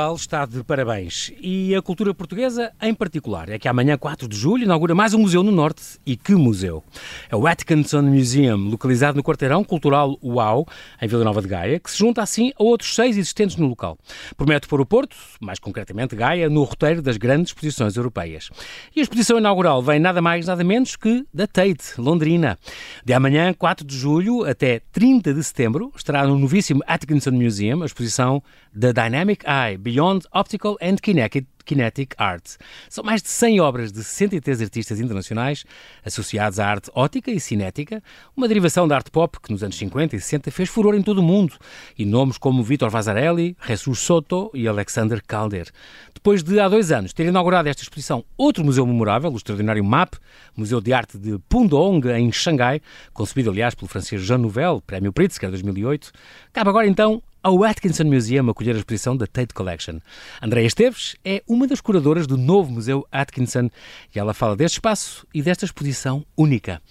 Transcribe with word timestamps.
Portugal 0.00 0.14
está 0.14 0.46
de 0.46 0.64
parabéns 0.64 1.30
e 1.42 1.74
a 1.74 1.82
cultura 1.82 2.14
portuguesa 2.14 2.72
em 2.80 2.94
particular. 2.94 3.50
É 3.50 3.58
que 3.58 3.68
amanhã, 3.68 3.98
4 3.98 4.26
de 4.26 4.34
julho, 4.34 4.64
inaugura 4.64 4.94
mais 4.94 5.12
um 5.12 5.18
museu 5.18 5.42
no 5.42 5.52
Norte. 5.52 6.00
E 6.06 6.16
que 6.16 6.34
museu? 6.34 6.82
É 7.28 7.36
o 7.36 7.46
Atkinson 7.46 8.00
Museum, 8.02 8.70
localizado 8.70 9.18
no 9.18 9.22
quarteirão 9.22 9.62
cultural 9.62 10.16
UAU, 10.22 10.66
em 11.02 11.06
Vila 11.06 11.22
Nova 11.22 11.42
de 11.42 11.48
Gaia, 11.48 11.78
que 11.78 11.90
se 11.90 11.98
junta 11.98 12.22
assim 12.22 12.50
a 12.58 12.62
outros 12.62 12.94
seis 12.94 13.18
existentes 13.18 13.56
no 13.56 13.66
local. 13.66 13.98
Promete 14.38 14.66
pôr 14.66 14.80
o 14.80 14.86
Porto, 14.86 15.14
mais 15.38 15.58
concretamente 15.58 16.16
Gaia, 16.16 16.48
no 16.48 16.62
roteiro 16.62 17.02
das 17.02 17.18
grandes 17.18 17.50
exposições 17.50 17.94
europeias. 17.94 18.48
E 18.96 19.00
a 19.00 19.02
exposição 19.02 19.36
inaugural 19.36 19.82
vem 19.82 20.00
nada 20.00 20.22
mais, 20.22 20.46
nada 20.46 20.64
menos 20.64 20.96
que 20.96 21.26
da 21.34 21.46
Tate, 21.46 21.98
Londrina. 21.98 22.58
De 23.04 23.12
amanhã, 23.12 23.52
4 23.52 23.86
de 23.86 23.98
julho, 23.98 24.44
até 24.44 24.80
30 24.92 25.34
de 25.34 25.44
setembro, 25.44 25.92
estará 25.94 26.26
no 26.26 26.38
novíssimo 26.38 26.82
Atkinson 26.86 27.32
Museum 27.32 27.82
a 27.82 27.86
exposição 27.86 28.42
The 28.78 28.92
Dynamic 28.92 29.44
Eye 29.44 29.76
Beyond 29.90 30.24
Optical 30.32 30.76
and 30.80 30.96
Kinetic, 31.02 31.48
Kinetic 31.64 32.14
Art. 32.16 32.44
São 32.88 33.02
mais 33.02 33.20
de 33.20 33.28
100 33.28 33.60
obras 33.60 33.90
de 33.90 34.04
63 34.04 34.62
artistas 34.62 35.00
internacionais 35.00 35.64
associados 36.04 36.60
à 36.60 36.68
arte 36.68 36.90
ótica 36.94 37.28
e 37.32 37.40
cinética, 37.40 38.00
uma 38.36 38.46
derivação 38.46 38.86
da 38.86 38.94
arte 38.94 39.10
pop 39.10 39.40
que 39.40 39.50
nos 39.50 39.64
anos 39.64 39.76
50 39.76 40.14
e 40.14 40.20
60 40.20 40.50
fez 40.52 40.68
furor 40.68 40.94
em 40.94 41.02
todo 41.02 41.18
o 41.18 41.22
mundo, 41.24 41.56
e 41.98 42.04
nomes 42.04 42.38
como 42.38 42.62
Vitor 42.62 42.88
Vasarelli, 42.88 43.56
Jesus 43.66 43.98
Soto 43.98 44.48
e 44.54 44.68
Alexander 44.68 45.20
Calder. 45.26 45.68
Depois 46.14 46.44
de, 46.44 46.60
há 46.60 46.68
dois 46.68 46.92
anos, 46.92 47.12
ter 47.12 47.26
inaugurado 47.26 47.68
esta 47.68 47.82
exposição 47.82 48.24
outro 48.36 48.64
museu 48.64 48.86
memorável, 48.86 49.32
o 49.32 49.36
extraordinário 49.36 49.84
MAP, 49.84 50.14
Museu 50.56 50.80
de 50.80 50.92
Arte 50.92 51.18
de 51.18 51.36
Pudong, 51.48 52.08
em 52.10 52.30
Xangai, 52.30 52.80
concebido, 53.12 53.50
aliás, 53.50 53.74
pelo 53.74 53.88
francês 53.88 54.22
Jean 54.22 54.38
Nouvel, 54.38 54.80
Prémio 54.86 55.12
Pritzker 55.12 55.50
2008, 55.50 56.12
cabe 56.52 56.70
agora 56.70 56.86
então 56.86 57.20
ao 57.42 57.64
Atkinson 57.64 58.04
Museum 58.04 58.50
acolher 58.50 58.74
a 58.74 58.78
exposição 58.78 59.16
da 59.16 59.26
Tate 59.26 59.54
Collection. 59.54 59.98
Andréa 60.42 60.66
Esteves 60.66 61.16
é 61.24 61.42
uma 61.48 61.66
das 61.66 61.80
curadoras 61.80 62.26
do 62.26 62.36
novo 62.36 62.70
Museu 62.70 63.06
Atkinson 63.10 63.70
e 64.14 64.18
ela 64.18 64.34
fala 64.34 64.56
deste 64.56 64.74
espaço 64.74 65.26
e 65.32 65.42
desta 65.42 65.64
exposição 65.64 66.24
única. 66.36 66.82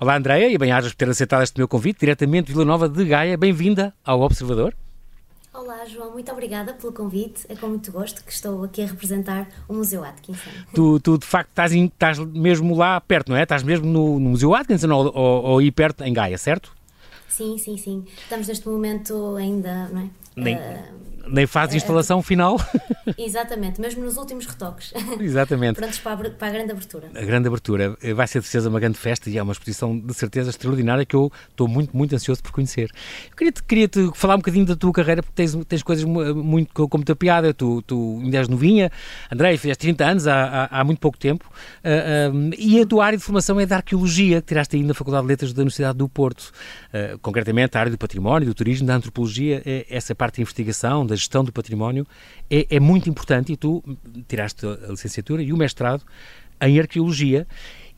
Olá 0.00 0.16
Andréa 0.16 0.48
e 0.48 0.58
bem-ajas 0.58 0.92
por 0.92 0.98
ter 0.98 1.08
aceitado 1.08 1.42
este 1.42 1.58
meu 1.58 1.66
convite 1.66 2.00
diretamente 2.00 2.46
de 2.46 2.52
Vila 2.52 2.64
Nova 2.64 2.88
de 2.88 3.04
Gaia. 3.04 3.36
Bem-vinda 3.36 3.94
ao 4.04 4.20
Observador. 4.20 4.74
Olá, 5.52 5.86
João, 5.86 6.12
muito 6.12 6.30
obrigada 6.30 6.74
pelo 6.74 6.92
convite. 6.92 7.46
É 7.48 7.56
com 7.56 7.68
muito 7.68 7.90
gosto 7.90 8.22
que 8.22 8.30
estou 8.30 8.62
aqui 8.62 8.82
a 8.82 8.86
representar 8.86 9.48
o 9.66 9.72
Museu 9.72 10.04
Atkinson. 10.04 10.50
Tu, 10.74 11.00
tu 11.00 11.16
de 11.16 11.24
facto, 11.24 11.48
estás, 11.48 11.72
estás, 11.72 12.18
mesmo 12.18 12.76
lá 12.76 13.00
perto, 13.00 13.30
não 13.30 13.38
é? 13.38 13.42
Estás 13.42 13.62
mesmo 13.62 13.86
no, 13.86 14.20
no 14.20 14.30
Museu 14.30 14.54
Atkinson 14.54 14.90
ou, 14.92 15.06
ou, 15.16 15.44
ou 15.44 15.58
aí 15.58 15.72
perto, 15.72 16.04
em 16.04 16.12
Gaia, 16.12 16.36
certo? 16.36 16.75
Sim, 17.36 17.58
sim, 17.58 17.76
sim. 17.76 18.02
Estamos 18.22 18.48
neste 18.48 18.66
momento 18.66 19.36
ainda, 19.36 19.88
não 19.88 20.00
é? 20.00 20.10
Nem, 20.36 20.56
uh, 20.56 20.60
nem 21.28 21.46
faz 21.46 21.72
a 21.72 21.76
instalação 21.76 22.18
uh, 22.18 22.22
final. 22.22 22.60
Exatamente, 23.18 23.80
mesmo 23.80 24.04
nos 24.04 24.16
últimos 24.16 24.46
retoques. 24.46 24.92
Exatamente. 25.20 25.76
Prontos 25.76 25.98
para 25.98 26.12
a, 26.12 26.30
para 26.30 26.48
a, 26.48 26.50
grande 26.50 26.72
abertura. 26.72 27.10
A 27.14 27.24
grande 27.24 27.48
abertura. 27.48 27.96
Vai 28.14 28.26
ser 28.26 28.40
de 28.40 28.46
certeza 28.46 28.68
uma 28.68 28.80
grande 28.80 28.98
festa 28.98 29.30
e 29.30 29.38
é 29.38 29.42
uma 29.42 29.52
exposição 29.52 29.98
de 29.98 30.12
certeza 30.14 30.50
extraordinária 30.50 31.04
que 31.04 31.14
eu 31.14 31.30
estou 31.50 31.68
muito, 31.68 31.96
muito 31.96 32.14
ansioso 32.14 32.42
por 32.42 32.52
conhecer. 32.52 32.90
Eu 33.30 33.36
queria-te 33.36 33.62
queria 33.62 33.88
-te 33.88 34.10
falar 34.14 34.34
um 34.34 34.38
bocadinho 34.38 34.66
da 34.66 34.76
tua 34.76 34.92
carreira 34.92 35.22
porque 35.22 35.34
tens, 35.34 35.54
tens 35.66 35.82
coisas 35.82 36.04
muito 36.04 36.88
com 36.88 36.98
muita 36.98 37.14
piada. 37.14 37.54
Tu, 37.54 37.82
tu 37.82 38.20
ainda 38.22 38.38
és 38.38 38.48
novinha, 38.48 38.90
André, 39.32 39.56
fizeste 39.56 39.82
30 39.82 40.04
anos 40.04 40.26
há, 40.26 40.68
há, 40.70 40.80
há 40.80 40.84
muito 40.84 40.98
pouco 40.98 41.18
tempo 41.18 41.44
uh, 41.46 42.54
e 42.58 42.80
a 42.80 42.86
tua 42.86 43.06
área 43.06 43.18
de 43.18 43.24
formação 43.24 43.58
é 43.60 43.66
da 43.66 43.76
arqueologia, 43.76 44.40
que 44.40 44.48
tiraste 44.48 44.76
aí 44.76 44.82
na 44.82 44.94
Faculdade 44.94 45.22
de 45.22 45.28
Letras 45.28 45.52
da 45.52 45.62
Universidade 45.62 45.98
do 45.98 46.08
Porto. 46.08 46.52
Uh, 46.92 47.18
concretamente, 47.20 47.76
a 47.76 47.80
área 47.80 47.92
do 47.92 47.98
património, 47.98 48.48
do 48.48 48.54
turismo, 48.54 48.86
da 48.86 48.96
antropologia, 48.96 49.62
é 49.64 49.86
essa 49.88 50.14
parte 50.14 50.25
de 50.34 50.42
investigação, 50.42 51.06
da 51.06 51.14
gestão 51.14 51.44
do 51.44 51.52
património 51.52 52.06
é, 52.50 52.66
é 52.68 52.80
muito 52.80 53.08
importante 53.08 53.52
e 53.52 53.56
tu 53.56 53.82
tiraste 54.28 54.66
a 54.66 54.90
licenciatura 54.90 55.42
e 55.42 55.52
o 55.52 55.56
mestrado 55.56 56.02
em 56.60 56.78
arqueologia 56.78 57.46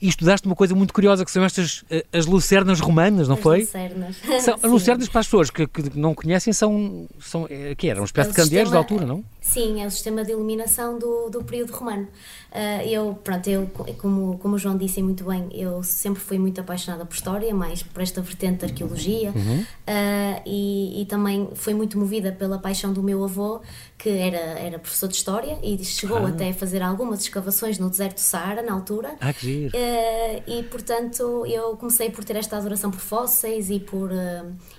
e 0.00 0.08
estudaste 0.08 0.46
uma 0.46 0.54
coisa 0.54 0.74
muito 0.74 0.94
curiosa 0.94 1.24
que 1.24 1.30
são 1.30 1.44
estas 1.44 1.84
eh, 1.90 2.04
as 2.12 2.24
lucernas 2.26 2.78
romanas, 2.78 3.26
não 3.26 3.34
as 3.34 3.40
foi? 3.40 3.60
Lucernas. 3.60 4.16
São, 4.40 4.54
as 4.62 4.70
lucernas 4.70 5.08
para 5.08 5.20
as 5.20 5.26
pessoas 5.26 5.50
que, 5.50 5.66
que 5.66 5.98
não 5.98 6.14
conhecem 6.14 6.52
são, 6.52 7.08
são 7.18 7.46
é, 7.50 7.74
que 7.74 7.88
era 7.88 8.00
uma 8.00 8.06
espécie 8.06 8.30
de 8.30 8.36
candeeiros 8.36 8.70
da 8.70 8.78
altura, 8.78 9.04
não? 9.04 9.24
Sim, 9.40 9.82
é 9.82 9.86
o 9.86 9.90
sistema 9.90 10.24
de 10.24 10.32
iluminação 10.32 10.98
do, 10.98 11.30
do 11.30 11.42
período 11.44 11.72
romano. 11.72 12.08
Uh, 12.50 12.82
eu, 12.88 13.18
pronto, 13.22 13.48
eu, 13.48 13.70
como, 13.98 14.38
como 14.38 14.54
o 14.54 14.58
João 14.58 14.76
disse 14.76 15.02
muito 15.02 15.24
bem, 15.24 15.48
eu 15.52 15.82
sempre 15.82 16.20
fui 16.20 16.38
muito 16.38 16.60
apaixonada 16.60 17.04
por 17.04 17.14
história, 17.14 17.54
mais 17.54 17.82
por 17.82 18.02
esta 18.02 18.22
vertente 18.22 18.60
de 18.60 18.72
arqueologia, 18.72 19.32
uhum. 19.34 19.60
uh, 19.60 20.42
e, 20.46 21.02
e, 21.02 21.06
também 21.06 21.48
fui 21.54 21.74
muito 21.74 21.98
movida 21.98 22.32
pela 22.32 22.58
paixão 22.58 22.90
do 22.90 23.02
meu 23.02 23.22
avô, 23.22 23.60
que 23.98 24.08
era, 24.08 24.38
era 24.38 24.78
professor 24.78 25.08
de 25.08 25.16
história 25.16 25.58
e 25.62 25.84
chegou 25.84 26.18
ah. 26.18 26.28
até 26.28 26.48
a 26.48 26.54
fazer 26.54 26.82
algumas 26.82 27.20
escavações 27.20 27.78
no 27.78 27.90
deserto 27.90 28.14
do 28.14 28.20
Saara, 28.20 28.62
na 28.62 28.72
altura. 28.72 29.16
Ah, 29.20 29.32
que 29.32 29.40
giro. 29.40 29.76
Uh, 29.76 30.42
e, 30.46 30.62
portanto, 30.64 31.44
eu 31.46 31.76
comecei 31.76 32.08
por 32.08 32.24
ter 32.24 32.36
esta 32.36 32.56
adoração 32.56 32.90
por 32.90 33.00
fósseis 33.00 33.68
e 33.68 33.78
por, 33.78 34.10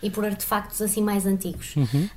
e 0.01 0.09
por 0.09 0.25
artefactos 0.25 0.81
assim 0.81 1.03
mais 1.03 1.25
antigos. 1.25 1.75
Uhum. 1.75 2.09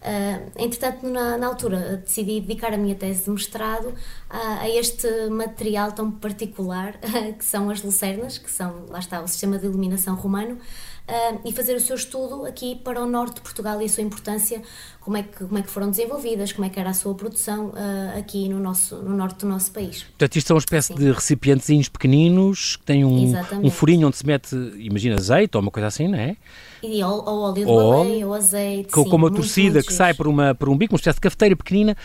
entretanto, 0.57 1.07
na, 1.09 1.37
na 1.37 1.47
altura, 1.47 2.03
decidi 2.05 2.32
dedicar 2.41 2.73
a 2.73 2.77
minha 2.77 2.95
tese 2.95 3.25
de 3.25 3.31
mestrado 3.31 3.95
a, 4.29 4.61
a 4.61 4.69
este 4.69 5.09
material 5.31 5.93
tão 5.93 6.11
particular 6.11 6.99
que 7.39 7.45
são 7.45 7.71
as 7.71 7.83
lucernas, 7.83 8.39
que 8.39 8.51
são, 8.51 8.87
lá 8.89 8.99
está, 8.99 9.21
o 9.23 9.29
sistema 9.29 9.59
de 9.59 9.67
iluminação 9.67 10.15
romano, 10.15 10.59
uh, 11.09 11.41
e 11.45 11.53
fazer 11.53 11.75
o 11.75 11.81
seu 11.81 11.97
estudo 11.97 12.45
aqui 12.47 12.77
para 12.77 13.03
o 13.03 13.07
norte 13.07 13.37
de 13.37 13.41
Portugal 13.41 13.81
e 13.81 13.85
a 13.85 13.89
sua 13.89 14.03
importância, 14.03 14.63
como 15.01 15.17
é 15.17 15.23
que, 15.23 15.45
como 15.45 15.59
é 15.59 15.63
que 15.63 15.71
foram 15.71 15.91
desenvolvidas, 15.91 16.53
como 16.53 16.65
é 16.65 16.69
que 16.71 16.79
era 16.79 16.91
a 16.91 16.95
sua 16.95 17.15
produção 17.15 17.69
uh, 17.69 18.19
aqui 18.19 18.49
no, 18.49 18.59
nosso, 18.59 18.97
no 18.97 19.17
norte 19.17 19.41
do 19.41 19.47
nosso 19.47 19.73
país. 19.73 20.05
Portanto, 20.05 20.37
isto 20.37 20.47
são 20.47 20.57
uma 20.57 20.61
espécie 20.61 20.89
Sim. 20.89 20.95
de 20.95 21.13
recipientezinhos 21.13 21.89
pequeninos 21.89 22.77
que 22.77 22.85
têm 22.85 23.05
um, 23.05 23.33
um 23.63 23.71
furinho 23.71 24.07
onde 24.07 24.17
se 24.17 24.27
mete, 24.27 24.55
imagina, 24.77 25.17
azeite 25.17 25.57
ou 25.57 25.63
uma 25.63 25.71
coisa 25.71 25.89
assim, 25.89 26.09
não 26.09 26.19
é? 26.19 26.37
E, 26.83 27.03
ou, 27.05 27.25
ou 27.25 27.41
óleo 27.43 27.55
de 27.55 27.65
baleia, 27.65 28.27
ou 28.27 28.35
azeite. 28.35 28.93
Com, 28.93 29.05
sim, 29.05 29.11
com 29.11 29.17
uma 29.17 29.31
torcida 29.31 29.83
que 29.83 29.93
sai 29.93 30.15
por, 30.15 30.27
uma, 30.27 30.53
por 30.55 30.69
um 30.69 30.77
bico, 30.77 30.95
uma 30.95 30.99
espécie 30.99 31.17
de 31.17 31.21
cafeteira 31.21 31.55
pequenina, 31.55 31.97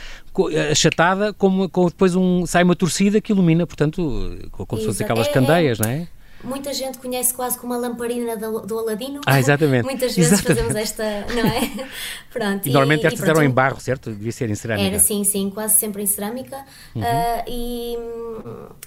eh, 0.51 0.71
achatada, 0.71 1.33
com, 1.33 1.67
com 1.67 1.87
depois 1.87 2.15
um, 2.15 2.45
sai 2.45 2.63
uma 2.63 2.75
torcida 2.75 3.19
que 3.19 3.31
ilumina, 3.31 3.65
portanto, 3.65 4.37
como 4.51 4.79
se 4.79 4.85
fossem 4.85 5.03
aquelas 5.03 5.27
é, 5.27 5.31
candeias, 5.31 5.79
não 5.79 5.89
é? 5.89 6.07
Muita 6.43 6.73
gente 6.73 6.97
conhece 6.97 7.33
quase 7.33 7.57
como 7.57 7.73
a 7.73 7.77
lamparina 7.77 8.35
do, 8.35 8.61
do 8.61 8.79
Aladino. 8.79 9.21
Ah, 9.25 9.39
exatamente. 9.39 9.83
Muitas 9.85 10.15
vezes 10.15 10.33
exatamente. 10.33 10.73
fazemos 10.73 10.75
esta, 10.75 11.03
não 11.33 11.47
é? 11.47 11.87
pronto. 12.31 12.67
E, 12.67 12.71
normalmente 12.71 13.03
e, 13.03 13.07
estas 13.07 13.27
eram 13.27 13.43
em 13.43 13.49
barro, 13.49 13.79
certo? 13.79 14.11
Devia 14.11 14.31
ser 14.31 14.49
em 14.49 14.55
cerâmica. 14.55 14.87
Era, 14.87 14.99
sim, 14.99 15.23
sim, 15.23 15.49
quase 15.49 15.75
sempre 15.75 16.03
em 16.03 16.05
cerâmica. 16.05 16.57
Uhum. 16.95 17.01
Uh, 17.01 17.43
e, 17.47 17.97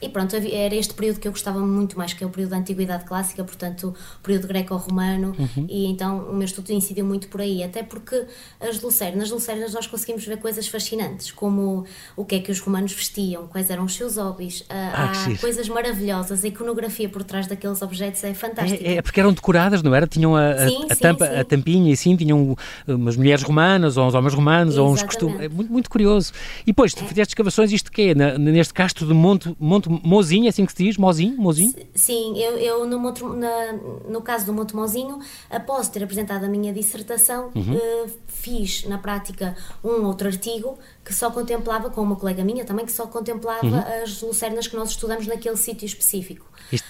e 0.03 0.09
pronto, 0.09 0.35
era 0.37 0.75
este 0.75 0.95
período 0.95 1.21
que 1.21 1.29
eu 1.29 1.33
gostava 1.33 1.59
muito 1.61 1.97
mais, 1.99 2.13
que 2.13 2.23
é 2.23 2.27
o 2.27 2.31
período 2.31 2.51
da 2.51 2.57
Antiguidade 2.57 3.05
Clássica, 3.05 3.45
portanto, 3.45 3.95
o 4.19 4.23
período 4.23 4.47
greco-romano, 4.47 5.35
uhum. 5.39 5.67
e 5.69 5.87
então 5.87 6.31
o 6.31 6.35
meu 6.35 6.45
estudo 6.45 6.71
incidiu 6.73 7.05
muito 7.05 7.29
por 7.29 7.41
aí, 7.41 7.63
até 7.63 7.83
porque 7.83 8.27
as 8.61 8.81
lucernas, 8.81 9.21
nas 9.21 9.31
lucernas 9.31 9.75
nós 9.75 9.87
conseguimos 9.87 10.25
ver 10.25 10.39
coisas 10.39 10.67
fascinantes, 10.69 11.31
como 11.31 11.85
o 12.17 12.25
que 12.25 12.37
é 12.37 12.41
que 12.41 12.51
os 12.51 12.61
romanos 12.61 12.93
vestiam, 12.93 13.47
quais 13.47 13.71
eram 13.71 13.85
os 13.85 13.95
seus 13.95 14.17
hobbies, 14.17 14.61
uh, 14.63 14.67
ah, 14.71 15.13
há 15.13 15.39
coisas 15.39 15.69
maravilhosas, 15.69 16.45
a 16.45 16.49
iconografia 16.49 17.09
por 17.09 17.23
trás 17.23 17.40
daqueles 17.47 17.81
objetos 17.83 18.23
é 18.25 18.35
fantástico. 18.35 18.83
É, 18.85 18.97
é 18.97 19.03
porque 19.03 19.21
eram 19.21 19.33
decoradas, 19.33 19.83
não 19.83 19.95
era? 19.95 20.07
Tinham 20.07 20.37
a, 20.37 20.51
a, 20.51 20.69
sim, 20.69 20.87
a 20.91 20.95
sim, 20.95 21.01
tampa, 21.01 21.27
sim. 21.27 21.37
a 21.37 21.45
tampinha 21.45 21.91
e 21.91 21.93
assim, 21.93 22.17
tinham 22.17 22.57
umas 22.87 23.17
mulheres 23.17 23.43
romanas, 23.43 23.97
ou 23.97 24.07
uns 24.07 24.15
homens 24.15 24.35
romanos, 24.35 24.75
Exatamente. 24.75 24.89
ou 24.89 24.95
uns 24.95 25.03
costumes. 25.03 25.41
É 25.41 25.49
muito, 25.49 25.73
muito 25.73 25.91
curioso. 25.91 26.33
E 26.63 26.67
depois, 26.67 26.95
tu 26.95 27.05
é. 27.05 27.07
fizeste 27.07 27.33
escavações, 27.33 27.73
isto 27.73 27.91
que 27.91 28.11
é? 28.11 28.15
Na, 28.15 28.39
neste 28.39 28.75
castro 28.75 29.07
de 29.07 29.15
Monte, 29.15 29.55
Monte 29.59 29.89
Mozinho, 29.89 30.47
é 30.47 30.49
assim 30.49 30.65
que 30.65 30.73
se 30.73 30.85
diz? 30.85 30.97
Mozinho? 30.97 31.37
Mozinho? 31.37 31.75
Sim, 31.95 32.39
eu, 32.39 32.57
eu 32.59 32.87
no, 32.87 32.99
Monte, 32.99 33.23
na, 33.25 33.73
no 34.09 34.21
caso 34.23 34.47
do 34.47 34.53
Monte 34.53 34.75
Mozinho, 34.75 35.19
após 35.51 35.89
ter 35.89 36.03
apresentado 36.03 36.45
a 36.45 36.49
minha 36.49 36.73
dissertação, 36.73 37.51
uhum. 37.55 37.75
uh, 37.75 38.11
fiz 38.27 38.85
na 38.85 38.99
prática 38.99 39.57
um 39.85 40.05
outro 40.05 40.29
artigo 40.29 40.79
que 41.05 41.15
só 41.15 41.31
contemplava, 41.31 41.91
com 41.91 42.03
uma 42.03 42.17
colega 42.17 42.45
minha 42.45 42.65
também, 42.65 42.87
que 42.87 42.93
só 42.93 43.07
contemplava 43.07 43.67
uhum. 43.67 44.03
as 44.03 44.21
lucernas 44.23 44.67
que 44.67 44.77
nós 44.77 44.91
estudamos 44.91 45.27
naquele 45.27 45.57
sítio 45.57 45.87
específico. 45.87 46.47
Isto, 46.71 46.87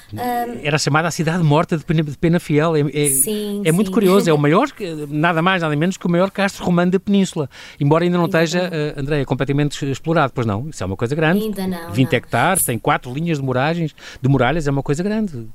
era 0.63 0.79
chamada 0.79 1.09
a 1.09 1.11
cidade 1.11 1.43
morta 1.43 1.77
de 1.77 1.85
Pena, 1.85 2.03
de 2.03 2.17
Penafiel. 2.17 2.77
É, 2.77 2.81
é, 2.81 3.09
sim, 3.11 3.63
é 3.65 3.73
muito 3.73 3.89
sim. 3.89 3.95
curioso, 3.95 4.29
é 4.29 4.33
o 4.33 4.39
maior, 4.39 4.69
nada 5.09 5.43
mais, 5.43 5.63
nada 5.63 5.75
menos 5.77 5.97
que 5.97 6.07
o 6.07 6.11
maior 6.11 6.31
castro 6.31 6.65
romano 6.65 6.91
da 6.91 7.01
Península. 7.01 7.49
Embora 7.79 8.05
ainda 8.05 8.19
não 8.19 8.27
esteja, 8.27 8.71
uh, 8.71 9.01
Andréia, 9.01 9.25
completamente 9.25 9.85
explorado, 9.91 10.33
pois 10.35 10.47
não, 10.47 10.69
isso 10.69 10.83
é 10.83 10.87
uma 10.87 10.97
coisa 10.97 11.15
grande. 11.15 11.45
Ainda 11.45 11.67
não. 11.67 11.93
20 11.93 12.11
não. 12.11 12.17
hectares, 12.17 12.65
tem 12.65 12.79
quatro 12.79 13.13
linhas 13.13 13.39
de 13.39 13.45
muralhas, 13.45 13.95
de 14.21 14.29
muralhas, 14.29 14.67
é 14.67 14.71
uma 14.71 14.83
coisa 14.83 15.03
grande 15.03 15.49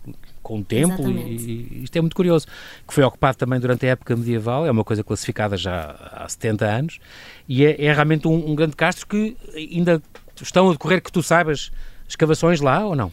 com 0.45 0.59
o 0.59 0.63
tempo 0.63 1.09
e, 1.09 1.79
e, 1.79 1.83
isto 1.83 1.97
é 1.97 2.01
muito 2.01 2.15
curioso, 2.15 2.45
que 2.88 2.93
foi 2.93 3.03
ocupado 3.03 3.35
também 3.35 3.59
durante 3.59 3.83
a 3.88 3.89
época 3.89 4.15
medieval, 4.15 4.63
é 4.67 4.69
uma 4.69 4.83
coisa 4.83 5.03
classificada 5.03 5.57
já 5.57 5.95
há 6.13 6.29
70 6.29 6.65
anos 6.65 6.99
e 7.49 7.65
é, 7.65 7.83
é 7.83 7.91
realmente 7.91 8.27
um, 8.27 8.51
um, 8.51 8.53
grande 8.53 8.75
castro 8.75 9.07
que 9.07 9.35
ainda 9.55 9.99
estão 10.39 10.69
a 10.69 10.71
decorrer, 10.73 11.01
que 11.01 11.11
tu 11.11 11.23
saibas, 11.23 11.71
escavações 12.07 12.61
lá 12.61 12.85
ou 12.85 12.95
não? 12.95 13.11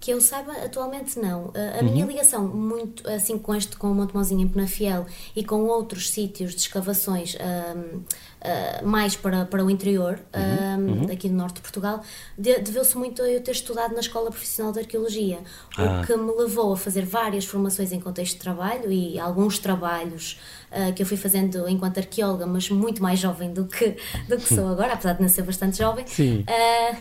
Que 0.00 0.12
eu 0.12 0.20
saiba, 0.20 0.52
atualmente 0.52 1.18
não. 1.18 1.52
A, 1.54 1.78
a 1.78 1.82
uhum. 1.82 1.90
minha 1.90 2.06
ligação, 2.06 2.46
muito 2.46 3.08
assim 3.08 3.36
com 3.38 3.54
este, 3.54 3.76
com 3.76 3.90
o 3.90 3.94
Monte 3.94 4.14
Mozinho 4.14 4.42
em 4.42 4.48
Penafiel 4.48 5.06
e 5.34 5.44
com 5.44 5.64
outros 5.64 6.10
sítios 6.10 6.54
de 6.54 6.60
escavações 6.60 7.36
um, 7.36 8.02
uh, 8.42 8.86
mais 8.86 9.16
para, 9.16 9.44
para 9.44 9.64
o 9.64 9.70
interior, 9.70 10.18
uhum, 10.34 11.02
uhum. 11.02 11.12
aqui 11.12 11.28
do 11.28 11.34
norte 11.34 11.56
de 11.56 11.60
Portugal, 11.62 12.02
deveu-se 12.36 12.96
muito 12.96 13.22
a 13.22 13.28
eu 13.28 13.40
ter 13.40 13.52
estudado 13.52 13.94
na 13.94 14.00
Escola 14.00 14.30
Profissional 14.30 14.72
de 14.72 14.80
Arqueologia, 14.80 15.38
ah. 15.76 16.02
o 16.02 16.06
que 16.06 16.16
me 16.16 16.32
levou 16.32 16.72
a 16.72 16.76
fazer 16.76 17.04
várias 17.04 17.44
formações 17.44 17.92
em 17.92 18.00
contexto 18.00 18.34
de 18.34 18.40
trabalho 18.40 18.90
e 18.90 19.18
alguns 19.18 19.58
trabalhos 19.58 20.40
uh, 20.70 20.92
que 20.92 21.02
eu 21.02 21.06
fui 21.06 21.16
fazendo 21.16 21.68
enquanto 21.68 21.98
arqueóloga, 21.98 22.46
mas 22.46 22.70
muito 22.70 23.02
mais 23.02 23.18
jovem 23.18 23.52
do 23.52 23.64
que, 23.66 23.96
do 24.28 24.36
que 24.36 24.54
sou 24.54 24.68
agora, 24.68 24.94
apesar 24.94 25.14
de 25.14 25.22
nascer 25.22 25.42
bastante 25.42 25.78
jovem. 25.78 26.06
Sim. 26.06 26.44
Uh, 26.48 26.96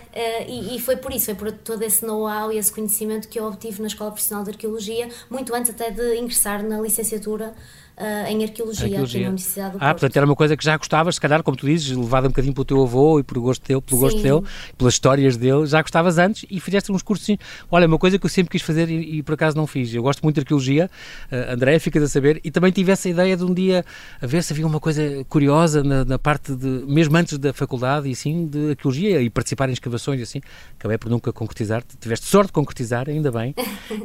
e, 0.47 0.75
e, 0.75 0.79
foi 0.79 0.97
por 0.97 1.11
isso, 1.11 1.25
foi 1.25 1.35
por 1.35 1.51
todo 1.51 1.81
esse 1.83 2.05
know-how 2.05 2.51
e 2.51 2.57
esse 2.57 2.71
conhecimento 2.71 3.27
que 3.27 3.39
eu 3.39 3.45
obtive 3.45 3.81
na 3.81 3.87
Escola 3.87 4.11
Profissional 4.11 4.43
de 4.43 4.51
Arqueologia, 4.51 5.09
muito 5.29 5.53
antes 5.53 5.71
até 5.71 5.91
de 5.91 6.17
ingressar 6.17 6.63
na 6.63 6.79
licenciatura 6.79 7.53
uh, 7.97 8.27
em 8.27 8.43
arqueologia, 8.43 8.85
arqueologia, 8.85 9.19
aqui 9.19 9.23
na 9.23 9.29
Universidade 9.29 9.77
do 9.77 9.83
Ah, 9.83 9.93
portanto 9.93 10.15
era 10.15 10.25
uma 10.25 10.35
coisa 10.35 10.55
que 10.55 10.63
já 10.63 10.77
gostavas, 10.77 11.15
se 11.15 11.21
calhar, 11.21 11.43
como 11.43 11.57
tu 11.57 11.65
dizes, 11.65 11.95
levada 11.95 12.27
um 12.27 12.29
bocadinho 12.29 12.53
pelo 12.53 12.65
teu 12.65 12.83
avô 12.83 13.19
e 13.19 13.23
pelo 13.23 13.41
gosto 13.41 13.65
dele, 13.67 13.81
pelo 13.81 13.97
Sim. 13.97 14.05
gosto 14.05 14.21
dele, 14.21 14.41
pelas 14.77 14.93
histórias 14.93 15.37
dele, 15.37 15.65
já 15.65 15.81
gostavas 15.81 16.17
antes 16.17 16.45
e 16.49 16.59
fizeste 16.59 16.91
uns 16.91 17.01
cursos. 17.01 17.35
Olha, 17.71 17.87
uma 17.87 17.97
coisa 17.97 18.19
que 18.19 18.25
eu 18.25 18.29
sempre 18.29 18.51
quis 18.51 18.61
fazer 18.61 18.89
e, 18.89 19.17
e 19.17 19.23
por 19.23 19.33
acaso 19.33 19.57
não 19.57 19.65
fiz. 19.65 19.93
Eu 19.93 20.03
gosto 20.03 20.21
muito 20.21 20.35
de 20.35 20.41
arqueologia, 20.41 20.89
uh, 21.31 21.53
André, 21.53 21.79
ficas 21.79 22.03
a 22.03 22.07
saber, 22.07 22.39
e 22.43 22.51
também 22.51 22.71
tive 22.71 22.91
essa 22.91 23.09
ideia 23.09 23.35
de 23.35 23.43
um 23.43 23.53
dia 23.53 23.83
a 24.21 24.27
ver 24.27 24.43
se 24.43 24.53
havia 24.53 24.65
uma 24.65 24.79
coisa 24.79 25.25
curiosa 25.27 25.83
na, 25.83 26.05
na 26.05 26.19
parte 26.19 26.55
de, 26.55 26.67
mesmo 26.87 27.17
antes 27.17 27.37
da 27.37 27.53
faculdade 27.53 28.07
e 28.07 28.11
assim, 28.11 28.45
de 28.47 28.71
arqueologia 28.71 29.21
e 29.21 29.29
participar 29.29 29.69
em 29.69 29.73
escavações 29.73 30.19
e 30.19 30.23
assim. 30.23 30.41
Acabei 30.77 30.97
por 30.97 31.09
nunca 31.09 31.33
concretizar, 31.33 31.83
tiveste 31.99 32.25
sorte 32.25 32.47
de 32.47 32.53
concretizar, 32.53 33.09
ainda 33.09 33.31
bem. 33.31 33.55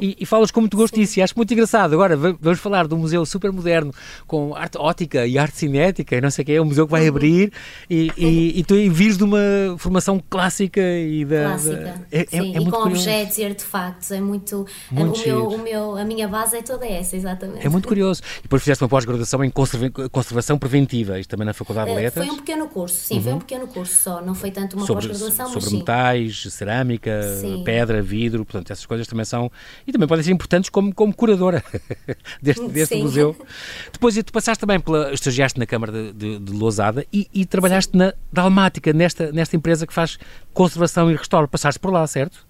E, 0.01 0.17
e 0.19 0.25
falas 0.25 0.51
com 0.51 0.59
muito 0.59 0.77
gosto 0.77 0.95
disso 0.95 1.19
e 1.19 1.21
acho 1.21 1.33
muito 1.35 1.53
engraçado. 1.53 1.93
Agora 1.93 2.15
vamos 2.15 2.59
falar 2.59 2.87
de 2.87 2.93
um 2.93 2.97
museu 2.97 3.25
super 3.25 3.51
moderno 3.51 3.82
com 4.27 4.55
arte 4.55 4.77
ótica 4.77 5.25
e 5.25 5.37
arte 5.37 5.57
cinética 5.57 6.15
e 6.15 6.21
não 6.21 6.29
sei 6.29 6.43
o 6.43 6.45
que 6.45 6.51
é, 6.53 6.61
um 6.61 6.65
museu 6.65 6.85
que 6.85 6.91
vai 6.91 7.03
uhum. 7.03 7.09
abrir 7.09 7.51
e, 7.89 8.11
e, 8.17 8.59
e 8.59 8.63
tu 8.63 8.75
vires 8.91 9.17
de 9.17 9.23
uma 9.23 9.39
formação 9.77 10.21
clássica 10.29 10.81
e 10.81 11.25
da... 11.25 11.45
Clássica, 11.45 11.75
da, 11.75 11.89
é, 12.11 12.21
é, 12.21 12.25
sim, 12.25 12.53
é, 12.53 12.57
é 12.57 12.61
e 12.61 12.65
com 12.65 12.71
curioso. 12.71 12.89
objetos 12.89 13.37
e 13.37 13.45
artefactos, 13.45 14.11
é 14.11 14.21
muito... 14.21 14.65
muito 14.91 15.19
o, 15.19 15.25
meu, 15.25 15.47
o 15.47 15.57
meu, 15.57 15.97
a 15.97 16.05
minha 16.05 16.27
base 16.27 16.57
é 16.57 16.61
toda 16.61 16.85
essa, 16.85 17.15
exatamente. 17.15 17.65
É 17.65 17.69
muito 17.69 17.87
curioso. 17.87 18.21
E 18.39 18.43
depois 18.43 18.61
fizeste 18.61 18.83
uma 18.83 18.89
pós-graduação 18.89 19.43
em 19.43 19.49
conserva, 19.49 20.09
conservação 20.09 20.57
preventiva, 20.57 21.19
isto 21.19 21.29
também 21.29 21.45
na 21.45 21.53
Faculdade 21.53 21.91
de 21.91 21.97
eh, 21.97 22.01
Letras? 22.01 22.25
Foi 22.25 22.35
um 22.35 22.37
pequeno 22.37 22.67
curso, 22.67 22.95
sim, 22.95 23.15
uhum. 23.15 23.21
foi 23.21 23.33
um 23.33 23.39
pequeno 23.39 23.67
curso 23.67 24.03
só, 24.03 24.21
não 24.21 24.35
foi 24.35 24.51
tanto 24.51 24.77
uma 24.77 24.85
pós-graduação, 24.85 25.51
mas 25.53 25.63
Sobre 25.63 25.77
metais, 25.79 26.43
cerâmica, 26.49 27.21
sim. 27.39 27.63
pedra, 27.63 28.01
vidro, 28.01 28.45
portanto 28.45 28.71
essas 28.71 28.85
coisas 28.85 29.07
também 29.07 29.25
são... 29.25 29.51
E 29.87 29.91
também 29.91 30.07
podem 30.07 30.23
ser 30.23 30.31
importantes 30.31 30.69
como, 30.69 30.93
como 30.93 31.13
curadora 31.13 31.63
deste, 32.41 32.67
deste 32.67 32.95
museu. 32.95 33.35
Depois 33.91 34.15
tu 34.15 34.31
passaste 34.31 34.59
também 34.59 34.79
pela. 34.79 35.13
estagiaste 35.13 35.59
na 35.59 35.65
Câmara 35.65 35.91
de, 35.91 36.13
de, 36.13 36.39
de 36.39 36.51
Lousada 36.51 37.05
e, 37.11 37.27
e 37.33 37.45
trabalhaste 37.45 37.91
Sim. 37.91 37.97
na 37.97 38.13
Dalmática, 38.31 38.93
nesta, 38.93 39.31
nesta 39.31 39.55
empresa 39.55 39.87
que 39.87 39.93
faz 39.93 40.17
conservação 40.53 41.09
e 41.11 41.15
restauro. 41.15 41.47
Passaste 41.47 41.79
por 41.79 41.91
lá, 41.91 42.05
certo? 42.07 42.45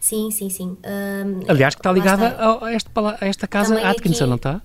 Sim, 0.00 0.30
sim, 0.30 0.48
sim. 0.50 0.76
Um, 0.84 1.40
Aliás, 1.48 1.74
que 1.74 1.80
está 1.80 1.92
ligada 1.92 2.28
a, 2.28 2.66
a, 2.66 2.72
esta, 2.72 2.90
a 3.20 3.26
esta 3.26 3.46
casa 3.46 3.80
Atkinson, 3.88 4.26
não 4.26 4.36
está? 4.36 4.60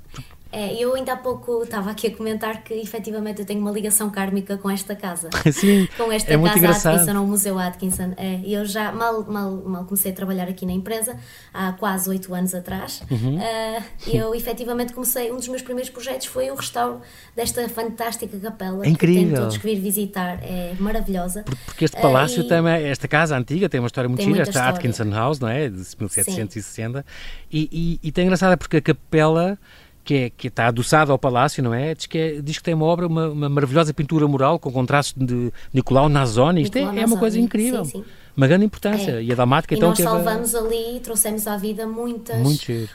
É, 0.51 0.73
eu 0.81 0.95
ainda 0.95 1.13
há 1.13 1.17
pouco 1.17 1.63
estava 1.63 1.91
aqui 1.91 2.07
a 2.07 2.15
comentar 2.15 2.63
que 2.63 2.73
efetivamente 2.73 3.39
eu 3.39 3.45
tenho 3.45 3.59
uma 3.59 3.71
ligação 3.71 4.09
kármica 4.09 4.57
com 4.57 4.69
esta 4.69 4.95
casa. 4.95 5.29
Sim, 5.51 5.87
com 5.97 6.11
esta 6.11 6.33
é 6.33 6.37
casa 6.37 6.91
Atkinson, 6.91 7.23
o 7.23 7.27
Museu 7.27 7.59
Atkinson. 7.59 8.13
É, 8.17 8.41
eu 8.45 8.65
já 8.65 8.91
mal, 8.91 9.23
mal, 9.25 9.51
mal 9.65 9.85
comecei 9.85 10.11
a 10.11 10.15
trabalhar 10.15 10.47
aqui 10.47 10.65
na 10.65 10.71
empresa, 10.71 11.17
há 11.53 11.73
quase 11.73 12.09
oito 12.09 12.33
anos 12.33 12.53
atrás. 12.53 13.01
Uhum. 13.09 13.37
Uh, 13.37 13.83
eu 14.07 14.35
efetivamente 14.35 14.93
comecei, 14.93 15.31
um 15.31 15.37
dos 15.37 15.47
meus 15.47 15.61
primeiros 15.61 15.89
projetos 15.89 16.27
foi 16.27 16.49
o 16.49 16.55
restauro 16.55 17.01
desta 17.35 17.67
fantástica 17.69 18.37
capela. 18.39 18.85
É 18.85 18.89
incrível. 18.89 19.23
Que 19.23 19.29
tem 19.29 19.35
todos 19.35 19.57
que 19.57 19.65
vir 19.65 19.79
visitar, 19.79 20.39
é 20.43 20.75
maravilhosa. 20.79 21.43
Porque 21.65 21.85
este 21.85 21.99
palácio 21.99 22.41
uh, 22.41 22.45
e... 22.45 22.47
também, 22.47 22.85
esta 22.85 23.07
casa 23.07 23.37
antiga 23.37 23.67
tem 23.69 23.79
uma 23.79 23.87
história 23.87 24.07
muito 24.07 24.23
gira, 24.23 24.41
esta 24.41 24.51
história. 24.51 24.69
Atkinson 24.69 25.11
House, 25.11 25.39
não 25.39 25.47
é? 25.47 25.69
De 25.69 25.75
1760. 25.75 27.05
E, 27.51 27.69
e, 27.71 28.07
e 28.07 28.11
tem 28.11 28.25
engraçada 28.25 28.57
porque 28.57 28.77
a 28.77 28.81
capela 28.81 29.57
que, 30.07 30.13
é, 30.13 30.29
que 30.29 30.47
está 30.47 30.67
adoçado 30.67 31.11
ao 31.11 31.19
palácio, 31.19 31.61
não 31.61 31.73
é? 31.73 31.93
Diz 31.93 32.05
que, 32.05 32.17
é, 32.17 32.41
diz 32.41 32.57
que 32.57 32.63
tem 32.63 32.73
uma 32.73 32.85
obra, 32.85 33.05
uma, 33.05 33.27
uma 33.27 33.49
maravilhosa 33.49 33.93
pintura 33.93 34.25
mural 34.25 34.57
com 34.57 34.71
contraste 34.71 35.13
de 35.19 35.51
Nicolau 35.73 36.07
Nazoni. 36.07 36.61
Isto 36.61 36.77
é, 36.77 37.01
é, 37.01 37.05
uma 37.05 37.17
coisa 37.17 37.37
incrível. 37.37 37.83
Sim, 37.83 37.91
sim. 37.91 38.05
Uma 38.37 38.47
grande 38.47 38.63
importância. 38.65 39.13
É. 39.13 39.23
E 39.23 39.31
a 39.33 39.35
Dalmática, 39.35 39.73
e 39.73 39.77
então. 39.77 39.89
nós 39.89 39.97
salvamos 39.97 40.55
a... 40.55 40.59
ali 40.59 40.95
e 40.95 40.99
trouxemos 41.01 41.45
à 41.45 41.57
vida 41.57 41.85
muitas, 41.85 42.37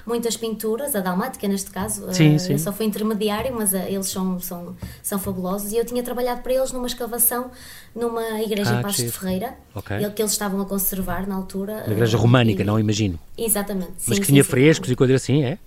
muitas 0.07 0.37
pinturas. 0.39 0.97
A 0.97 1.01
Dalmática, 1.01 1.47
neste 1.47 1.71
caso, 1.71 2.07
sim, 2.15 2.37
uh, 2.37 2.39
sim. 2.39 2.53
eu 2.53 2.59
só 2.59 2.73
fui 2.73 2.87
intermediário, 2.87 3.55
mas 3.55 3.75
uh, 3.75 3.79
eles 3.89 4.09
são, 4.09 4.41
são, 4.41 4.75
são 5.03 5.19
fabulosos. 5.19 5.73
E 5.73 5.77
eu 5.77 5.85
tinha 5.85 6.03
trabalhado 6.03 6.41
para 6.41 6.55
eles 6.55 6.73
numa 6.73 6.87
escavação 6.87 7.51
numa 7.95 8.41
igreja 8.41 8.75
ah, 8.75 8.79
em 8.79 8.83
Passos 8.83 9.05
de 9.05 9.11
Ferreira, 9.11 9.55
okay. 9.75 9.99
que 10.11 10.23
eles 10.23 10.33
estavam 10.33 10.63
a 10.63 10.65
conservar 10.65 11.27
na 11.29 11.35
altura. 11.35 11.83
Uma 11.85 11.93
igreja 11.93 12.17
românica, 12.17 12.63
e... 12.63 12.65
não 12.65 12.79
imagino. 12.79 13.19
Exatamente. 13.37 13.93
Mas 14.07 14.19
que 14.19 14.27
tinha 14.27 14.43
frescos 14.43 14.91
e 14.91 14.97
coisas 14.97 15.17
assim, 15.17 15.43
é? 15.45 15.59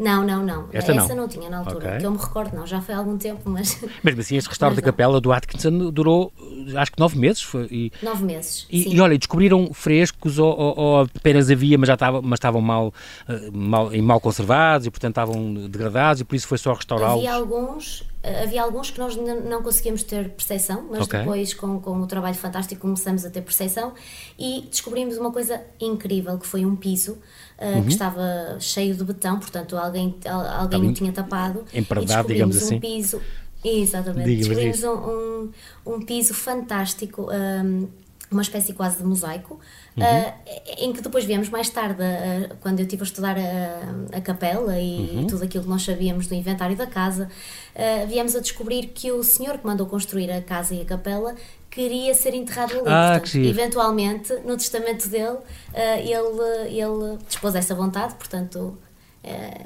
Não, 0.00 0.24
não, 0.24 0.42
não. 0.42 0.68
Esta 0.72 0.92
Essa 0.92 1.08
não, 1.14 1.22
não 1.22 1.28
tinha 1.28 1.50
na 1.50 1.58
altura, 1.58 1.88
okay. 1.88 1.98
que 1.98 2.06
eu 2.06 2.10
me 2.10 2.16
recordo, 2.16 2.56
não. 2.56 2.66
Já 2.66 2.80
foi 2.80 2.94
há 2.94 2.98
algum 2.98 3.18
tempo, 3.18 3.42
mas. 3.44 3.78
Mesmo 4.02 4.20
assim, 4.22 4.36
este 4.36 4.48
restauro 4.48 4.74
da 4.74 4.80
capela 4.80 5.20
do 5.20 5.30
Atkinson 5.30 5.90
durou 5.90 6.32
acho 6.76 6.92
que 6.92 6.98
nove 6.98 7.18
meses. 7.18 7.42
Foi, 7.42 7.66
e, 7.70 7.92
nove 8.02 8.24
meses. 8.24 8.66
E, 8.70 8.94
e 8.94 9.00
olha, 9.00 9.16
descobriram 9.18 9.72
frescos 9.72 10.38
ou, 10.38 10.58
ou, 10.58 10.78
ou, 10.78 11.00
apenas 11.00 11.50
havia, 11.50 11.76
mas 11.76 11.86
já 11.86 11.94
estavam, 11.94 12.22
mas 12.22 12.38
estavam 12.38 12.60
mal, 12.60 12.92
eh, 13.28 13.50
mal, 13.52 13.90
mal 14.02 14.20
conservados 14.20 14.86
e, 14.86 14.90
portanto, 14.90 15.12
estavam 15.12 15.54
degradados 15.54 16.20
e 16.22 16.24
por 16.24 16.34
isso 16.34 16.46
foi 16.46 16.58
só 16.58 16.72
restaurá-los? 16.72 17.18
Havia 17.18 17.34
alguns, 17.34 18.04
eh, 18.22 18.44
havia 18.44 18.62
alguns 18.62 18.90
que 18.90 18.98
nós 18.98 19.16
não 19.16 19.62
conseguíamos 19.62 20.02
ter 20.02 20.30
percepção, 20.30 20.86
mas 20.90 21.02
okay. 21.02 21.20
depois, 21.20 21.54
com, 21.54 21.80
com 21.80 22.00
o 22.00 22.06
trabalho 22.06 22.36
fantástico, 22.36 22.80
começamos 22.80 23.24
a 23.24 23.30
ter 23.30 23.42
percepção 23.42 23.92
e 24.38 24.66
descobrimos 24.70 25.16
uma 25.16 25.32
coisa 25.32 25.60
incrível 25.80 26.38
que 26.38 26.46
foi 26.46 26.64
um 26.64 26.76
piso 26.76 27.18
uh, 27.60 27.76
uhum. 27.76 27.82
que 27.84 27.92
estava 27.92 28.56
cheio 28.58 28.94
de 28.94 29.04
betão, 29.04 29.38
portanto 29.38 29.76
alguém, 29.76 30.14
alguém 30.58 30.88
o 30.88 30.92
tinha 30.92 31.12
tapado. 31.12 31.64
Empardado, 31.72 32.28
digamos 32.28 32.56
assim. 32.56 32.76
um 32.76 32.80
piso. 32.80 33.20
Exatamente. 33.64 34.36
Descobrimos 34.36 34.82
um, 34.84 34.92
um, 34.94 35.50
um, 35.86 36.00
piso 36.00 36.32
fantástico, 36.32 37.28
um, 37.30 37.88
uma 38.30 38.42
espécie 38.42 38.72
quase 38.72 38.98
de 38.98 39.04
mosaico, 39.04 39.60
uhum. 39.96 40.02
uh, 40.02 40.34
em 40.78 40.92
que 40.92 41.02
depois 41.02 41.24
viemos 41.24 41.50
mais 41.50 41.68
tarde, 41.68 42.00
uh, 42.00 42.56
quando 42.60 42.78
eu 42.78 42.84
estive 42.84 43.02
a 43.02 43.04
estudar 43.04 43.36
a, 43.36 44.16
a 44.16 44.20
capela 44.20 44.78
e 44.78 45.10
uhum. 45.16 45.26
tudo 45.26 45.44
aquilo 45.44 45.64
que 45.64 45.70
nós 45.70 45.82
sabíamos 45.82 46.26
do 46.26 46.34
inventário 46.34 46.76
da 46.76 46.86
casa, 46.86 47.28
uh, 47.74 48.06
viemos 48.06 48.34
a 48.34 48.40
descobrir 48.40 48.86
que 48.88 49.12
o 49.12 49.22
senhor 49.22 49.58
que 49.58 49.66
mandou 49.66 49.86
construir 49.86 50.30
a 50.30 50.40
casa 50.40 50.74
e 50.74 50.80
a 50.80 50.84
capela 50.84 51.34
queria 51.70 52.12
ser 52.14 52.34
enterrado 52.34 52.72
ali. 52.72 52.82
Ah, 52.86 53.18
portanto, 53.20 53.44
eventualmente, 53.44 54.32
no 54.44 54.56
testamento 54.56 55.08
dele, 55.08 55.38
ele, 55.74 56.68
ele 56.68 57.18
dispôs 57.28 57.54
essa 57.54 57.74
vontade, 57.74 58.14
portanto. 58.14 58.76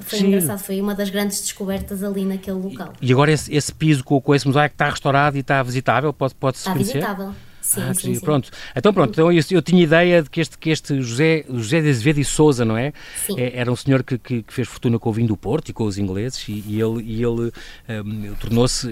foi 0.00 0.18
Sim. 0.18 0.26
engraçado, 0.26 0.58
foi 0.58 0.80
uma 0.80 0.94
das 0.94 1.10
grandes 1.10 1.40
descobertas 1.40 2.02
ali 2.04 2.24
naquele 2.24 2.58
local. 2.58 2.92
E 3.00 3.12
agora 3.12 3.32
esse, 3.32 3.54
esse 3.54 3.72
piso 3.72 4.04
com, 4.04 4.20
com 4.20 4.34
esse 4.34 4.46
mosaico 4.46 4.74
está 4.74 4.90
restaurado 4.90 5.36
e 5.36 5.40
está 5.40 5.62
visitável? 5.62 6.12
Pode-se 6.12 6.36
pode 6.36 6.56
está 6.58 6.72
conhecer? 6.72 6.94
visitável. 6.94 7.34
Sim, 7.74 7.82
ah, 7.82 7.94
sim, 7.94 8.14
sim. 8.14 8.20
Pronto. 8.20 8.50
Então, 8.74 8.92
pronto, 8.92 9.10
então 9.10 9.32
eu, 9.32 9.42
eu, 9.50 9.62
tinha 9.62 9.82
ideia 9.82 10.22
de 10.22 10.30
que 10.30 10.40
este, 10.40 10.58
que 10.58 10.70
este 10.70 11.00
José, 11.00 11.44
José 11.48 11.80
de 11.80 11.90
Azevedo 11.90 12.20
e 12.20 12.24
Souza, 12.24 12.64
não 12.64 12.76
é? 12.76 12.92
Sim. 13.16 13.38
É, 13.38 13.58
era 13.58 13.70
um 13.70 13.76
senhor 13.76 14.02
que, 14.02 14.18
que, 14.18 14.42
que, 14.42 14.52
fez 14.52 14.68
fortuna 14.68 14.98
com 14.98 15.10
o 15.10 15.12
vinho 15.12 15.28
do 15.28 15.36
Porto 15.36 15.68
e 15.68 15.72
com 15.72 15.84
os 15.84 15.98
ingleses 15.98 16.46
e, 16.48 16.64
e 16.66 16.80
ele, 16.80 17.02
e 17.02 17.22
ele 17.22 17.52
um, 17.88 18.34
tornou-se, 18.40 18.86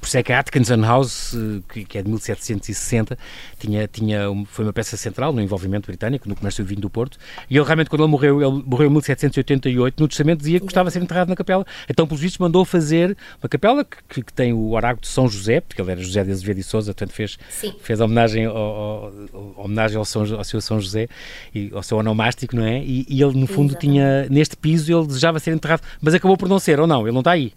por 0.00 0.06
isso 0.06 0.18
é 0.18 0.22
que 0.22 0.32
a 0.32 0.40
Atkinson 0.40 0.82
House, 0.82 1.36
que, 1.72 1.84
que, 1.84 1.98
é 1.98 2.02
de 2.02 2.08
1760, 2.08 3.18
tinha, 3.58 3.88
tinha, 3.88 4.20
foi 4.46 4.64
uma 4.64 4.72
peça 4.72 4.96
central 4.96 5.32
no 5.32 5.40
envolvimento 5.40 5.86
britânico, 5.86 6.28
no 6.28 6.36
comércio 6.36 6.64
do 6.64 6.68
vinho 6.68 6.80
do 6.80 6.90
Porto, 6.90 7.18
e 7.48 7.56
ele 7.56 7.64
realmente, 7.64 7.88
quando 7.88 8.02
ele 8.02 8.10
morreu, 8.10 8.40
ele 8.40 8.62
morreu 8.66 8.88
em 8.88 8.92
1788, 8.92 10.00
no 10.00 10.08
testamento 10.08 10.38
dizia 10.38 10.58
que 10.58 10.66
gostava 10.66 10.88
de 10.88 10.92
ser 10.92 11.02
enterrado 11.02 11.28
na 11.28 11.36
capela. 11.36 11.64
Então, 11.88 12.06
pelos 12.06 12.20
vistos, 12.20 12.38
mandou 12.38 12.64
fazer 12.64 13.16
uma 13.42 13.48
capela 13.48 13.84
que, 13.84 14.22
que 14.22 14.32
tem 14.32 14.52
o 14.52 14.72
oráculo 14.72 15.02
de 15.02 15.08
São 15.08 15.28
José, 15.28 15.60
porque 15.60 15.80
ele 15.80 15.90
era 15.90 16.00
José 16.00 16.24
de 16.24 16.30
Azevedo 16.30 16.58
e 16.58 16.62
Souza, 16.62 16.92
portanto 16.92 17.12
fez, 17.12 17.38
fez 17.80 18.00
homenagem 18.00 18.25
ao, 18.34 19.12
ao 19.32 19.54
homenagem 19.56 19.96
ao, 19.96 20.04
São, 20.04 20.22
ao 20.36 20.44
seu 20.44 20.60
São 20.60 20.80
José 20.80 21.08
e 21.54 21.70
ao 21.72 21.82
seu 21.82 21.98
onomástico, 21.98 22.56
não 22.56 22.64
é? 22.64 22.78
E, 22.80 23.06
e 23.08 23.22
ele, 23.22 23.38
no 23.38 23.46
fundo, 23.46 23.72
Exatamente. 23.72 23.80
tinha, 23.80 24.26
neste 24.28 24.56
piso, 24.56 24.92
ele 24.92 25.06
desejava 25.06 25.38
ser 25.38 25.54
enterrado, 25.54 25.82
mas 26.00 26.14
acabou 26.14 26.36
por 26.36 26.48
não 26.48 26.58
ser, 26.58 26.80
ou 26.80 26.86
não? 26.86 27.02
Ele 27.02 27.12
não 27.12 27.20
está 27.20 27.32
aí 27.32 27.52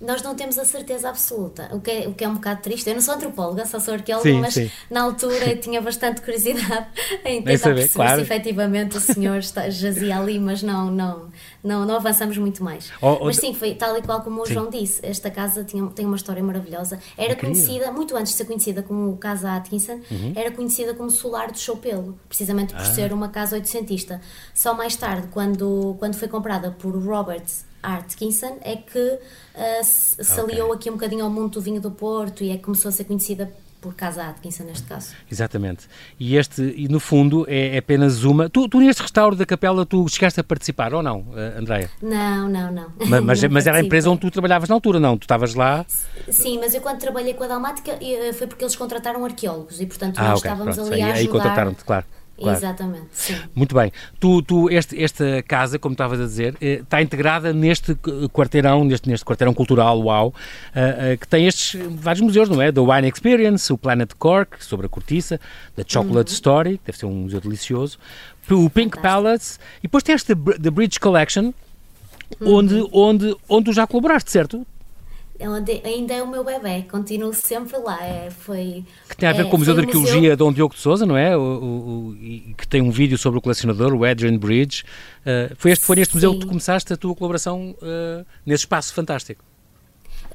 nós 0.00 0.22
não 0.22 0.34
temos 0.34 0.56
a 0.58 0.64
certeza 0.64 1.08
absoluta, 1.08 1.68
o 1.72 1.80
que 1.80 1.90
é, 1.90 2.08
o 2.08 2.14
que 2.14 2.22
é 2.22 2.28
um 2.28 2.34
bocado 2.34 2.62
triste. 2.62 2.88
Eu 2.88 2.94
não 2.94 3.02
sou 3.02 3.14
antropóloga, 3.14 3.66
só 3.66 3.80
sou 3.80 3.94
arqueóloga, 3.94 4.30
sim, 4.30 4.40
mas 4.40 4.54
sim. 4.54 4.70
na 4.88 5.02
altura 5.02 5.50
eu 5.50 5.60
tinha 5.60 5.82
bastante 5.82 6.20
curiosidade 6.20 6.86
em 7.24 7.42
tentar 7.42 7.58
saber, 7.58 7.74
perceber 7.74 7.88
claro. 7.92 8.16
se 8.16 8.22
efetivamente 8.22 8.96
o 8.96 9.00
senhor 9.00 9.38
está, 9.38 9.68
jazia 9.68 10.16
ali, 10.16 10.38
mas 10.38 10.62
não, 10.62 10.88
não, 10.88 11.30
não, 11.64 11.84
não 11.84 11.96
avançamos 11.96 12.38
muito 12.38 12.62
mais. 12.62 12.92
Oh, 13.02 13.18
oh, 13.20 13.24
mas 13.24 13.36
sim, 13.36 13.52
foi 13.52 13.74
tal 13.74 13.96
e 13.96 14.02
qual 14.02 14.22
como 14.22 14.40
o 14.42 14.46
sim. 14.46 14.54
João 14.54 14.70
disse, 14.70 15.04
esta 15.04 15.32
casa 15.32 15.64
tinha, 15.64 15.84
tem 15.88 16.06
uma 16.06 16.16
história 16.16 16.42
maravilhosa. 16.44 17.00
Era 17.16 17.32
Incrível. 17.32 17.54
conhecida, 17.56 17.90
muito 17.90 18.16
antes 18.16 18.32
de 18.32 18.38
ser 18.38 18.44
conhecida 18.44 18.82
como 18.84 19.16
Casa 19.16 19.56
Atkinson, 19.56 20.00
uhum. 20.08 20.32
era 20.36 20.52
conhecida 20.52 20.94
como 20.94 21.10
Solar 21.10 21.50
do 21.50 21.58
Choupelo, 21.58 22.16
precisamente 22.28 22.72
por 22.72 22.82
ah. 22.82 22.94
ser 22.94 23.12
uma 23.12 23.30
casa 23.30 23.56
oitocentista. 23.56 24.20
Só 24.54 24.74
mais 24.74 24.94
tarde, 24.94 25.26
quando, 25.32 25.96
quando 25.98 26.14
foi 26.14 26.28
comprada 26.28 26.70
por 26.70 26.96
Robert 26.96 27.46
Atkinson 27.82 28.58
é 28.62 28.76
que 28.76 28.98
uh, 28.98 29.84
se, 29.84 30.20
Ok. 30.40 30.44
aliou 30.54 30.72
aqui 30.72 30.90
um 30.90 30.94
bocadinho 30.94 31.24
ao 31.24 31.30
mundo 31.30 31.50
do 31.52 31.60
vinho 31.60 31.80
do 31.80 31.90
Porto 31.90 32.42
e 32.42 32.50
é 32.50 32.56
que 32.56 32.62
começou 32.62 32.88
a 32.88 32.92
ser 32.92 33.04
conhecida 33.04 33.50
por 33.80 33.94
Casa 33.94 34.24
Atkinson 34.24 34.64
neste 34.64 34.82
caso. 34.88 35.14
Exatamente. 35.30 35.86
E 36.18 36.36
este, 36.36 36.62
e 36.76 36.88
no 36.88 36.98
fundo, 36.98 37.46
é, 37.48 37.76
é 37.76 37.78
apenas 37.78 38.24
uma. 38.24 38.48
Tu, 38.50 38.68
tu 38.68 38.80
neste 38.80 39.00
restauro 39.02 39.36
da 39.36 39.46
capela, 39.46 39.86
tu 39.86 40.04
chegaste 40.08 40.40
a 40.40 40.42
participar 40.44 40.92
ou 40.92 41.00
não, 41.00 41.24
eh, 41.36 41.54
Andréia? 41.60 41.88
Não, 42.02 42.48
não, 42.48 42.72
não. 42.72 42.92
Ma- 43.06 43.20
Mas, 43.20 43.40
Não 43.44 43.50
mas 43.50 43.68
era 43.68 43.76
a 43.76 43.80
empresa 43.80 44.10
onde 44.10 44.22
tu 44.22 44.32
trabalhavas 44.32 44.68
na 44.68 44.74
altura, 44.74 44.98
não? 44.98 45.16
Tu 45.16 45.22
estavas 45.22 45.54
lá. 45.54 45.86
Sim, 46.28 46.58
mas 46.58 46.74
eu 46.74 46.80
quando 46.80 46.98
trabalhei 46.98 47.34
com 47.34 47.44
a 47.44 47.46
Dalmática 47.46 47.96
eh, 48.02 48.32
foi 48.32 48.48
porque 48.48 48.64
eles 48.64 48.74
contrataram 48.74 49.24
arqueólogos 49.24 49.80
e 49.80 49.86
portanto 49.86 50.18
Ah, 50.18 50.30
nós 50.30 50.40
ok. 50.40 50.50
estávamos 50.50 50.74
Pronto. 50.74 50.92
ali 50.92 51.02
Aí, 51.02 51.10
a 51.10 51.14
aí 51.14 51.20
ajudar. 51.20 51.32
contrataram-te, 51.32 51.84
claro. 51.84 52.04
Claro. 52.38 52.58
Exatamente, 52.58 53.06
sim. 53.12 53.34
Muito 53.54 53.74
bem. 53.74 53.92
Tu, 54.20 54.40
tu 54.42 54.70
este, 54.70 55.02
esta 55.02 55.42
casa, 55.42 55.78
como 55.78 55.92
estavas 55.92 56.20
a 56.20 56.24
dizer, 56.24 56.56
eh, 56.60 56.80
está 56.82 57.02
integrada 57.02 57.52
neste 57.52 57.94
qu- 57.94 58.28
quarteirão, 58.30 58.84
neste, 58.84 59.08
neste 59.08 59.24
quarteirão 59.24 59.52
cultural, 59.52 60.00
uau, 60.00 60.32
eh, 60.74 61.12
eh, 61.12 61.16
que 61.16 61.26
tem 61.28 61.46
estes 61.46 61.80
vários 61.96 62.20
museus, 62.22 62.48
não 62.48 62.60
é? 62.62 62.70
Da 62.72 62.80
Wine 62.82 63.08
Experience, 63.08 63.72
o 63.72 63.76
Planet 63.78 64.10
Cork, 64.18 64.64
sobre 64.64 64.86
a 64.86 64.88
cortiça, 64.88 65.40
da 65.76 65.84
Chocolate 65.86 66.32
Story, 66.32 66.78
que 66.78 66.86
deve 66.86 66.98
ser 66.98 67.06
um 67.06 67.14
museu 67.14 67.40
delicioso, 67.40 67.98
o 68.50 68.70
Pink 68.70 68.96
Fantástico. 68.96 69.02
Palace, 69.02 69.58
e 69.80 69.82
depois 69.82 70.02
tem 70.02 70.14
esta 70.14 70.34
The 70.34 70.70
Bridge 70.70 70.98
Collection, 70.98 71.52
onde, 72.40 72.86
onde, 72.92 73.36
onde 73.48 73.64
tu 73.66 73.72
já 73.72 73.86
colaboraste, 73.86 74.30
certo? 74.30 74.66
É 75.40 75.48
onde- 75.48 75.80
ainda 75.84 76.14
é 76.14 76.22
o 76.22 76.26
meu 76.26 76.42
bebê, 76.42 76.82
continuo 76.90 77.32
sempre 77.32 77.78
lá. 77.78 78.02
É, 78.04 78.28
foi, 78.30 78.84
Que 79.08 79.16
tem 79.16 79.28
a 79.28 79.32
ver 79.32 79.42
é, 79.46 79.48
com 79.48 79.54
o 79.54 79.58
Museu 79.60 79.72
de 79.74 79.82
foi 79.82 79.86
um 79.94 80.02
Arqueologia 80.02 80.36
Dom 80.36 80.52
Diogo 80.52 80.74
de 80.74 80.80
Souza, 80.80 81.06
não 81.06 81.16
é? 81.16 81.36
O, 81.36 81.40
o- 81.40 82.08
o- 82.10 82.16
e 82.16 82.54
que 82.58 82.66
tem 82.66 82.82
um 82.82 82.90
vídeo 82.90 83.16
sobre 83.16 83.38
o 83.38 83.42
colecionador, 83.42 83.92
o 83.94 84.04
Adrian 84.04 84.36
Bridge. 84.36 84.82
Uh, 85.20 85.54
foi, 85.56 85.70
este, 85.70 85.84
foi 85.84 85.94
neste 85.96 86.14
museu 86.14 86.32
que 86.32 86.38
tu 86.40 86.42
Sim. 86.42 86.48
começaste 86.48 86.92
a 86.92 86.96
tua 86.96 87.14
colaboração 87.14 87.70
uh, 87.80 88.26
nesse 88.44 88.62
espaço 88.62 88.92
fantástico. 88.92 89.44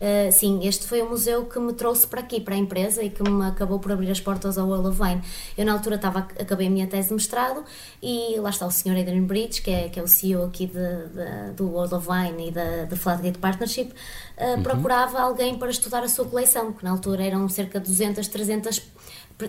Uh, 0.04 0.30
sim, 0.34 0.68
este 0.68 0.86
foi 0.86 1.02
o 1.02 1.10
museu 1.10 1.46
que 1.46 1.58
me 1.60 1.72
trouxe 1.72 2.06
para 2.06 2.20
aqui, 2.20 2.42
para 2.42 2.56
a 2.56 2.58
empresa 2.58 3.02
e 3.02 3.10
que 3.10 3.24
me 3.24 3.46
acabou 3.46 3.80
por 3.80 3.90
abrir 3.94 4.12
as 4.12 4.20
portas 4.20 4.58
ao 4.58 4.68
World 4.68 4.90
of 4.90 5.02
Wine. 5.02 5.22
Eu, 5.58 5.66
na 5.66 5.72
altura, 5.72 5.96
estava, 5.96 6.20
acabei 6.20 6.68
a 6.68 6.70
minha 6.70 6.88
tese 6.88 7.08
de 7.08 7.14
mestrado 7.14 7.64
e 8.02 8.36
lá 8.40 8.50
está 8.50 8.66
o 8.66 8.72
Sr. 8.72 9.00
Adrian 9.00 9.24
Bridge, 9.24 9.62
que 9.62 9.72
é, 9.72 9.88
que 9.88 9.98
é 9.98 10.04
o 10.04 10.08
CEO 10.08 10.44
aqui 10.44 10.66
de, 10.68 10.74
de- 10.74 11.54
do 11.56 11.70
World 11.70 11.96
of 11.96 12.08
Wine 12.10 12.50
e 12.50 12.52
da 12.52 12.84
da 12.84 12.96
Flatgate 12.98 13.38
Partnership, 13.40 13.94
uh, 14.38 14.62
procurava 14.62 15.22
alguém 15.22 15.58
para 15.58 15.70
estudar 15.70 16.04
a 16.04 16.10
sua 16.10 16.26
coleção, 16.26 16.74
que 16.74 16.84
na 16.84 16.92
altura 16.92 17.24
eram 17.24 17.48
cerca 17.48 17.80
de 17.80 17.86
200, 17.88 18.28
300, 18.28 18.82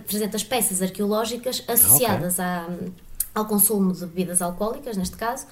300 0.06 0.44
peças 0.44 0.80
arqueológicas 0.80 1.64
associadas 1.66 2.38
à, 2.38 2.68
ao 3.34 3.44
consumo 3.46 3.92
de 3.92 4.06
bebidas 4.06 4.40
alcoólicas, 4.40 4.96
neste 4.96 5.16
caso. 5.16 5.46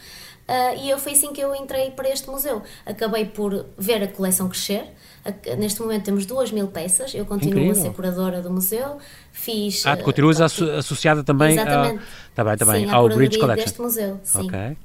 Ah, 0.49 0.75
e 0.75 0.91
eu 0.91 0.99
foi 0.99 1.13
assim 1.13 1.33
que 1.33 1.41
eu 1.41 1.55
entrei 1.55 1.91
para 1.93 2.09
este 2.09 2.29
museu. 2.29 2.63
Acabei 2.85 3.25
por 3.25 3.67
ver 3.79 4.03
a 4.03 4.09
coleção 4.09 4.49
crescer. 4.49 4.85
A- 5.25 5.57
Neste 5.57 5.81
momento 5.81 6.05
temos 6.05 6.27
duas 6.27 6.51
mil 6.51 6.67
peças. 6.67 7.15
Eu 7.15 7.25
continuo 7.25 7.59
Incrível. 7.61 7.81
a 7.81 7.87
ser 7.87 7.93
curadora 7.93 8.43
do 8.43 8.51
museu. 8.51 8.99
Fiz. 9.33 9.87
Ah, 9.87 9.97
tu 9.97 10.03
continuas 10.05 10.41
asso- 10.41 10.69
associada 10.73 11.23
também, 11.23 11.53
Exatamente. 11.53 12.03
tá 12.35 12.43
bem, 12.45 12.57
tá 12.57 12.65
bem, 12.65 12.87
Sim, 12.87 12.91
ao 12.93 13.09
Bridge 13.09 13.39
Collection. 13.39 13.65
deste 13.65 13.81
museu. 13.81 14.21
Sim. 14.25 14.47
Ok. 14.47 14.77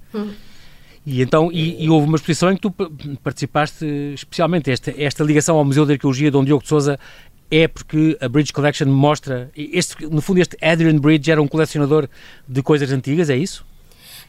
E 1.06 1.22
então, 1.22 1.50
e, 1.52 1.84
e 1.86 1.90
houve 1.90 2.06
uma 2.06 2.18
exposição 2.18 2.52
em 2.52 2.56
que 2.56 2.62
tu 2.62 2.70
pa- 2.72 2.90
participaste 3.24 3.86
especialmente. 4.14 4.70
Esta, 4.70 4.94
esta 5.02 5.24
ligação 5.24 5.58
ao 5.58 5.64
Museu 5.66 5.86
de 5.86 5.94
Arqueologia 5.94 6.30
Dom 6.30 6.44
Diogo 6.44 6.62
de 6.64 6.70
Souza 6.70 7.00
é 7.50 7.68
porque 7.68 8.18
a 8.22 8.28
Bridge 8.28 8.52
Collection 8.54 8.88
mostra. 8.88 9.50
Este, 9.56 10.06
no 10.06 10.22
fundo, 10.22 10.40
este 10.42 10.58
Adrian 10.64 10.98
Bridge 10.98 11.32
era 11.32 11.42
um 11.42 11.48
colecionador 11.48 12.08
de 12.48 12.62
coisas 12.62 12.92
antigas, 12.92 13.30
é 13.30 13.38
isso? 13.38 13.66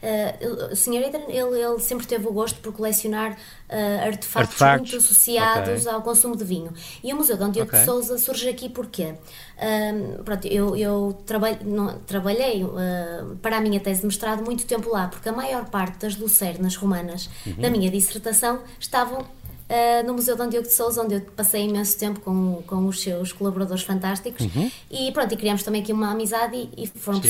Uh, 0.01 0.71
o 0.71 0.75
Sr. 0.77 1.03
Adrian, 1.07 1.25
ele, 1.27 1.59
ele 1.61 1.79
sempre 1.79 2.07
teve 2.07 2.25
o 2.25 2.31
gosto 2.31 2.57
por 2.61 2.71
colecionar 2.71 3.31
uh, 3.33 4.05
artefactos, 4.07 4.61
Artefactos, 4.61 4.91
muito 4.93 5.03
associados 5.03 5.81
ok. 5.81 5.91
ao 5.91 6.01
consumo 6.01 6.37
de 6.37 6.45
vinho. 6.45 6.71
E 7.03 7.11
o 7.13 7.17
Museu 7.17 7.35
Dom 7.35 7.49
Diogo 7.49 7.67
Ok. 7.67 7.79
de 7.79 7.85
Souza 7.85 8.17
surge 8.17 8.47
aqui 8.47 8.69
porque 8.69 9.13
um, 9.61 10.23
pronto, 10.23 10.47
eu, 10.47 10.73
eu 10.77 11.21
trabalho, 11.25 11.57
não- 11.65 11.97
trabalhei 12.07 12.63
uh, 12.63 13.35
para 13.41 13.57
a 13.57 13.61
minha 13.61 13.77
tese 13.81 13.99
de 13.99 14.05
mestrado 14.05 14.41
muito 14.41 14.65
tempo 14.65 14.89
lá, 14.89 15.09
porque 15.09 15.27
a 15.27 15.33
maior 15.33 15.65
parte 15.65 15.97
das 15.99 16.15
lucernas 16.15 16.77
romanas 16.77 17.29
Uhum. 17.45 17.55
da 17.55 17.69
minha 17.69 17.91
dissertação 17.91 18.61
estavam 18.79 19.25
Uh, 19.69 20.05
no 20.07 20.15
Museu 20.15 20.35
Dom 20.35 20.47
Diogo 20.47 20.67
de 20.67 20.73
Souza, 20.73 21.03
onde 21.03 21.13
eu 21.13 21.21
passei 21.35 21.67
imenso 21.67 21.95
tempo 21.95 22.19
com, 22.21 22.63
com 22.65 22.87
os 22.87 23.01
seus 23.01 23.31
colaboradores 23.31 23.83
fantásticos 23.83 24.47
e 24.89 25.11
pronto, 25.11 25.31
e 25.31 25.37
criámos 25.37 25.61
também 25.61 25.83
aqui 25.83 25.93
uma 25.93 26.09
amizade 26.09 26.55
e, 26.55 26.85
e 26.85 26.87
foram 26.87 27.21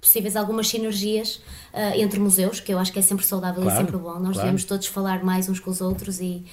possíveis 0.00 0.34
algumas 0.34 0.66
sinergias 0.66 1.36
uh, 1.72 1.94
entre 1.94 2.18
museus, 2.18 2.58
que 2.58 2.74
eu 2.74 2.80
acho 2.80 2.92
que 2.92 2.98
é 2.98 3.02
sempre 3.02 3.24
saudável 3.24 3.62
Claro, 3.62 3.78
e 3.78 3.84
sempre 3.84 3.96
bom. 3.96 4.14
Nós 4.14 4.22
claro. 4.22 4.38
devemos 4.38 4.64
todos 4.64 4.88
falar 4.88 5.22
mais 5.22 5.48
uns 5.48 5.60
com 5.60 5.70
os 5.70 5.80
outros 5.80 6.20
e, 6.20 6.44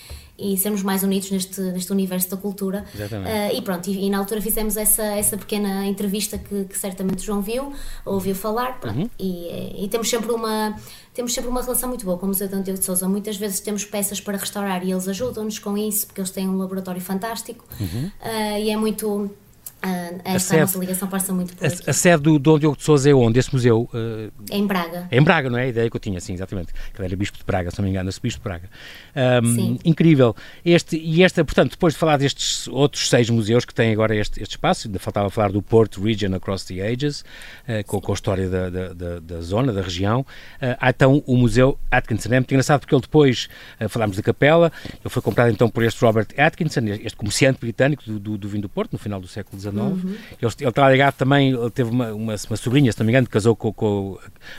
e 0.41 0.57
sermos 0.57 0.81
mais 0.83 1.03
unidos 1.03 1.29
neste, 1.31 1.61
neste 1.61 1.91
universo 1.91 2.29
da 2.31 2.37
cultura. 2.37 2.83
Exatamente. 2.95 3.29
Uh, 3.31 3.57
e 3.57 3.61
pronto, 3.61 3.89
e, 3.89 4.05
e 4.05 4.09
na 4.09 4.17
altura 4.17 4.41
fizemos 4.41 4.75
essa, 4.77 5.03
essa 5.03 5.37
pequena 5.37 5.85
entrevista 5.85 6.37
que, 6.37 6.65
que 6.65 6.77
certamente 6.77 7.19
o 7.19 7.23
João 7.23 7.41
viu, 7.41 7.71
ouviu 8.05 8.35
falar, 8.35 8.79
pronto, 8.79 8.99
Uhum. 8.99 9.09
e, 9.19 9.85
e 9.85 9.87
temos 9.87 10.09
sempre 10.09 10.31
uma 10.31 10.75
temos 11.13 11.33
sempre 11.33 11.49
uma 11.49 11.61
relação 11.61 11.89
muito 11.89 12.05
boa 12.05 12.17
com 12.17 12.25
o 12.25 12.29
Museu 12.29 12.47
Dom 12.47 12.61
Diogo 12.61 12.79
de 12.79 12.85
Souza. 12.85 13.07
Muitas 13.07 13.35
vezes 13.35 13.59
temos 13.59 13.83
peças 13.83 14.21
para 14.21 14.37
restaurar 14.37 14.81
e 14.85 14.91
eles 14.91 15.09
ajudam-nos 15.09 15.59
com 15.59 15.77
isso, 15.77 16.07
porque 16.07 16.21
eles 16.21 16.31
têm 16.31 16.47
um 16.47 16.57
laboratório 16.57 17.01
fantástico 17.01 17.65
Uh, 17.81 18.57
e 18.59 18.69
é 18.69 18.77
muito. 18.77 19.29
Uh, 19.83 20.21
esta 20.23 20.39
sede- 20.39 20.61
nossa 20.61 20.77
ligação 20.79 21.07
passa 21.07 21.33
muito 21.33 21.55
por 21.55 21.65
aqui. 21.65 21.83
A, 21.87 21.89
a 21.89 21.93
sede 21.93 22.21
do 22.23 22.37
Dom 22.37 22.59
Diogo 22.59 22.77
de 22.77 22.83
Souza 22.83 23.09
é 23.09 23.13
onde? 23.13 23.39
Esse 23.39 23.51
museu? 23.53 23.89
uh, 23.93 24.31
É 24.51 24.57
em 24.57 24.67
Braga. 24.67 25.07
É 25.09 25.17
em 25.17 25.21
Braga, 25.23 25.49
não 25.49 25.57
é? 25.57 25.63
A 25.63 25.67
ideia 25.67 25.89
que 25.89 25.95
eu 25.95 25.99
tinha, 25.99 26.19
sim, 26.19 26.33
exatamente. 26.33 26.71
Que 26.93 27.01
era 27.01 27.15
Bispo 27.15 27.37
de 27.37 27.43
Braga, 27.43 27.71
se 27.71 27.79
não 27.79 27.85
me 27.85 27.89
engano, 27.89 28.09
esse 28.09 28.21
Bispo 28.21 28.39
de 28.39 28.43
Braga. 28.43 28.69
Sim. 29.55 29.79
incrível. 29.83 30.35
Este, 30.63 30.97
e 30.97 31.23
esta, 31.23 31.43
portanto, 31.43 31.71
depois 31.71 31.93
de 31.93 31.99
falar 31.99 32.17
destes 32.17 32.67
outros 32.67 33.09
seis 33.09 33.29
museus 33.29 33.65
que 33.65 33.73
têm 33.73 33.91
agora 33.91 34.15
este, 34.15 34.41
este 34.41 34.51
espaço, 34.51 34.87
ainda 34.87 34.99
faltava 34.99 35.29
falar 35.29 35.51
do 35.51 35.61
Porto 35.61 36.01
Region 36.01 36.33
Across 36.35 36.65
the 36.65 36.81
Ages, 36.81 37.25
eh, 37.67 37.83
com, 37.83 37.99
com 37.99 38.11
a 38.11 38.15
história 38.15 38.47
da, 38.49 38.69
da, 38.69 38.93
da- 38.93 39.19
da 39.19 39.41
zona, 39.41 39.73
da 39.73 39.81
região. 39.81 40.25
Eh, 40.61 40.77
há 40.79 40.89
então 40.91 41.23
o 41.25 41.35
Museu 41.35 41.77
Atkinson. 41.89 42.29
É 42.29 42.39
muito 42.39 42.51
engraçado 42.53 42.79
porque 42.81 42.93
ele 42.95 43.01
depois, 43.01 43.49
falámos 43.89 44.15
da 44.15 44.23
capela, 44.23 44.71
ele 44.85 45.09
foi 45.09 45.21
comprado 45.21 45.51
então 45.51 45.69
por 45.69 45.83
este 45.83 45.99
Robert 46.05 46.27
Atkinson, 46.37 46.81
este 47.01 47.15
comerciante 47.15 47.59
britânico 47.59 48.03
do, 48.05 48.19
do, 48.19 48.37
do 48.37 48.47
vinho 48.47 48.61
do 48.61 48.69
Porto, 48.69 48.93
no 48.93 48.99
final 48.99 49.19
do 49.19 49.27
século 49.27 49.59
XIX. 49.59 49.70
Ele, 50.41 50.51
ele 50.59 50.69
está 50.69 50.89
ligado 50.89 51.13
também, 51.15 51.51
ele 51.51 51.69
teve 51.69 51.89
uma, 51.89 52.11
uma, 52.13 52.35
uma 52.49 52.57
sobrinha, 52.57 52.91
se 52.91 52.99
não 52.99 53.05
me 53.05 53.11
engano, 53.11 53.27
que 53.27 53.33
casou 53.33 53.55
com, 53.55 53.71
com 53.73 54.17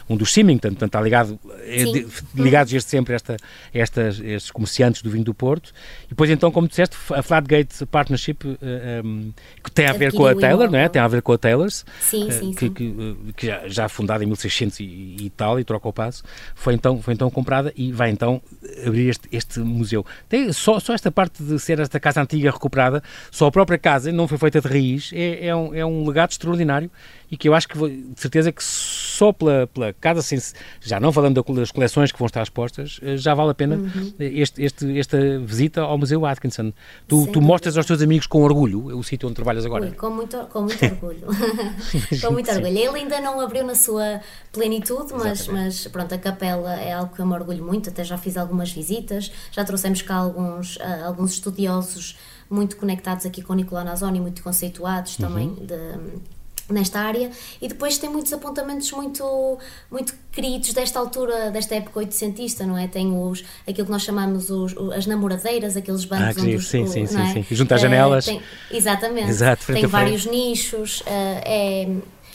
um 0.08 0.16
dos 0.16 0.32
Symington, 0.32 0.68
portanto 0.70 0.88
está 0.88 1.00
ligado, 1.00 1.38
é 1.64 1.84
de- 1.84 2.06
ligados 2.34 2.70
desde 2.72 2.88
sempre 2.88 3.12
a 3.12 3.16
esta, 3.16 3.36
estas, 3.72 4.20
estes 4.20 4.50
comerciantes 4.50 5.02
do 5.02 5.10
vinho 5.10 5.24
do 5.24 5.34
Porto. 5.34 5.72
E 6.06 6.08
depois 6.10 6.30
então, 6.30 6.50
como 6.50 6.68
disseste, 6.68 6.96
a 7.14 7.22
Flatgate 7.22 7.84
Partnership, 7.86 8.38
eh, 8.62 9.02
um, 9.04 9.32
que 9.62 9.70
tem 9.70 9.86
a 9.86 9.92
ver 9.92 10.12
com 10.12 10.24
a 10.26 10.30
Adquiriu 10.30 10.40
Taylor, 10.40 10.70
não 10.70 10.78
é? 10.78 10.88
tem 10.88 11.00
a 11.02 11.08
ver 11.08 11.22
com 11.22 11.32
a 11.32 11.38
Taylor's, 11.38 11.84
Sim, 12.00 12.28
eh, 12.28 12.32
sim, 12.32 12.52
que, 12.52 12.66
sim. 12.66 12.72
que, 12.72 12.84
eh, 13.28 13.32
que 13.36 13.46
já, 13.46 13.68
já 13.68 13.88
fundada 13.88 14.22
em 14.22 14.26
1600 14.26 14.80
e, 14.80 14.84
e 15.20 15.30
tal, 15.36 15.58
e 15.58 15.64
troca 15.64 15.88
o 15.88 15.92
passo, 15.92 16.22
foi 16.54 16.74
então, 16.74 17.00
foi 17.02 17.14
então 17.14 17.30
comprada 17.30 17.72
e 17.76 17.90
vai 17.92 18.10
então 18.10 18.40
abrir 18.86 19.08
este, 19.08 19.28
este 19.32 19.60
museu. 19.60 20.04
Tem 20.28 20.52
só, 20.52 20.78
só 20.78 20.94
esta 20.94 21.10
parte 21.10 21.42
de 21.42 21.58
ser 21.58 21.78
esta 21.80 21.98
casa 21.98 22.20
antiga 22.22 22.50
recuperada, 22.50 23.02
só 23.30 23.46
a 23.46 23.52
própria 23.52 23.78
casa 23.78 24.12
não 24.12 24.28
foi 24.28 24.38
feita 24.38 24.60
de 24.60 24.68
raiz, 24.68 25.01
é, 25.12 25.46
é, 25.46 25.56
um, 25.56 25.74
é 25.74 25.84
um 25.84 26.06
legado 26.06 26.30
extraordinário 26.32 26.90
e 27.30 27.36
que 27.36 27.48
eu 27.48 27.54
acho 27.54 27.66
que 27.66 27.78
de 27.78 28.20
certeza 28.20 28.52
que 28.52 28.62
só 28.62 29.32
pela, 29.32 29.66
pela 29.66 29.92
casa, 29.94 30.20
se- 30.20 30.52
já 30.82 31.00
não 31.00 31.10
falando 31.10 31.42
da- 31.42 31.54
das 31.54 31.70
coleções 31.72 32.12
que 32.12 32.18
vão 32.18 32.26
estar 32.26 32.42
expostas, 32.42 33.00
eh, 33.02 33.16
já 33.16 33.34
vale 33.34 33.50
a 33.52 33.54
pena 33.54 33.76
Uhum. 33.76 34.12
este, 34.20 34.62
este- 34.62 34.98
esta 34.98 35.38
visita 35.38 35.80
ao 35.80 35.96
Museu 35.96 36.26
Atkinson. 36.26 36.74
Tu, 37.08 37.26
tu 37.28 37.40
mostras 37.40 37.76
aos 37.78 37.86
teus 37.86 38.02
amigos 38.02 38.26
com 38.26 38.42
orgulho 38.42 38.84
o 38.98 39.02
sítio 39.02 39.26
onde 39.28 39.34
trabalhas 39.36 39.64
agora. 39.64 39.86
Ui, 39.86 39.92
com 39.92 40.10
muito, 40.10 40.36
com 40.52 40.60
muito 40.62 40.84
orgulho. 40.84 41.26
com 42.20 42.32
muito 42.32 42.50
orgulho. 42.50 42.66
Ele 42.78 42.98
ainda 42.98 43.18
não 43.20 43.40
abriu 43.40 43.64
na 43.64 43.74
sua 43.74 44.20
plenitude, 44.52 45.14
mas, 45.14 45.48
mas 45.48 45.86
pronto, 45.86 46.14
a 46.14 46.18
capela 46.18 46.74
é 46.78 46.92
algo 46.92 47.14
que 47.14 47.20
eu 47.20 47.26
me 47.26 47.32
orgulho 47.32 47.64
muito. 47.64 47.88
Até 47.88 48.04
já 48.04 48.18
fiz 48.18 48.36
algumas 48.36 48.70
visitas, 48.72 49.32
já 49.50 49.64
trouxemos 49.64 50.02
cá 50.02 50.16
alguns, 50.16 50.78
ah, 50.82 51.06
alguns 51.06 51.32
estudiosos 51.32 52.16
muito 52.52 52.76
conectados 52.76 53.24
aqui 53.26 53.42
com 53.42 53.52
o 53.52 53.56
Nicolau 53.56 53.84
Nazoni, 53.84 54.20
muito 54.20 54.42
conceituados 54.42 55.16
também 55.16 55.48
Uhum. 55.48 55.66
de- 55.66 56.32
nesta 56.72 57.00
área 57.00 57.30
e 57.60 57.68
depois 57.68 57.98
tem 57.98 58.08
muitos 58.08 58.32
apontamentos 58.32 58.90
muito 58.92 59.58
muito 59.90 60.14
queridos 60.30 60.72
desta 60.72 60.98
altura, 60.98 61.50
desta 61.50 61.74
época 61.74 61.98
oitocentista, 61.98 62.64
não 62.64 62.78
é? 62.78 62.86
Tem 62.86 63.12
os, 63.12 63.44
aquilo 63.68 63.84
que 63.86 63.90
nós 63.92 64.02
chamamos 64.02 64.48
os, 64.48 64.74
as 64.96 65.04
namoradeiras, 65.06 65.76
aqueles 65.76 66.04
bancos 66.04 66.38
Ah, 66.38 66.40
onde 66.40 66.54
os- 66.56 66.68
Sim, 66.68 66.84
o- 66.84 66.88
sim, 66.88 67.02
é? 67.02 67.06
sim. 67.06 67.44
Junto 67.50 67.72
às 67.74 67.80
Eh, 67.80 67.82
janelas. 67.82 68.24
tem- 68.24 68.40
exatamente. 68.70 69.28
Exato, 69.28 69.66
tem 69.66 69.86
vários 69.86 70.24
nichos, 70.24 71.02
eh, 71.04 71.42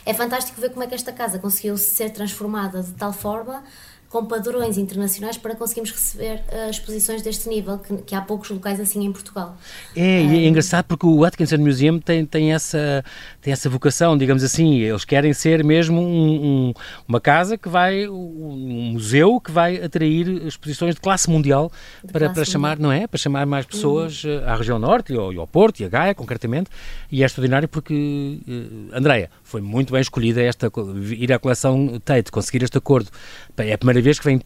é, 0.05 0.11
é 0.11 0.13
fantástico 0.13 0.59
ver 0.61 0.69
como 0.71 0.83
é 0.83 0.87
que 0.87 0.93
esta 0.95 1.11
casa 1.11 1.39
conseguiu 1.39 1.75
ser 1.77 2.11
transformada 2.11 2.83
de 2.83 2.91
tal 2.91 3.13
forma 3.13 3.63
com 4.09 4.25
padrões 4.25 4.77
internacionais 4.77 5.37
para 5.37 5.55
conseguirmos 5.55 5.91
receber 5.91 6.41
uh, 6.51 6.69
exposições 6.69 7.21
deste 7.21 7.49
nível, 7.49 7.77
que, 7.77 7.97
que, 7.97 8.15
há 8.15 8.21
poucos 8.21 8.49
locais 8.49 8.79
assim 8.79 9.03
em 9.03 9.11
Portugal. 9.11 9.57
É, 9.95 10.01
um, 10.01 10.31
é 10.31 10.45
engraçado 10.45 10.85
porque 10.85 11.05
o 11.05 11.25
Atkinson 11.25 11.57
Museum 11.57 11.99
tem, 11.99 12.25
tem, 12.25 12.53
essa, 12.53 13.03
tem 13.41 13.51
essa 13.51 13.69
vocação, 13.69 14.17
digamos 14.17 14.43
assim, 14.43 14.79
eles 14.79 15.03
querem 15.03 15.33
ser 15.33 15.63
mesmo 15.63 16.01
um, 16.01 16.45
um, 16.69 16.73
uma 17.07 17.19
casa 17.19 17.57
que 17.57 17.67
vai, 17.67 18.07
um 18.07 18.91
museu 18.93 19.41
que 19.41 19.51
vai 19.51 19.83
atrair 19.83 20.27
exposições 20.47 20.95
de 20.95 21.01
classe 21.01 21.29
mundial 21.29 21.71
de 22.03 22.13
para, 22.13 22.25
classe 22.25 22.35
para 22.35 22.45
chamar, 22.45 22.79
não 22.79 22.91
é? 22.91 23.07
Para 23.07 23.17
chamar 23.17 23.45
mais 23.45 23.65
pessoas 23.65 24.23
uhum. 24.23 24.43
à 24.45 24.55
região 24.55 24.79
norte, 24.79 25.13
e 25.13 25.17
ao, 25.17 25.33
e 25.33 25.37
ao 25.37 25.47
Porto, 25.47 25.81
e 25.81 25.85
a 25.85 25.89
Gaia, 25.89 26.15
concretamente, 26.15 26.69
e 27.11 27.23
é 27.23 27.25
extraordinário 27.25 27.67
porque, 27.67 28.39
uh, 28.47 28.95
Andreia, 28.95 29.29
foi 29.47 29.61
muito 29.61 29.93
bem 29.93 30.01
escolhida 30.01 30.41
esta, 30.41 30.69
ir 31.17 31.31
à 31.31 31.39
coleção 31.39 31.99
Tate, 32.03 32.31
conseguir 32.31 32.63
este 32.63 32.77
acordo. 32.77 33.09
É 33.57 33.73
a 33.73 33.77
primeira 33.77 34.01
vez 34.01 34.19
que 34.19 34.25
vem 34.25 34.41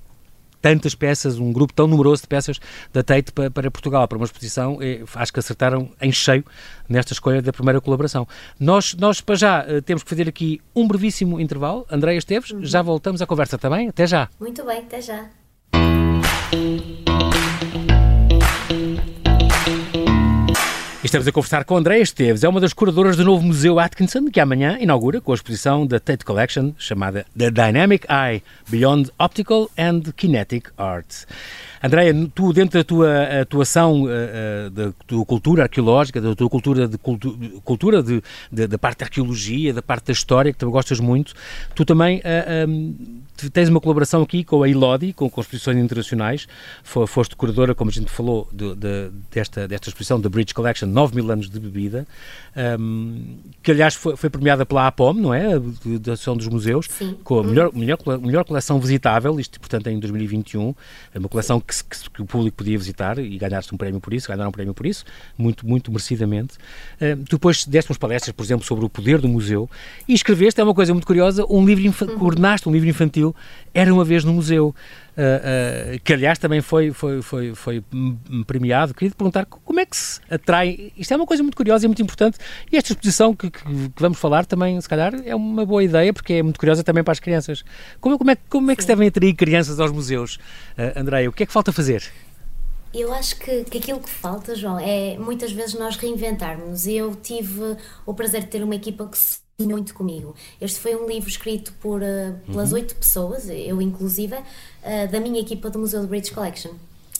tantas 0.61 0.93
peças, 0.93 1.39
um 1.39 1.51
grupo 1.51 1.73
tão 1.73 1.87
numeroso 1.87 2.21
de 2.21 2.27
peças 2.27 2.59
da 2.93 3.01
Tate 3.01 3.31
para, 3.31 3.49
para 3.49 3.71
Portugal, 3.71 4.07
para 4.07 4.17
uma 4.17 4.25
exposição, 4.25 4.77
eh, 4.79 5.01
acho 5.15 5.33
que 5.33 5.39
acertaram 5.39 5.89
em 5.99 6.11
cheio 6.11 6.45
nesta 6.87 7.13
escolha 7.13 7.41
da 7.41 7.51
primeira 7.51 7.81
colaboração. 7.81 8.27
Nós, 8.59 8.93
nós 8.93 9.19
para 9.21 9.35
já, 9.35 9.65
eh, 9.67 9.81
temos 9.81 10.03
que 10.03 10.09
fazer 10.09 10.29
aqui 10.29 10.61
um 10.75 10.87
brevíssimo 10.87 11.39
intervalo. 11.39 11.85
Andréia 11.89 12.19
Esteves, 12.19 12.51
uhum. 12.51 12.63
já 12.63 12.83
voltamos 12.83 13.21
à 13.23 13.25
conversa 13.25 13.57
também. 13.57 13.89
Até 13.89 14.05
já. 14.05 14.29
Muito 14.39 14.63
bem, 14.63 14.79
até 14.81 15.01
já. 15.01 15.29
Estamos 21.11 21.27
a 21.27 21.31
conversar 21.33 21.65
com 21.65 21.75
Andréa 21.75 22.01
Esteves, 22.01 22.41
é 22.41 22.47
uma 22.47 22.61
das 22.61 22.71
curadoras 22.71 23.17
do 23.17 23.25
novo 23.25 23.45
Museu 23.45 23.81
Atkinson, 23.81 24.31
que 24.31 24.39
amanhã 24.39 24.77
inaugura 24.79 25.19
com 25.19 25.33
a 25.33 25.35
exposição 25.35 25.85
da 25.85 25.99
Tate 25.99 26.23
Collection 26.23 26.71
chamada 26.77 27.25
The 27.37 27.51
Dynamic 27.51 28.07
Eye 28.09 28.41
Beyond 28.69 29.11
Optical 29.19 29.69
and 29.77 30.03
Kinetic 30.15 30.69
Art. 30.77 31.25
Andréia, 31.83 32.13
tu, 32.33 32.53
dentro 32.53 32.79
da 32.79 32.83
tua 32.83 33.41
atuação 33.41 34.03
uh, 34.03 34.07
uh, 34.07 34.69
da 34.69 34.91
tua 35.07 35.25
cultura 35.25 35.63
arqueológica, 35.63 36.21
da 36.21 36.35
tua 36.35 36.49
cultura 36.49 36.87
de 36.87 36.97
cultu 36.97 37.37
cultura 37.63 38.03
de, 38.03 38.21
de, 38.51 38.67
da 38.67 38.77
parte 38.77 38.99
da 38.99 39.05
arqueologia, 39.05 39.73
da 39.73 39.81
parte 39.81 40.07
da 40.07 40.13
história, 40.13 40.51
que 40.51 40.59
tu 40.59 40.69
gostas 40.69 40.99
muito, 40.99 41.33
tu 41.73 41.83
também 41.83 42.21
eh, 42.23 42.65
um, 42.67 43.21
tens 43.49 43.69
uma 43.69 43.79
colaboração 43.79 44.21
aqui 44.21 44.43
com 44.43 44.61
a 44.61 44.69
ILODI, 44.69 45.13
com, 45.13 45.25
exposições 45.25 45.77
internacionais, 45.77 46.47
foste 46.83 47.35
curadora, 47.35 47.73
como 47.73 47.89
a 47.89 47.93
gente 47.93 48.11
falou, 48.11 48.47
de, 48.51 48.75
de, 48.75 49.09
desta, 49.31 49.67
desta 49.67 49.89
exposição, 49.89 50.19
da 50.19 50.29
Bridge 50.29 50.53
Collection, 50.53 50.87
9 50.87 51.15
mil 51.15 51.31
anos 51.31 51.49
de 51.49 51.59
bebida, 51.59 52.05
um, 52.79 53.37
que 53.63 53.71
aliás 53.71 53.95
foi, 53.95 54.15
foi, 54.15 54.29
premiada 54.29 54.65
pela 54.65 54.87
APOM, 54.87 55.13
não 55.13 55.33
é? 55.33 55.59
Da 55.99 56.13
Associação 56.13 56.37
dos 56.37 56.47
Museus, 56.47 56.87
Sim. 56.89 57.17
com 57.23 57.39
a 57.39 57.43
melhor, 57.43 57.71
melhor, 57.73 57.97
melhor 58.19 58.43
coleção 58.43 58.79
visitável, 58.79 59.39
isto 59.39 59.59
portanto 59.59 59.87
em 59.87 59.99
2021, 59.99 60.75
é 61.13 61.19
uma 61.19 61.29
coleção 61.29 61.59
que, 61.71 62.09
que 62.09 62.21
o 62.21 62.25
público 62.25 62.57
podia 62.57 62.77
visitar 62.77 63.17
e 63.19 63.37
ganhar-se 63.37 63.73
um 63.73 63.77
prémio 63.77 64.01
por 64.01 64.13
isso, 64.13 64.27
ganhar 64.27 64.47
um 64.47 64.51
prémio 64.51 64.73
por 64.73 64.85
isso, 64.85 65.05
muito, 65.37 65.65
muito 65.67 65.91
merecidamente. 65.91 66.55
Uh, 66.99 67.15
depois 67.29 67.65
deste 67.65 67.91
umas 67.91 67.97
palestras, 67.97 68.35
por 68.35 68.43
exemplo, 68.43 68.65
sobre 68.65 68.83
o 68.83 68.89
poder 68.89 69.19
do 69.19 69.27
museu 69.27 69.69
e 70.07 70.13
escreveste, 70.13 70.59
é 70.59 70.63
uma 70.63 70.73
coisa 70.73 70.93
muito 70.93 71.05
curiosa, 71.05 71.45
um 71.49 71.65
livro, 71.65 71.83
uhum. 71.85 72.17
coordenaste 72.17 72.67
um 72.67 72.71
livro 72.71 72.89
infantil, 72.89 73.35
Era 73.73 73.93
uma 73.93 74.03
vez 74.03 74.23
no 74.23 74.33
museu. 74.33 74.75
Uh, 75.11 75.97
uh, 75.97 75.99
que 76.05 76.13
aliás 76.13 76.39
também 76.39 76.61
foi, 76.61 76.91
foi, 76.91 77.21
foi, 77.21 77.53
foi 77.53 77.83
premiado. 78.47 78.93
Queria 78.93 79.11
te 79.11 79.15
perguntar 79.15 79.45
como 79.45 79.79
é 79.79 79.85
que 79.85 79.95
se 79.95 80.21
atrai. 80.29 80.93
Isto 80.97 81.13
é 81.13 81.17
uma 81.17 81.25
coisa 81.25 81.43
muito 81.43 81.55
curiosa 81.55 81.85
e 81.85 81.87
muito 81.87 82.01
importante. 82.01 82.37
E 82.71 82.77
esta 82.77 82.93
exposição 82.93 83.35
que, 83.35 83.51
que, 83.51 83.61
que 83.61 84.01
vamos 84.01 84.17
falar 84.17 84.45
também, 84.45 84.79
se 84.79 84.87
calhar, 84.87 85.13
é 85.25 85.35
uma 85.35 85.65
boa 85.65 85.83
ideia 85.83 86.13
porque 86.13 86.33
é 86.33 86.43
muito 86.43 86.57
curiosa 86.57 86.81
também 86.81 87.03
para 87.03 87.11
as 87.11 87.19
crianças. 87.19 87.63
Como, 87.99 88.17
como 88.17 88.31
é, 88.31 88.37
como 88.49 88.71
é 88.71 88.75
que 88.75 88.83
se 88.83 88.87
devem 88.87 89.09
atrair 89.09 89.33
crianças 89.33 89.81
aos 89.81 89.91
museus, 89.91 90.39
uh, 90.77 90.99
Andréia? 90.99 91.29
O 91.29 91.33
que 91.33 91.43
é 91.43 91.45
que 91.45 91.53
falta 91.53 91.71
fazer? 91.71 92.11
Eu 92.93 93.13
acho 93.13 93.37
que, 93.37 93.63
que 93.63 93.77
aquilo 93.77 93.99
que 93.99 94.09
falta, 94.09 94.53
João, 94.53 94.77
é 94.77 95.17
muitas 95.17 95.51
vezes 95.51 95.75
nós 95.75 95.95
reinventarmos. 95.95 96.85
Eu 96.87 97.15
tive 97.15 97.77
o 98.05 98.13
prazer 98.13 98.41
de 98.41 98.47
ter 98.47 98.63
uma 98.63 98.75
equipa 98.75 99.07
que 99.07 99.17
se 99.17 99.39
muito 99.65 99.93
comigo. 99.93 100.35
Este 100.59 100.79
foi 100.79 100.95
um 100.95 101.07
livro 101.07 101.29
escrito 101.29 101.73
por, 101.79 102.01
uh, 102.01 102.35
pelas 102.45 102.71
uhum. 102.71 102.77
oito 102.77 102.95
pessoas, 102.95 103.47
eu 103.49 103.81
inclusive, 103.81 104.35
uh, 104.35 105.11
da 105.11 105.19
minha 105.19 105.39
equipa 105.39 105.69
do 105.69 105.79
Museu 105.79 106.01
do 106.01 106.07
British 106.07 106.31
Collection. 106.31 106.71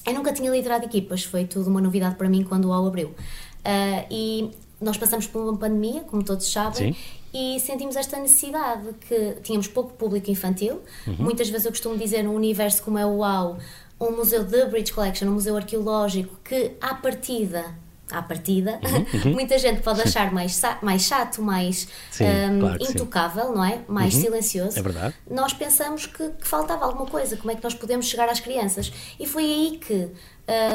Eu 0.05 0.13
nunca 0.13 0.34
tinha 0.34 0.50
liderado 0.50 0.86
equipas, 0.86 1.24
foi 1.24 1.45
tudo 1.45 1.69
uma 1.69 1.80
novidade 1.80 2.15
para 2.15 2.28
mim 2.28 2.43
quando 2.43 2.65
o 2.65 2.73
AU 2.73 2.88
abriu. 2.88 3.10
Uh, 3.10 4.06
e 4.10 4.52
nós 4.82 4.98
passamos 4.98 5.28
por 5.28 5.41
uma 5.41 5.58
pandemia, 5.58 6.02
como 6.02 6.24
todos 6.24 6.52
sabem, 6.52 6.94
Sim. 6.94 7.00
e 7.34 7.60
sentimos 7.60 7.96
esta 7.96 8.17
necessidade 8.17 8.89
que 9.08 9.38
tínhamos 9.44 9.67
pouco 9.67 9.94
público 9.94 10.30
infantil. 10.32 10.82
Uhum. 11.06 11.15
Muitas 11.20 11.50
vezes 11.50 11.65
eu 11.65 11.72
costumo 11.72 11.98
dizer, 11.98 12.24
num 12.24 12.36
universo 12.36 12.82
como 12.84 12.98
é 12.98 13.06
o 13.06 13.17
UAU, 13.17 13.58
um 14.00 14.12
museu 14.12 14.44
de 14.44 14.65
British 14.65 14.94
Collection, 14.94 15.28
um 15.28 15.34
museu 15.34 15.56
arqueológico 15.56 16.36
que, 16.44 16.72
à 16.82 16.96
partida, 16.96 17.65
à 18.12 18.22
partida, 18.22 18.80
uhum, 18.84 19.22
uhum. 19.26 19.32
muita 19.34 19.58
gente 19.58 19.82
pode 19.82 20.02
achar 20.02 20.32
mais, 20.32 20.60
mais 20.82 21.04
chato, 21.04 21.41
mais 21.41 21.88
sim, 22.10 22.26
um, 22.26 22.60
claro 22.60 22.84
intocável, 22.84 23.48
sim. 23.48 23.54
não 23.54 23.63
é? 23.63 23.80
Mais 23.88 24.15
uhum, 24.15 24.22
silencioso. 24.22 24.80
É 24.80 24.82
verdade. 24.82 25.15
Nós 25.30 25.54
pensamos 25.54 26.06
que, 26.06 26.30
que, 26.30 26.48
faltava 26.48 26.86
alguma 26.86 27.06
coisa, 27.06 27.38
como 27.38 27.52
é 27.52 27.56
que 27.56 27.63
nós 27.63 27.74
podemos 27.74 28.08
chegar 28.08 28.28
às 28.28 28.39
crianças? 28.39 28.91
E 29.20 29.26
foi 29.26 29.44
aí 29.44 29.80
que, 29.80 30.10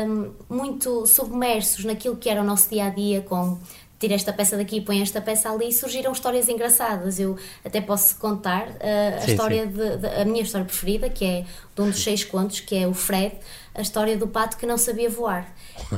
um, 0.09 0.33
muito 0.49 1.07
submersos 1.07 1.85
naquilo 1.85 2.16
que 2.16 2.31
era 2.31 2.40
o 2.40 2.45
nosso 2.45 2.71
dia 2.71 2.87
a 2.87 2.90
dia, 2.90 3.21
com 3.21 3.59
tira 3.98 4.14
esta 4.14 4.32
peça 4.32 4.56
daqui 4.56 4.76
e 4.76 4.80
põe 4.80 5.00
esta 5.00 5.20
peça 5.20 5.50
ali, 5.50 5.72
surgiram 5.72 6.12
histórias 6.12 6.48
engraçadas. 6.48 7.18
Eu 7.18 7.37
até 7.64 7.80
posso 7.80 8.16
contar 8.16 8.68
uh, 8.68 9.16
a 9.16 9.20
sim, 9.20 9.30
história 9.30 9.66
de, 9.66 9.96
de, 9.96 10.06
a 10.06 10.24
minha 10.24 10.42
história 10.42 10.66
preferida, 10.66 11.09
que 11.09 11.24
é 11.24 11.44
de 11.74 11.82
um 11.82 11.90
dos 11.90 12.02
seis 12.02 12.24
contos, 12.24 12.61
que 12.61 12.76
é 12.76 12.87
o 12.87 12.94
Fred, 12.94 13.37
a 13.76 13.82
história 13.82 14.16
do 14.16 14.26
pato 14.26 14.56
que 14.56 14.66
não 14.66 14.78
sabia 14.78 15.10
voar. 15.10 15.46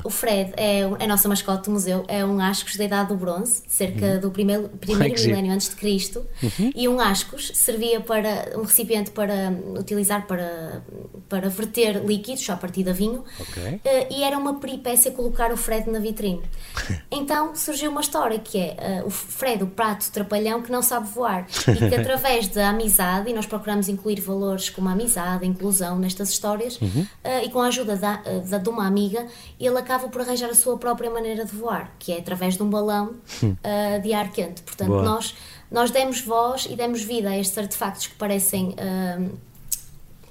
O 0.04 0.10
Fred 0.10 0.52
é 0.56 0.82
a 0.82 1.06
nossa 1.06 1.28
mascote 1.28 1.64
do 1.64 1.70
museu, 1.70 2.04
é 2.08 2.24
um 2.24 2.40
ascos 2.40 2.76
da 2.76 2.84
idade 2.84 3.08
do 3.08 3.16
bronze, 3.16 3.62
cerca 3.68 4.06
uhum. 4.06 4.20
do 4.20 4.30
primeiro, 4.30 4.68
primeiro 4.68 5.20
milénio 5.20 5.52
antes 5.52 5.68
de 5.68 5.76
Cristo, 5.76 6.26
uhum. 6.42 6.72
e 6.74 6.88
um 6.88 7.00
ascos 7.00 7.52
servia 7.54 8.00
para 8.00 8.52
um 8.56 8.62
recipiente 8.62 9.10
para 9.10 9.52
utilizar 9.78 10.26
para, 10.26 10.82
para 11.28 11.48
verter 11.48 12.04
líquidos, 12.04 12.48
a 12.50 12.56
partir 12.56 12.82
da 12.82 12.92
vinho, 12.92 13.24
okay. 13.38 13.74
uh, 13.74 13.80
e 14.10 14.22
era 14.22 14.36
uma 14.36 14.58
peripécia 14.58 15.12
colocar 15.12 15.52
o 15.52 15.56
Fred 15.56 15.88
na 15.90 15.98
vitrine. 15.98 16.42
Então 17.10 17.54
surgiu 17.54 17.90
uma 17.90 18.00
história 18.00 18.38
que 18.38 18.58
é 18.58 19.02
uh, 19.02 19.06
o 19.06 19.10
Fred, 19.10 19.62
o 19.62 19.66
prato 19.66 20.10
trapalhão 20.10 20.62
que 20.62 20.70
não 20.70 20.82
sabe 20.82 21.08
voar, 21.08 21.46
e 21.66 21.88
que 21.88 21.94
através 21.96 22.48
da 22.48 22.68
amizade, 22.68 23.30
e 23.30 23.32
nós 23.32 23.46
procuramos 23.46 23.88
incluir 23.88 24.20
valores 24.20 24.68
como 24.68 24.88
a 24.88 24.92
amizade, 24.92 25.44
a 25.44 25.46
inclusão 25.46 25.98
nestas 25.98 26.30
histórias, 26.30 26.78
uhum. 26.80 27.06
uh, 27.24 27.44
e 27.44 27.48
com 27.50 27.60
a 27.60 27.67
ajuda 27.68 27.96
da, 27.96 28.16
da, 28.16 28.58
de 28.58 28.68
uma 28.68 28.86
amiga, 28.86 29.26
ele 29.58 29.78
acaba 29.78 30.08
por 30.08 30.20
arranjar 30.20 30.50
a 30.50 30.54
sua 30.54 30.76
própria 30.76 31.10
maneira 31.10 31.44
de 31.44 31.54
voar, 31.54 31.94
que 31.98 32.12
é 32.12 32.18
através 32.18 32.56
de 32.56 32.62
um 32.62 32.70
balão 32.70 33.14
uh, 33.42 34.02
de 34.02 34.12
ar 34.12 34.30
quente. 34.32 34.62
Portanto, 34.62 35.02
nós, 35.02 35.34
nós 35.70 35.90
demos 35.90 36.20
voz 36.20 36.66
e 36.68 36.74
demos 36.76 37.02
vida 37.02 37.30
a 37.30 37.38
estes 37.38 37.56
artefactos 37.56 38.08
que 38.08 38.14
parecem. 38.16 38.70
Uh, 38.70 39.48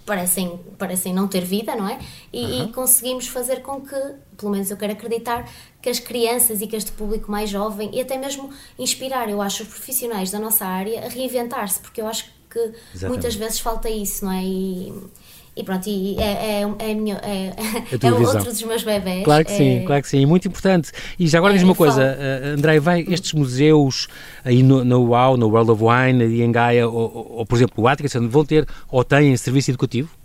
parecem, 0.07 0.57
parecem 0.77 1.13
não 1.13 1.27
ter 1.27 1.43
vida, 1.43 1.75
não 1.75 1.87
é? 1.87 1.99
E, 2.31 2.43
uhum. 2.43 2.65
e, 2.69 2.71
conseguimos 2.71 3.27
fazer 3.27 3.61
com 3.61 3.81
que, 3.81 3.95
pelo 4.37 4.53
menos 4.53 4.71
eu 4.71 4.77
quero 4.77 4.93
acreditar, 4.93 5.47
que 5.81 5.89
as 5.89 5.99
crianças 5.99 6.61
e 6.61 6.67
que 6.67 6.77
este 6.77 6.93
público 6.93 7.29
mais 7.29 7.49
jovem 7.49 7.91
e 7.93 7.99
até 7.99 8.17
mesmo 8.17 8.49
inspirar, 8.79 9.29
eu 9.29 9.41
acho, 9.41 9.63
os 9.63 9.69
profissionais 9.69 10.31
da 10.31 10.39
nossa 10.39 10.65
área 10.65 11.05
a 11.05 11.09
reinventar-se, 11.09 11.81
porque 11.81 11.99
eu 11.99 12.07
acho 12.07 12.23
que 12.49 12.57
Exatamente. 12.59 13.07
muitas 13.07 13.35
vezes 13.35 13.59
falta 13.59 13.89
isso, 13.89 14.23
não 14.23 14.31
é? 14.31 14.43
E, 14.43 14.93
e 15.57 15.63
pronto, 15.63 15.89
e 15.89 16.15
é, 16.19 16.61
é, 16.61 16.75
é, 16.79 16.93
minha, 16.93 17.15
é, 17.15 17.53
é 18.01 18.11
outro 18.11 18.43
dos 18.45 18.61
meus 18.63 18.83
bebés. 18.83 19.23
Claro 19.23 19.43
que 19.43 19.51
sim, 19.51 19.77
é 19.77 19.83
claro 19.83 20.01
que 20.03 20.09
sim, 20.09 20.25
muito 20.25 20.47
importante. 20.47 20.91
E 21.17 21.27
já 21.27 21.39
agora 21.39 21.53
diz 21.53 21.63
uma 21.63 21.75
coisa, 21.75 22.01
uh, 22.03 22.57
André, 22.57 22.79
vai 22.79 23.05
estes 23.09 23.33
museus 23.33 24.07
aí 24.45 24.61
no, 24.61 24.85
no 24.85 25.09
UAU, 25.09 25.37
no 25.37 25.47
World 25.47 25.71
of 25.71 25.83
Wine 25.83 26.23
e 26.25 26.43
em 26.43 26.51
Gaia, 26.51 26.87
ou, 26.87 26.95
ou, 26.95 27.31
ou 27.39 27.45
por 27.45 27.55
exemplo 27.55 27.83
o 27.83 27.87
Atkinson, 27.87 28.27
vão 28.27 28.45
ter 28.45 28.67
ou 28.89 29.03
têm 29.03 29.35
serviço 29.35 29.71
educativo? 29.71 30.16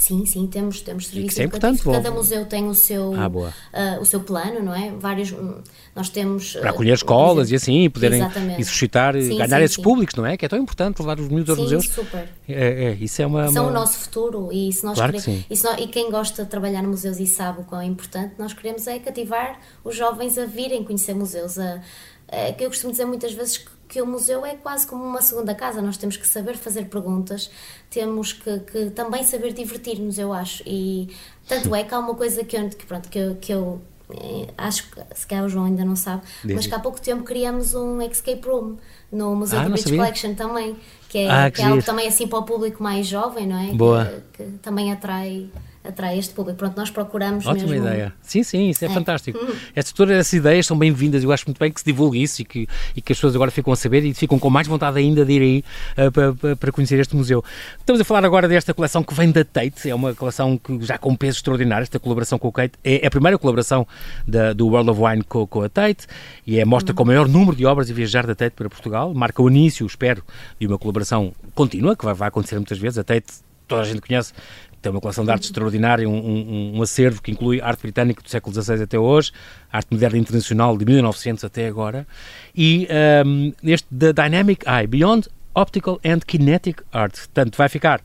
Sim, 0.00 0.24
sim, 0.24 0.46
temos, 0.46 0.80
temos 0.80 1.08
serviços 1.08 1.38
é 1.38 1.44
importante. 1.44 1.82
Cada 1.82 2.10
museu 2.10 2.46
tem 2.46 2.66
o 2.66 2.74
seu, 2.74 3.12
ah, 3.14 3.28
uh, 3.28 4.00
o 4.00 4.06
seu 4.06 4.20
plano, 4.20 4.62
não 4.62 4.74
é? 4.74 4.90
Vários, 4.98 5.30
nós 5.94 6.08
temos... 6.08 6.54
Para 6.54 6.70
acolher 6.70 6.94
escolas 6.94 7.50
e 7.50 7.54
assim, 7.54 7.84
e 7.84 7.90
poderem 7.90 8.22
e 8.58 8.64
suscitar, 8.64 9.12
sim, 9.12 9.36
ganhar 9.36 9.58
sim, 9.58 9.64
esses 9.64 9.76
sim. 9.76 9.82
públicos, 9.82 10.14
não 10.14 10.24
é? 10.24 10.38
Que 10.38 10.46
é 10.46 10.48
tão 10.48 10.58
importante 10.58 11.00
levar 11.00 11.20
os 11.20 11.28
miúdos 11.28 11.50
aos 11.50 11.58
museus. 11.58 11.84
Sim, 11.84 11.92
super. 11.92 12.26
É, 12.48 12.84
é, 12.84 12.96
isso 12.98 13.20
é 13.20 13.26
uma... 13.26 13.52
São 13.52 13.64
uma... 13.64 13.70
o 13.70 13.74
nosso 13.74 13.98
futuro 13.98 14.48
e 14.50 14.72
se 14.72 14.82
nós 14.86 14.96
claro 14.96 15.12
queremos, 15.12 15.44
e, 15.50 15.54
se 15.54 15.64
nós, 15.64 15.78
e 15.78 15.86
quem 15.86 16.10
gosta 16.10 16.44
de 16.44 16.48
trabalhar 16.48 16.82
no 16.82 16.88
museus 16.88 17.20
e 17.20 17.26
sabe 17.26 17.60
o 17.60 17.64
quão 17.64 17.82
é 17.82 17.84
importante, 17.84 18.36
nós 18.38 18.54
queremos 18.54 18.86
é 18.86 18.98
cativar 18.98 19.60
os 19.84 19.94
jovens 19.94 20.38
a 20.38 20.46
virem 20.46 20.82
conhecer 20.82 21.12
museus, 21.12 21.58
a, 21.58 21.78
a, 22.26 22.52
que 22.54 22.64
eu 22.64 22.70
costumo 22.70 22.90
dizer 22.90 23.04
muitas 23.04 23.34
vezes 23.34 23.58
que 23.58 23.79
que 23.90 24.00
o 24.00 24.06
museu 24.06 24.46
é 24.46 24.54
quase 24.54 24.86
como 24.86 25.04
uma 25.04 25.20
segunda 25.20 25.52
casa. 25.52 25.82
Nós 25.82 25.96
temos 25.96 26.16
que 26.16 26.26
saber 26.26 26.56
fazer 26.56 26.84
perguntas, 26.84 27.50
temos 27.90 28.32
que, 28.32 28.60
que 28.60 28.90
também 28.90 29.24
saber 29.24 29.52
divertir-nos, 29.52 30.16
eu 30.16 30.32
acho. 30.32 30.62
E 30.64 31.08
tanto 31.48 31.74
é 31.74 31.82
que 31.82 31.92
há 31.92 31.98
uma 31.98 32.14
coisa 32.14 32.44
que 32.44 32.56
eu, 32.56 32.68
que, 32.70 32.86
pronto, 32.86 33.08
que 33.08 33.18
eu, 33.18 33.34
que 33.34 33.52
eu 33.52 33.82
acho 34.56 34.88
que 34.90 35.00
se 35.14 35.26
calhar 35.26 35.44
o 35.44 35.48
João 35.48 35.64
ainda 35.66 35.84
não 35.84 35.96
sabe, 35.96 36.22
Diz 36.44 36.54
mas 36.54 36.66
que 36.68 36.74
há 36.74 36.78
pouco 36.78 37.00
tempo 37.00 37.24
criamos 37.24 37.74
um 37.74 38.00
escape 38.00 38.46
room 38.46 38.76
no 39.10 39.34
Museu 39.34 39.58
ah, 39.58 39.64
do 39.64 39.70
British 39.70 39.90
Collection 39.90 40.34
também, 40.34 40.76
que 41.08 41.18
é, 41.18 41.30
ah, 41.30 41.50
que 41.50 41.56
que 41.56 41.62
é 41.62 41.66
algo 41.66 41.82
também 41.82 42.06
assim 42.06 42.28
para 42.28 42.38
o 42.38 42.44
público 42.44 42.80
mais 42.82 43.08
jovem, 43.08 43.46
não 43.46 43.58
é? 43.58 43.72
Boa. 43.72 44.22
Que, 44.32 44.44
que 44.44 44.50
também 44.58 44.92
atrai 44.92 45.48
atrai 45.82 46.18
este 46.18 46.34
público. 46.34 46.58
Pronto, 46.58 46.76
nós 46.76 46.90
procuramos 46.90 47.46
Ótima 47.46 47.70
mesmo... 47.70 47.86
ideia. 47.86 48.12
Sim, 48.22 48.42
sim, 48.42 48.68
isso 48.68 48.84
é, 48.84 48.88
é. 48.88 48.90
fantástico. 48.90 49.38
Hum. 49.38 49.54
Essas, 49.74 49.92
todas 49.92 50.16
essas 50.16 50.32
ideias 50.32 50.66
são 50.66 50.78
bem-vindas. 50.78 51.24
Eu 51.24 51.32
acho 51.32 51.46
muito 51.46 51.58
bem 51.58 51.72
que 51.72 51.80
se 51.80 51.86
divulgue 51.86 52.22
isso 52.22 52.42
e 52.42 52.44
que, 52.44 52.68
e 52.94 53.00
que 53.00 53.12
as 53.12 53.18
pessoas 53.18 53.34
agora 53.34 53.50
ficam 53.50 53.72
a 53.72 53.76
saber 53.76 54.04
e 54.04 54.12
ficam 54.12 54.38
com 54.38 54.50
mais 54.50 54.66
vontade 54.66 54.98
ainda 54.98 55.24
de 55.24 55.32
ir 55.32 55.42
aí 55.42 55.64
uh, 56.06 56.12
para, 56.12 56.56
para 56.56 56.72
conhecer 56.72 56.98
este 56.98 57.16
museu. 57.16 57.42
Estamos 57.78 58.00
a 58.00 58.04
falar 58.04 58.24
agora 58.24 58.46
desta 58.46 58.74
coleção 58.74 59.02
que 59.02 59.14
vem 59.14 59.30
da 59.30 59.44
Tate. 59.44 59.88
É 59.88 59.94
uma 59.94 60.14
coleção 60.14 60.58
que 60.58 60.82
já 60.84 60.98
com 60.98 61.16
peso 61.16 61.38
extraordinário. 61.38 61.82
Esta 61.82 61.98
colaboração 61.98 62.38
com 62.38 62.48
o 62.48 62.52
Kate 62.52 62.74
é, 62.84 63.06
a 63.06 63.10
primeira 63.10 63.38
colaboração 63.38 63.86
da, 64.26 64.52
do 64.52 64.68
World 64.68 64.90
of 64.90 65.00
Wine 65.00 65.24
com, 65.24 65.46
com 65.46 65.62
a 65.62 65.68
Tate 65.68 66.06
e 66.46 66.58
é 66.58 66.64
mostra 66.64 66.92
hum. 66.92 66.96
com 66.96 67.02
o 67.04 67.06
maior 67.06 67.26
número 67.26 67.56
de 67.56 67.64
obras 67.64 67.90
a 67.90 67.94
viajar 67.94 68.26
da 68.26 68.34
Tate 68.34 68.54
para 68.54 68.68
Portugal. 68.68 69.14
Marca 69.14 69.42
o 69.42 69.48
início, 69.48 69.86
espero, 69.86 70.22
de 70.58 70.66
uma 70.66 70.78
colaboração 70.78 71.32
contínua 71.54 71.96
que 71.96 72.04
vai, 72.04 72.12
vai 72.12 72.28
acontecer 72.28 72.56
muitas 72.56 72.78
vezes. 72.78 72.98
A 72.98 73.04
Tate 73.04 73.50
toda 73.70 73.82
a 73.82 73.84
gente 73.84 74.00
conhece, 74.00 74.32
tem 74.80 74.90
uma 74.90 75.00
coleção 75.00 75.24
de 75.24 75.30
arte 75.30 75.44
extraordinária, 75.44 76.08
um, 76.08 76.12
um, 76.12 76.76
um, 76.76 76.82
acervo 76.82 77.20
que 77.20 77.30
inclui 77.30 77.60
arte 77.60 77.82
britânica 77.82 78.22
do 78.22 78.28
século 78.28 78.54
XVI 78.54 78.82
até 78.82 78.98
hoje, 78.98 79.32
arte 79.70 79.88
moderna 79.90 80.18
internacional 80.18 80.76
de 80.76 80.84
1900 80.84 81.44
até 81.44 81.66
agora, 81.66 82.06
e 82.56 82.88
um, 83.24 83.52
este 83.62 83.86
The 83.96 84.12
Dynamic 84.12 84.64
Eye, 84.66 84.86
Beyond 84.86 85.28
Optical 85.54 86.00
and 86.04 86.20
Kinetic 86.26 86.82
Art. 86.92 87.16
Portanto, 87.16 87.56
vai 87.56 87.68
ficar 87.68 88.00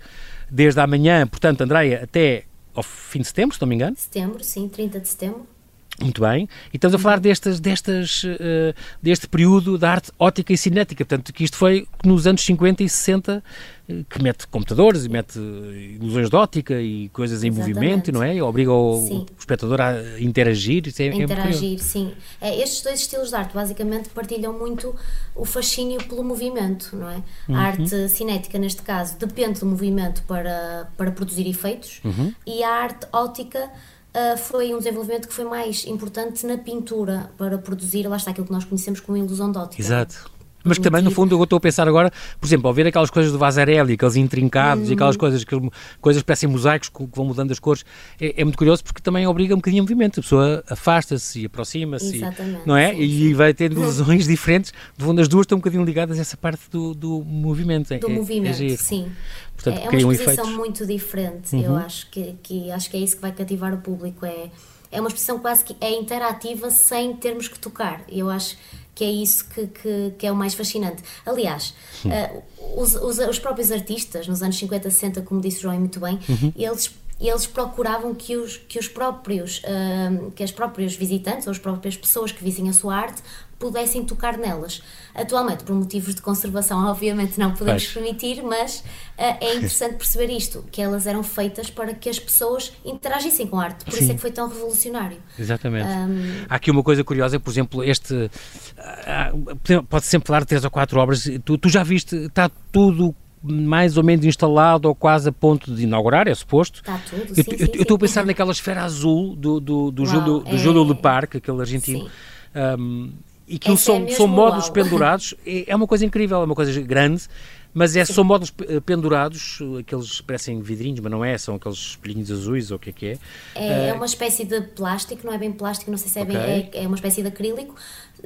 desde 0.50 0.80
amanhã, 0.80 1.26
portanto, 1.28 1.62
Andreia, 1.62 2.02
até 2.04 2.44
ao 2.74 2.84
fim 2.84 3.20
de 3.20 3.28
setembro, 3.28 3.56
se 3.56 3.62
não 3.62 3.68
me 3.68 3.76
engano. 3.76 3.96
Setembro, 3.98 4.44
sim, 4.44 4.68
30 4.68 5.00
de 5.00 5.08
setembro. 5.08 5.55
Muito 6.02 6.22
bem. 6.22 6.50
E 6.74 6.78
estamos 6.78 6.94
a 6.94 7.00
falar 7.00 7.20
destas, 7.20 7.60
destas, 7.60 8.24
uh, 8.24 8.76
deste 9.02 9.28
período 9.28 9.78
da 9.78 9.92
arte 9.92 10.12
ótica 10.20 10.52
e 10.52 10.58
cinética. 10.58 11.06
Portanto, 11.06 11.32
que 11.32 11.44
isto 11.44 11.56
foi 11.56 11.88
nos 12.04 12.28
anos 12.28 12.44
50 12.44 12.84
e 12.84 12.90
60 12.90 13.42
uh, 13.88 14.04
que 14.10 14.22
mete 14.22 14.46
computadores 14.48 15.06
e 15.06 15.10
mete 15.10 15.40
ilusões 15.40 16.30
de 16.30 16.36
ótica 16.36 16.82
e 16.82 17.08
coisas 17.10 17.46
em 17.46 17.48
Exatamente. 17.48 17.76
movimento, 17.76 18.12
não 18.12 18.22
é? 18.22 18.44
Obriga 18.44 18.74
o, 18.74 19.08
o, 19.08 19.26
espectador 19.40 19.80
a 19.80 20.20
interagir. 20.20 20.86
Isso 20.86 21.02
é, 21.02 21.06
é 21.06 21.16
interagir, 21.16 21.80
é 21.80 21.82
sim. 21.82 22.14
É, 22.42 22.62
estes 22.62 22.82
dois 22.82 23.00
estilos 23.00 23.30
de 23.30 23.36
arte 23.36 23.54
basicamente 23.54 24.10
partilham 24.10 24.52
muito 24.52 24.94
o 25.34 25.46
fascínio 25.46 26.04
pelo 26.04 26.26
movimento, 26.26 26.94
não 26.94 27.10
é? 27.10 27.24
Uhum. 27.48 27.56
A 27.56 27.60
arte 27.60 28.10
cinética, 28.10 28.60
neste 28.60 28.82
caso, 28.82 29.18
depende 29.18 29.62
do 29.62 29.66
movimento 29.66 30.24
para, 30.24 30.90
para 30.98 31.10
produzir 31.12 31.48
efeitos 31.48 32.02
uhum. 32.04 32.34
e 32.46 32.64
a 32.64 32.70
arte 32.70 33.08
ótica 33.14 33.72
uh, 34.16 34.38
foi 34.38 34.74
um 34.74 34.78
desenvolvimento 34.78 35.28
que 35.28 35.34
foi 35.34 35.46
mais 35.46 35.86
importante 35.86 36.46
na 36.46 36.58
pintura 36.58 37.30
para 37.38 37.58
produzir, 37.58 38.08
lá 38.08 38.18
está 38.18 38.32
aquilo 38.32 38.48
que 38.48 38.54
nós 38.54 38.64
conhecemos 38.64 39.00
como 39.00 39.18
ilusão 39.18 39.52
de 39.52 39.58
ótica. 39.58 39.82
Exato. 39.82 40.35
Mas 40.66 40.78
que 40.78 40.84
também, 40.84 41.02
no 41.02 41.12
fundo, 41.12 41.36
eu 41.38 41.44
estou 41.44 41.58
a 41.58 41.60
pensar 41.60 41.88
agora, 41.88 42.12
por 42.40 42.48
exemplo, 42.48 42.68
ao 42.68 42.74
ver 42.74 42.88
aquelas 42.88 43.10
coisas 43.10 43.32
do 43.32 43.38
Vasarelli, 43.38 43.94
aqueles 43.94 44.16
intrincados 44.16 44.88
hum. 44.88 44.92
e 44.92 44.94
aquelas 44.94 45.16
coisas 45.16 45.44
que 45.44 45.56
coisas 46.02 46.24
parecem 46.24 46.50
mosaicos 46.50 46.90
que, 46.90 47.08
vão 47.14 47.26
mudando 47.26 47.52
as 47.52 47.60
cores, 47.60 47.86
é, 48.20 48.42
é, 48.42 48.44
muito 48.44 48.58
curioso 48.58 48.84
porque 48.84 49.02
também 49.02 49.28
obriga 49.28 49.54
um 49.54 49.58
bocadinho 49.58 49.82
a 49.82 49.84
movimento. 49.84 50.20
A 50.20 50.24
pessoa 50.24 50.64
afasta-se 50.68 51.42
e 51.42 51.46
aproxima-se, 51.46 52.22
não 52.66 52.76
é? 52.76 52.94
Sim, 52.94 53.02
e 53.02 53.10
sim. 53.10 53.34
vai 53.34 53.54
tendo 53.54 53.80
visões 53.80 54.26
diferentes, 54.28 54.74
de 54.98 55.06
onde 55.06 55.22
as 55.22 55.28
duas 55.28 55.44
estão 55.44 55.58
um 55.58 55.60
bocadinho 55.60 55.84
ligadas 55.84 56.18
a 56.18 56.22
essa 56.22 56.36
parte 56.36 56.70
do, 56.72 56.94
do 56.94 57.24
movimento. 57.24 57.94
É, 57.94 58.00
do 58.00 58.10
é, 58.10 58.14
movimento, 58.14 58.64
é 58.64 58.76
sim. 58.76 59.12
Portanto, 59.56 59.78
é, 59.78 59.86
é 59.86 60.06
uma 60.06 60.14
exposição 60.14 60.52
muito 60.52 60.86
diferente. 60.86 61.56
Uhum. 61.56 61.62
Eu 61.62 61.76
acho 61.76 62.10
que, 62.10 62.36
que, 62.42 62.72
acho 62.72 62.90
que 62.90 62.98
é 62.98 63.00
isso 63.00 63.16
que 63.16 63.22
vai 63.22 63.32
cativar 63.32 63.74
o 63.74 63.78
público. 63.78 64.26
É, 64.26 64.50
é 64.92 65.00
uma 65.00 65.08
exposição 65.08 65.40
quase 65.40 65.64
que 65.64 65.76
é 65.80 65.92
interativa 65.92 66.70
sem 66.70 67.16
termos 67.16 67.48
que 67.48 67.60
tocar. 67.60 68.02
Eu 68.10 68.30
acho 68.30 68.58
que 68.96 69.04
é 69.04 69.12
isso 69.12 69.46
que, 69.50 69.68
que, 69.68 70.14
que 70.18 70.26
é 70.26 70.32
o 70.32 70.36
mais 70.36 70.54
fascinante. 70.54 71.04
Aliás, 71.26 71.74
uh, 72.06 72.82
os, 72.82 72.96
os, 72.96 73.20
os, 73.20 73.38
próprios 73.38 73.70
artistas, 73.70 74.26
nos 74.28 74.42
anos 74.42 74.58
50, 74.58 74.90
60, 74.90 75.22
como 75.22 75.42
disse 75.42 75.58
o 75.60 75.62
João 75.64 75.78
muito 75.78 76.00
bem, 76.00 76.18
uhum. 76.30 76.54
eles 76.56 76.90
eles 77.20 77.48
procuravam 77.48 78.14
que 78.14 78.36
os, 78.36 78.58
que 78.58 78.78
os 78.78 78.88
próprios 78.88 79.60
uh, 79.60 80.32
que 80.32 80.44
as 80.44 80.52
próprios 80.52 80.96
visitantes 80.96 81.48
ou 81.48 81.52
as 81.52 81.58
próprias 81.58 81.96
pessoas 81.96 82.32
que 82.32 82.44
visem 82.44 82.70
a 82.70 82.74
sua 82.74 82.96
arte 82.96 83.22
pudessem 83.58 84.04
tocar 84.04 84.38
nelas. 84.38 84.82
Atualmente, 85.14 85.64
por 85.64 85.74
motivos 85.74 86.14
de 86.14 86.22
conservação, 86.22 86.84
obviamente 86.92 87.40
não 87.40 87.54
podemos 87.54 87.88
permitir, 87.88 88.44
mas 88.44 88.80
uh, 88.80 88.84
é 89.18 89.56
interessante 89.56 89.96
perceber 89.96 90.30
isto, 90.30 90.66
que 90.70 90.82
elas 90.82 91.08
eram 91.08 91.24
feitas 91.24 91.70
para 91.70 91.94
que 91.94 92.10
as 92.10 92.20
pessoas 92.20 92.74
interagissem 92.84 93.48
com 93.48 93.60
a 93.60 93.64
arte, 93.64 93.86
por 93.86 93.94
Sim. 93.94 94.04
isso 94.04 94.12
é 94.12 94.16
que 94.16 94.22
foi 94.22 94.32
tão 94.32 94.50
revolucionário. 94.50 95.18
Exatamente. 95.40 95.88
Um, 95.88 96.46
Há 96.50 96.56
aqui 96.56 96.70
uma 96.70 96.84
coisa 96.84 97.04
curiosa, 97.04 97.40
por 97.40 97.50
exemplo, 97.50 97.84
este 97.84 98.14
uh, 98.14 99.84
pode 99.88 100.06
sempre 100.06 100.28
falar 100.28 100.42
de 100.42 100.48
três 100.48 100.66
ou 100.66 100.70
quatro 100.72 101.00
obras, 101.00 101.24
tu, 101.46 101.58
tu 101.58 101.70
já 101.70 101.82
viste, 101.82 102.16
está 102.16 102.50
tudo 102.72 103.16
mais 103.48 103.98
ou 103.98 104.04
menos 104.04 104.26
instalado 104.26 104.88
ou 104.88 104.96
quase 104.96 105.30
a 105.30 105.32
ponto 105.32 105.74
de 105.74 105.84
inaugurar, 105.84 106.28
é 106.28 106.36
suposto. 106.36 106.80
Está 106.80 107.00
tudo, 107.10 107.30
eu, 107.30 107.44
sim, 107.44 107.52
eu, 107.52 107.68
eu 107.74 107.82
estou 107.82 107.96
a 107.96 108.00
pensar 108.00 108.26
naquela 108.26 108.52
esfera 108.52 108.84
azul 108.84 109.36
do, 109.36 109.60
do, 109.60 109.92
do 109.92 110.04
Uau, 110.04 110.12
Júlio, 110.12 110.40
do 110.40 110.56
é, 110.56 110.58
Júlio 110.58 110.84
Leparc, 110.84 111.38
aquele 111.38 111.62
argentino. 111.62 112.10
Um, 112.56 113.12
e 113.48 113.60
que 113.60 113.76
são, 113.78 114.06
é 114.06 114.10
são 114.10 114.28
módulos 114.28 114.70
pendurados, 114.70 115.36
é, 115.46 115.66
é 115.68 115.76
uma 115.76 115.88
coisa 115.88 116.06
incrível, 116.06 116.42
é 116.42 116.46
uma 116.46 116.56
coisa 116.56 116.82
grande, 116.82 117.28
mas 117.74 117.96
é, 117.96 118.06
são 118.06 118.24
módulos 118.24 118.54
eh, 118.70 118.80
pendurados, 118.80 119.60
aqueles 119.78 120.22
parecem 120.22 120.62
vidrinhos, 120.62 121.02
mas 121.02 121.12
não 121.12 121.26
é, 121.26 121.38
são 121.38 121.56
aqueles 121.56 121.78
espelhinhos 121.78 122.32
azuis 122.32 122.72
ou 122.72 122.78
o 122.78 122.80
que 122.80 122.90
é 122.90 122.94
que 122.94 123.06
é. 123.08 123.18
É, 123.54 123.88
é 123.90 123.94
uma 123.94 124.06
espécie 124.06 124.46
de 124.46 124.62
plástico, 124.62 125.28
não 125.28 125.34
é 125.34 125.38
bem 125.38 125.52
plástico, 125.52 125.92
não 125.92 125.98
sei 125.98 126.10
se 126.10 126.20
é 126.20 126.24
okay. 126.24 126.38
bem, 126.38 126.70
é, 126.74 126.84
é 126.86 126.88
uma 126.88 126.96
espécie 126.96 127.22
de 127.22 127.28
acrílico, 127.28 127.76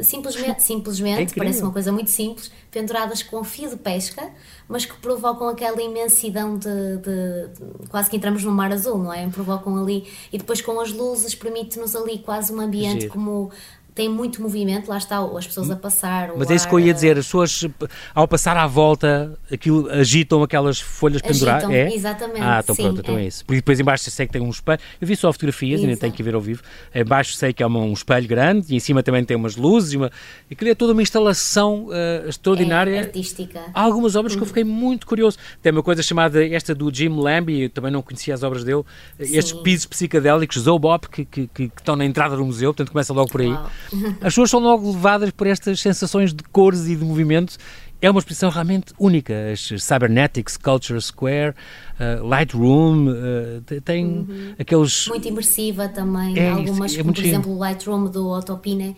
simplesmente, 0.01 0.61
simplesmente 0.63 1.33
é 1.33 1.35
parece 1.35 1.61
uma 1.61 1.71
coisa 1.71 1.91
muito 1.91 2.09
simples, 2.09 2.51
penduradas 2.71 3.23
com 3.23 3.43
fio 3.43 3.69
de 3.69 3.75
pesca, 3.75 4.29
mas 4.67 4.85
que 4.85 4.95
provocam 4.97 5.47
aquela 5.47 5.81
imensidão 5.81 6.57
de, 6.57 6.69
de, 6.97 7.47
de, 7.47 7.87
quase 7.89 8.09
que 8.09 8.17
entramos 8.17 8.43
no 8.43 8.51
mar 8.51 8.71
azul, 8.71 8.97
não 8.97 9.13
é? 9.13 9.27
Provocam 9.27 9.77
ali 9.81 10.07
e 10.31 10.37
depois 10.37 10.61
com 10.61 10.79
as 10.79 10.91
luzes 10.91 11.33
permite-nos 11.35 11.95
ali 11.95 12.19
quase 12.19 12.53
um 12.53 12.59
ambiente 12.59 13.01
Giro. 13.01 13.13
como 13.13 13.51
tem 13.95 14.09
muito 14.09 14.41
movimento, 14.41 14.89
lá 14.89 14.97
está, 14.97 15.19
as 15.19 15.47
pessoas 15.47 15.69
a 15.69 15.75
passar. 15.75 16.31
Mas 16.37 16.49
é 16.49 16.55
isso 16.55 16.67
que 16.67 16.73
eu 16.73 16.79
ia 16.79 16.93
dizer, 16.93 17.17
as 17.17 17.25
pessoas 17.25 17.65
ao 18.13 18.27
passar 18.27 18.57
à 18.57 18.67
volta 18.67 19.37
aquilo, 19.51 19.89
agitam 19.89 20.41
aquelas 20.43 20.79
folhas 20.79 21.21
penduradas. 21.21 21.69
É? 21.69 21.93
Exatamente. 21.93 22.41
Ah, 22.41 22.59
então 22.63 22.75
sim, 22.75 22.83
pronto, 22.83 22.99
então 23.01 23.17
é. 23.17 23.23
é 23.23 23.27
isso. 23.27 23.45
Porque 23.45 23.57
depois 23.57 23.79
embaixo 23.79 24.09
sei 24.09 24.25
que 24.25 24.33
tem 24.33 24.41
um 24.41 24.49
espelho. 24.49 24.79
Eu 24.99 25.07
vi 25.07 25.15
só 25.15 25.31
fotografias, 25.31 25.79
Exato. 25.79 25.89
ainda 25.89 25.99
tenho 25.99 26.13
que 26.13 26.23
ver 26.23 26.35
ao 26.35 26.41
vivo. 26.41 26.61
Embaixo 26.93 27.33
sei 27.33 27.53
que 27.53 27.63
é 27.63 27.67
um 27.67 27.93
espelho 27.93 28.27
grande 28.27 28.73
e 28.73 28.75
em 28.75 28.79
cima 28.79 29.03
também 29.03 29.23
tem 29.23 29.35
umas 29.35 29.55
luzes. 29.55 29.93
Uma... 29.93 30.11
Aquilo 30.51 30.69
é 30.69 30.75
toda 30.75 30.93
uma 30.93 31.01
instalação 31.01 31.87
uh, 31.87 32.29
extraordinária. 32.29 32.95
É 32.95 32.99
artística. 32.99 33.61
Há 33.73 33.81
algumas 33.81 34.15
obras 34.15 34.35
que 34.35 34.41
eu 34.41 34.47
fiquei 34.47 34.63
muito 34.63 35.05
curioso. 35.05 35.37
Tem 35.61 35.71
uma 35.71 35.83
coisa 35.83 36.01
chamada 36.01 36.45
esta 36.45 36.73
do 36.73 36.93
Jim 36.93 37.09
Lambie, 37.09 37.63
eu 37.63 37.69
também 37.69 37.91
não 37.91 38.01
conhecia 38.01 38.33
as 38.33 38.43
obras 38.43 38.63
dele. 38.63 38.83
Sim. 39.19 39.37
Estes 39.37 39.53
pisos 39.53 39.85
psicadélicos, 39.85 40.57
Zobop, 40.61 41.09
que, 41.09 41.25
que, 41.25 41.47
que, 41.47 41.69
que, 41.69 41.71
estão 41.77 41.95
na 41.95 42.05
entrada 42.05 42.35
do 42.35 42.45
museu, 42.45 42.73
portanto 42.73 42.91
começa 42.91 43.13
logo 43.13 43.29
por 43.29 43.41
aí. 43.41 43.51
Uau. 43.51 43.69
As 44.21 44.33
pessoas 44.33 44.49
são 44.49 44.59
logo 44.59 44.91
levadas 44.91 45.31
por 45.31 45.47
estas 45.47 45.79
sensações 45.79 46.33
de 46.33 46.43
cores 46.43 46.87
e 46.87 46.95
de 46.95 47.03
movimento. 47.03 47.57
É 48.01 48.09
uma 48.09 48.19
exposição 48.19 48.49
realmente 48.49 48.93
única. 48.97 49.33
As 49.51 49.83
Cybernetics, 49.83 50.55
Culture 50.55 51.01
Square, 51.01 51.53
uh, 51.99 52.25
Lightroom, 52.25 53.07
uh, 53.09 53.81
tem 53.81 54.05
uhum. 54.05 54.53
aqueles. 54.57 55.07
Muito 55.07 55.27
imersiva 55.27 55.89
também. 55.89 56.37
É, 56.39 56.49
Algumas, 56.49 56.93
é 56.95 57.01
como 57.01 57.13
por 57.13 57.23
exemplo 57.23 57.51
o 57.51 57.57
Lightroom 57.57 58.05
do 58.05 58.27
Otopine 58.29 58.95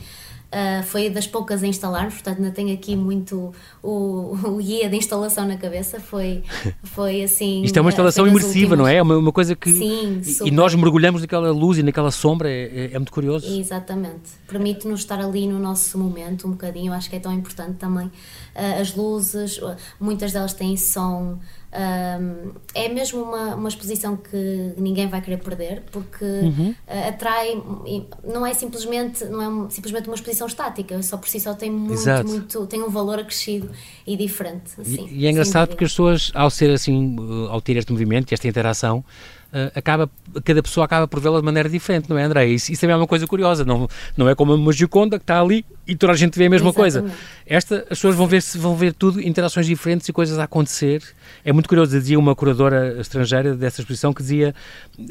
Uh, 0.52 0.84
foi 0.84 1.10
das 1.10 1.26
poucas 1.26 1.64
a 1.64 1.68
instalar, 1.68 2.12
portanto 2.12 2.40
ainda 2.40 2.52
tenho 2.52 2.74
aqui 2.74 2.94
muito 2.94 3.54
o, 3.82 4.36
o 4.44 4.58
guia 4.58 4.90
de 4.90 4.98
instalação 4.98 5.48
na 5.48 5.56
cabeça. 5.56 5.98
Foi, 5.98 6.44
foi 6.84 7.24
assim. 7.24 7.64
Isto 7.64 7.78
é 7.78 7.82
uma 7.82 7.90
instalação 7.90 8.28
imersiva, 8.28 8.74
últimas... 8.74 8.80
não 8.80 8.88
é? 8.88 8.96
É 8.98 9.02
uma, 9.02 9.18
uma 9.18 9.32
coisa 9.32 9.56
que. 9.56 9.72
Sim, 9.72 10.22
super. 10.22 10.48
E 10.48 10.52
nós 10.52 10.76
mergulhamos 10.76 11.22
naquela 11.22 11.52
luz 11.52 11.78
e 11.78 11.84
naquela 11.84 12.12
sombra, 12.12 12.50
é, 12.50 12.64
é, 12.64 12.90
é 12.94 13.00
muito 13.00 13.14
curioso. 13.14 13.48
Exatamente. 13.48 14.32
Permite-nos 14.46 15.00
estar 15.00 15.22
ali 15.22 15.48
no 15.48 15.58
nosso 15.58 15.98
momento 15.98 16.46
um 16.48 16.52
bocadinho, 16.52 16.88
eu 16.88 16.94
acho 16.94 17.10
que 17.10 17.16
é 17.16 17.20
tão 17.20 17.32
importante 17.32 17.78
também. 17.78 18.08
Uh, 18.08 18.82
as 18.82 18.94
luzes, 18.94 19.58
muitas 20.02 20.34
delas 20.34 20.54
têm 20.54 20.76
som. 20.76 21.40
Um, 21.74 22.52
é 22.76 22.90
mesmo 22.90 23.24
uma, 23.24 23.56
uma 23.56 23.70
exposição 23.70 24.18
que 24.18 24.74
ninguém 24.76 25.08
vai 25.08 25.22
querer 25.22 25.38
perder 25.38 25.84
porque 25.90 26.26
uhum. 26.26 26.76
uh, 26.86 27.08
atrai 27.08 27.64
não 28.26 28.46
é 28.46 28.54
simplesmente 28.54 29.24
não 29.24 29.68
é 29.68 29.70
simplesmente 29.70 30.10
uma 30.10 30.16
exposição 30.16 30.48
estática 30.48 31.02
só 31.02 31.16
por 31.16 31.30
si 31.30 31.40
só 31.40 31.54
tem 31.54 31.72
muito 31.72 31.94
Exato. 31.94 32.28
muito 32.28 32.68
tem 32.68 32.84
um 32.84 32.90
valor 32.90 33.20
acrescido 33.20 33.72
e 34.06 34.18
diferente 34.18 34.74
assim, 34.82 35.08
e, 35.12 35.22
e, 35.22 35.26
é 35.26 35.32
engraçado 35.32 35.70
porque 35.70 35.86
as 35.86 35.92
pessoas 35.92 36.30
ao 36.36 36.50
ser 36.50 36.72
assim 36.72 37.16
ao 37.50 37.62
ter 37.62 37.78
este 37.78 37.90
movimento 37.90 38.32
e 38.32 38.34
esta 38.34 38.50
interação 38.50 39.02
acaba, 39.76 40.10
cada 40.44 40.64
pessoa 40.64 40.86
acaba 40.86 41.08
por 41.08 41.20
vê-la 41.20 41.40
de 41.40 41.46
maneira 41.46 41.70
diferente, 41.70 42.10
não 42.10 42.18
é, 42.18 42.24
André? 42.24 42.48
Isso, 42.48 42.72
isso 42.72 42.82
também 42.82 42.94
é 42.94 42.98
uma 42.98 43.08
coisa 43.08 43.28
curiosa, 43.28 43.66
não, 43.66 43.88
não 44.16 44.30
é 44.30 44.36
como 44.36 44.54
uma 44.56 44.72
Gioconda 44.72 45.18
que 45.18 45.24
está 45.24 45.42
ali 45.42 45.66
e 45.88 45.96
toda 45.96 46.14
a 46.14 46.16
gente 46.16 46.38
vê 46.38 46.46
a 46.46 46.50
mesma 46.50 46.70
Exatamente. 46.70 47.02
coisa. 47.02 47.18
Esta, 47.46 47.80
as 47.82 47.90
pessoas 47.90 48.16
vão 48.16 48.28
ver, 48.28 48.42
vão 48.56 48.76
ver 48.76 48.94
tudo, 48.94 49.22
interações 49.22 49.66
diferentes 49.66 50.08
e 50.08 50.14
coisas 50.14 50.40
a 50.40 50.44
acontecer. 50.44 51.04
É 51.44 51.52
muito 51.52 51.68
curioso, 51.68 51.98
dizia 51.98 52.18
uma 52.18 52.34
curadora 52.34 53.00
estrangeira 53.02 53.56
dessa 53.56 53.82
exposição 53.82 54.14
que 54.14 54.22
dizia 54.22 54.56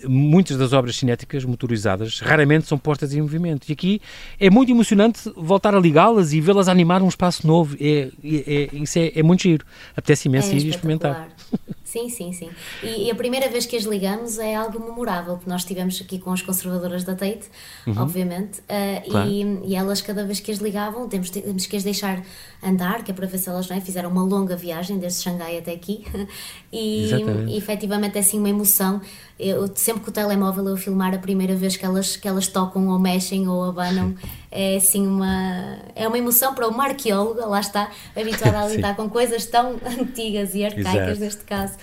muitas 0.06 0.56
das 0.56 0.72
obras 0.72 0.96
cinéticas 0.96 1.44
motorizadas 1.44 2.20
raramente 2.20 2.66
são 2.66 2.78
postas 2.78 3.12
em 3.12 3.20
movimento. 3.20 3.68
E 3.68 3.72
aqui 3.72 4.00
é 4.38 4.48
muito 4.48 4.70
emocionante 4.70 5.30
voltar 5.36 5.74
a 5.74 5.78
ligá-las 5.78 6.32
e 6.32 6.40
vê-las 6.40 6.68
animar 6.68 7.02
um 7.02 7.08
espaço 7.08 7.46
novo. 7.46 7.76
É, 7.80 8.08
é, 8.24 8.68
é 8.72 8.76
isso 8.76 8.98
é, 8.98 9.12
é, 9.16 9.22
muito 9.22 9.42
giro. 9.42 9.66
Apetece 9.96 10.28
imenso 10.28 10.50
é 10.52 10.54
ir 10.54 10.68
experimentar. 10.68 11.28
Sim, 11.90 12.08
sim, 12.08 12.32
sim. 12.32 12.48
E, 12.84 13.06
e, 13.06 13.10
a 13.10 13.14
primeira 13.16 13.48
vez 13.48 13.66
que 13.66 13.76
as 13.76 13.82
ligamos 13.82 14.38
é 14.38 14.54
algo 14.54 14.78
memorável, 14.78 15.34
porque 15.34 15.50
nós 15.50 15.62
estivemos 15.62 16.00
aqui 16.00 16.20
com 16.20 16.32
as 16.32 16.40
conservadoras 16.40 17.02
da 17.02 17.16
Tate, 17.16 17.48
uhum. 17.84 18.00
obviamente, 18.00 18.60
uh, 18.60 19.10
claro. 19.10 19.28
e, 19.28 19.42
e, 19.64 19.74
elas, 19.74 20.00
cada 20.00 20.24
vez 20.24 20.38
que 20.38 20.52
as 20.52 20.58
ligavam, 20.58 21.08
temos, 21.08 21.30
temos 21.30 21.66
que 21.66 21.76
as 21.76 21.82
deixar 21.82 22.22
andar, 22.62 23.02
que 23.02 23.10
é 23.10 23.14
para 23.14 23.26
ver 23.26 23.38
se 23.38 23.48
elas 23.48 23.68
não 23.68 23.76
é, 23.76 23.80
fizeram 23.80 24.08
uma 24.08 24.22
longa 24.22 24.54
viagem 24.54 24.98
desde 24.98 25.20
Xangai 25.20 25.58
até 25.58 25.72
aqui, 25.72 26.04
e, 26.72 27.10
e 27.48 27.56
efetivamente 27.56 28.16
é 28.16 28.20
assim 28.20 28.38
uma 28.38 28.48
emoção. 28.48 29.00
Eu, 29.42 29.70
sempre 29.74 30.02
que 30.02 30.10
o 30.10 30.12
telemóvel 30.12 30.68
eu 30.68 30.76
filmar 30.76 31.14
a 31.14 31.18
primeira 31.18 31.54
vez 31.56 31.76
que 31.76 31.84
elas, 31.84 32.16
que 32.16 32.28
elas 32.28 32.46
tocam 32.46 32.88
ou 32.88 32.98
mexem 32.98 33.48
ou 33.48 33.64
abanam, 33.64 34.14
é 34.50 34.76
assim 34.76 35.06
uma, 35.06 35.78
é 35.94 36.06
uma 36.06 36.18
emoção 36.18 36.54
para 36.54 36.68
uma 36.68 36.84
arqueóloga, 36.84 37.46
lá 37.46 37.60
está, 37.60 37.90
habituada 38.14 38.60
a 38.60 38.68
lidar 38.68 38.94
com 38.96 39.08
coisas 39.08 39.46
tão 39.46 39.80
antigas 39.98 40.54
e 40.54 40.64
arcaicas 40.64 40.94
Exato. 40.94 41.20
neste 41.20 41.44
caso. 41.44 41.74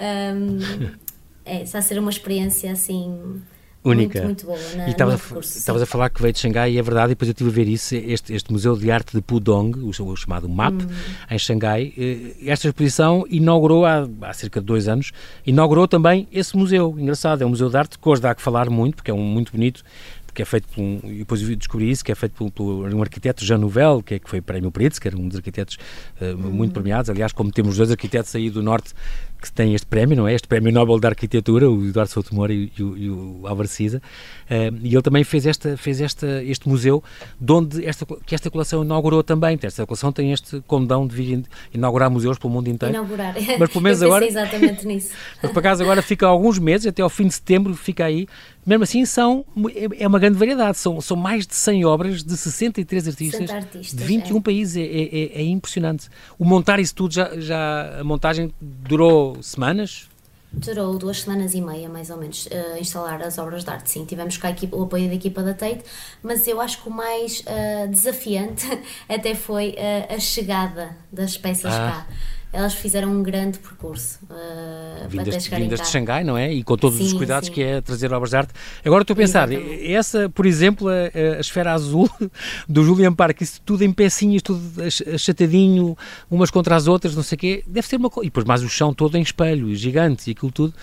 Um, 0.00 0.58
é, 1.44 1.62
está 1.62 1.78
a 1.78 1.82
ser 1.82 1.98
uma 1.98 2.10
experiência 2.10 2.70
assim 2.70 3.42
única. 3.82 4.22
Muito, 4.22 4.46
muito 4.46 4.60
boa. 4.62 4.76
Na, 4.76 4.88
e 4.88 4.90
estavas 4.90 5.82
a, 5.82 5.86
falar 5.86 6.10
que 6.10 6.20
veio 6.20 6.32
de 6.32 6.38
Xangai 6.38 6.72
e 6.72 6.78
é 6.78 6.82
verdade, 6.82 7.06
e 7.06 7.14
depois 7.14 7.28
eu 7.28 7.32
estive 7.32 7.50
a 7.50 7.52
ver 7.52 7.68
isso, 7.68 7.94
este, 7.94 8.34
este 8.34 8.52
Museu 8.52 8.76
de 8.76 8.90
Arte 8.90 9.16
de 9.16 9.22
Pudong, 9.22 9.78
o, 9.78 9.88
o 9.88 10.16
chamado 10.16 10.48
MAP, 10.48 10.82
hum. 10.82 10.86
em 11.30 11.38
Xangai. 11.38 11.92
Eh, 11.96 12.34
esta 12.46 12.68
exposição 12.68 13.24
inaugurou 13.28 13.84
há, 13.86 14.08
há 14.22 14.32
cerca 14.32 14.60
de 14.60 14.66
dois 14.66 14.88
anos, 14.88 15.12
inaugurou 15.46 15.88
também 15.88 16.28
esse 16.32 16.56
museu. 16.56 16.94
Engraçado, 16.98 17.42
é 17.42 17.46
um 17.46 17.50
museu 17.50 17.70
de 17.70 17.76
arte 17.76 17.98
que 17.98 18.08
hoje 18.08 18.20
dá 18.20 18.30
a 18.30 18.34
que 18.34 18.42
falar 18.42 18.68
muito, 18.68 18.96
porque 18.96 19.10
é 19.10 19.14
um 19.14 19.22
muito 19.22 19.52
bonito, 19.52 19.82
que 20.32 20.42
é 20.42 20.44
feito 20.44 20.68
por 20.68 20.80
um, 20.80 21.00
e 21.04 21.18
depois 21.18 21.40
descobri 21.40 21.90
isso, 21.90 22.04
que 22.04 22.12
é 22.12 22.14
feito 22.14 22.32
por, 22.34 22.50
por 22.50 22.94
um 22.94 23.02
arquiteto, 23.02 23.44
Jean 23.44 23.58
Nouvel, 23.58 24.02
que, 24.02 24.14
é, 24.14 24.18
que 24.18 24.28
foi 24.28 24.40
prémio 24.40 24.70
Pritzker, 24.70 25.16
um 25.16 25.28
dos 25.28 25.36
arquitetos 25.36 25.78
uh, 26.20 26.36
muito 26.36 26.72
premiados, 26.72 27.10
aliás, 27.10 27.32
como 27.32 27.50
temos 27.50 27.76
dois 27.76 27.90
arquitetos 27.90 28.34
aí 28.34 28.50
do 28.50 28.62
Norte 28.62 28.94
que 29.40 29.50
têm 29.50 29.74
este 29.74 29.86
prémio, 29.86 30.16
não 30.16 30.28
é? 30.28 30.34
Este 30.34 30.46
prémio 30.46 30.72
Nobel 30.72 30.98
da 31.00 31.08
Arquitetura, 31.08 31.68
o 31.70 31.86
Eduardo 31.86 32.12
Souto 32.12 32.34
Moura 32.34 32.52
e, 32.52 32.72
e, 32.78 32.82
e, 32.82 33.10
o 33.10 33.46
Álvaro 33.46 33.68
uh, 33.68 34.78
e 34.82 34.94
ele 34.94 35.02
também 35.02 35.24
fez, 35.24 35.46
esta, 35.46 35.76
fez 35.76 36.00
esta, 36.00 36.42
este 36.44 36.68
museu, 36.68 37.02
de 37.40 37.52
onde 37.52 37.86
esta, 37.86 38.06
que 38.26 38.34
esta 38.34 38.50
coleção 38.50 38.84
inaugurou 38.84 39.22
também, 39.22 39.58
esta 39.62 39.86
coleção 39.86 40.12
tem 40.12 40.32
este 40.32 40.60
condão 40.66 41.06
de 41.06 41.14
vir 41.14 41.44
inaugurar 41.72 42.10
museus 42.10 42.38
pelo 42.38 42.52
mundo 42.52 42.68
inteiro. 42.68 42.94
Inaugurar, 42.94 43.34
mas 43.58 43.70
pelo 43.70 43.82
menos 43.82 44.02
agora, 44.02 44.26
exatamente 44.26 44.86
nisso. 44.86 45.10
mas 45.42 45.50
por 45.52 45.60
acaso 45.60 45.82
agora 45.82 46.02
fica 46.02 46.26
alguns 46.26 46.58
meses, 46.58 46.86
até 46.86 47.02
ao 47.02 47.10
fim 47.10 47.26
de 47.26 47.34
setembro 47.34 47.74
fica 47.74 48.04
aí, 48.04 48.26
mesmo 48.66 48.84
assim 48.84 49.04
são, 49.04 49.44
é, 49.74 50.04
é 50.04 50.06
uma 50.06 50.18
grande 50.18 50.38
variedade, 50.38 50.76
são, 50.76 51.00
são 51.00 51.16
mais 51.16 51.46
de 51.46 51.54
100 51.54 51.84
obras 51.86 52.22
de 52.22 52.36
63 52.36 53.08
artistas, 53.08 53.50
artistas 53.50 53.98
de 53.98 54.04
21 54.04 54.36
é. 54.36 54.40
países, 54.40 54.76
é, 54.76 54.82
é, 54.82 55.40
é, 55.40 55.42
impressionante. 55.42 56.08
O 56.38 56.44
montar 56.44 56.78
isso 56.78 56.94
tudo, 56.94 57.14
já, 57.14 57.38
já 57.40 58.00
a 58.00 58.04
montagem 58.04 58.52
durou 58.60 59.29
semanas? 59.42 60.08
Durou 60.52 60.98
duas 60.98 61.20
semanas 61.20 61.54
e 61.54 61.60
meia, 61.60 61.88
mais 61.88 62.10
ou 62.10 62.16
menos, 62.16 62.46
uh, 62.46 62.76
instalar 62.80 63.22
as 63.22 63.38
obras 63.38 63.62
de 63.62 63.70
arte. 63.70 63.90
Sim, 63.90 64.04
tivemos 64.04 64.36
cá 64.36 64.50
equipa, 64.50 64.76
o 64.76 64.82
apoio 64.82 65.08
da 65.08 65.14
equipa 65.14 65.42
da 65.42 65.54
Tate, 65.54 65.84
mas 66.22 66.46
eu 66.48 66.60
acho 66.60 66.82
que 66.82 66.88
o 66.88 66.92
mais 66.92 67.40
uh, 67.40 67.88
desafiante 67.88 68.66
até 69.08 69.34
foi 69.36 69.76
uh, 69.78 70.14
a 70.14 70.18
chegada 70.18 70.96
das 71.12 71.36
peças 71.36 71.72
ah. 71.72 72.06
cá 72.08 72.14
elas 72.52 72.74
fizeram 72.74 73.10
um 73.10 73.22
grande 73.22 73.58
percurso 73.58 74.18
uh, 74.24 75.08
vindas, 75.08 75.28
até 75.28 75.40
chegarem 75.40 75.68
vindas 75.68 75.80
de 75.80 75.88
Xangai, 75.88 76.24
não 76.24 76.36
é? 76.36 76.52
E 76.52 76.64
com 76.64 76.76
todos 76.76 76.98
sim, 76.98 77.04
os 77.04 77.12
cuidados 77.12 77.46
sim. 77.46 77.54
que 77.54 77.62
é 77.62 77.80
trazer 77.80 78.12
obras 78.12 78.30
de 78.30 78.36
arte. 78.36 78.52
Agora 78.84 79.02
estou 79.02 79.14
a 79.14 79.16
pensar, 79.16 79.50
Exatamente. 79.50 79.92
essa, 79.92 80.28
por 80.28 80.46
exemplo, 80.46 80.88
a, 80.88 81.36
a, 81.36 81.40
esfera 81.40 81.72
azul 81.72 82.10
do 82.68 82.82
Julian 82.84 83.12
Park, 83.12 83.40
isso 83.40 83.60
tudo 83.64 83.84
em 83.84 83.92
pecinhas, 83.92 84.42
tudo 84.42 84.60
achatadinho, 85.14 85.96
umas 86.28 86.50
contra 86.50 86.74
as 86.74 86.88
outras, 86.88 87.14
não 87.14 87.22
sei 87.22 87.36
o 87.36 87.38
quê, 87.38 87.64
deve 87.66 87.86
ser 87.86 87.96
uma 87.96 88.10
coisa. 88.10 88.26
E 88.26 88.30
depois 88.30 88.44
mais 88.44 88.62
o 88.62 88.68
chão 88.68 88.92
todo 88.92 89.16
em 89.16 89.22
espelho, 89.22 89.74
gigante 89.74 90.30
e 90.30 90.32
aquilo 90.32 90.50
tudo 90.50 90.74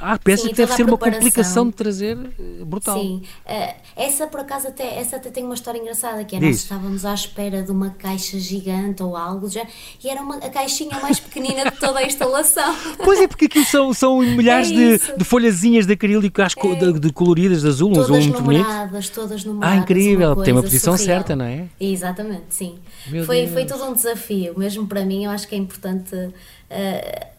ah, 0.00 0.18
penso 0.18 0.44
Sim, 0.44 0.50
que 0.50 0.54
deve 0.56 0.72
ser 0.72 0.84
uma 0.84 0.98
complicação 0.98 1.66
de 1.66 1.72
trazer 1.72 2.16
eh, 2.16 2.64
brutal. 2.64 2.98
Sim, 2.98 3.22
uh, 3.46 3.74
essa 3.96 4.26
por 4.26 4.40
acaso 4.40 4.68
até, 4.68 4.98
essa 4.98 5.16
até 5.16 5.30
tem 5.30 5.44
uma 5.44 5.54
história 5.54 5.78
engraçada, 5.78 6.24
que 6.24 6.36
é 6.36 6.38
Diz. 6.38 6.48
nós 6.48 6.56
estávamos 6.58 7.04
à 7.04 7.14
espera 7.14 7.62
de 7.62 7.70
uma 7.70 7.90
caixa 7.90 8.38
gigante 8.38 9.02
ou 9.02 9.16
algo 9.16 9.48
já, 9.48 9.66
e 10.02 10.08
era 10.08 10.20
uma, 10.20 10.36
a 10.36 10.50
caixinha 10.50 10.98
mais 11.00 11.20
pequenina 11.20 11.70
de 11.70 11.76
toda 11.78 12.00
a 12.00 12.04
instalação. 12.04 12.74
Pois 13.04 13.20
é, 13.20 13.28
porque 13.28 13.46
aquilo 13.46 13.64
são, 13.64 13.92
são 13.92 14.18
milhares 14.20 14.70
é 14.70 14.74
de, 14.74 15.18
de 15.18 15.24
folhazinhas 15.24 15.86
de 15.86 15.92
acrílico 15.92 16.40
acho, 16.42 16.56
é. 16.58 16.74
de, 16.74 16.98
de, 16.98 17.12
coloridas 17.12 17.62
de 17.62 17.68
azul, 17.68 17.92
todas 17.92 18.10
um 18.10 18.14
azul 18.14 18.24
muito 18.24 18.42
numeradas, 18.42 18.90
bonito. 18.90 19.12
Todas 19.12 19.44
numeradas, 19.44 19.78
Ah, 19.78 19.82
incrível, 19.82 20.36
tem 20.36 20.52
uma 20.52 20.62
posição 20.62 20.96
surreal. 20.96 21.18
certa, 21.18 21.36
não 21.36 21.44
é? 21.44 21.66
Exatamente, 21.78 22.44
sim. 22.48 22.78
foi, 23.26 23.46
foi 23.48 23.64
todo 23.66 23.84
um 23.84 23.92
desafio, 23.92 24.54
mesmo 24.56 24.86
para 24.86 25.04
mim, 25.04 25.24
eu 25.24 25.30
acho 25.30 25.46
que 25.46 25.54
é 25.54 25.58
importante. 25.58 26.14
Uh, 26.14 27.33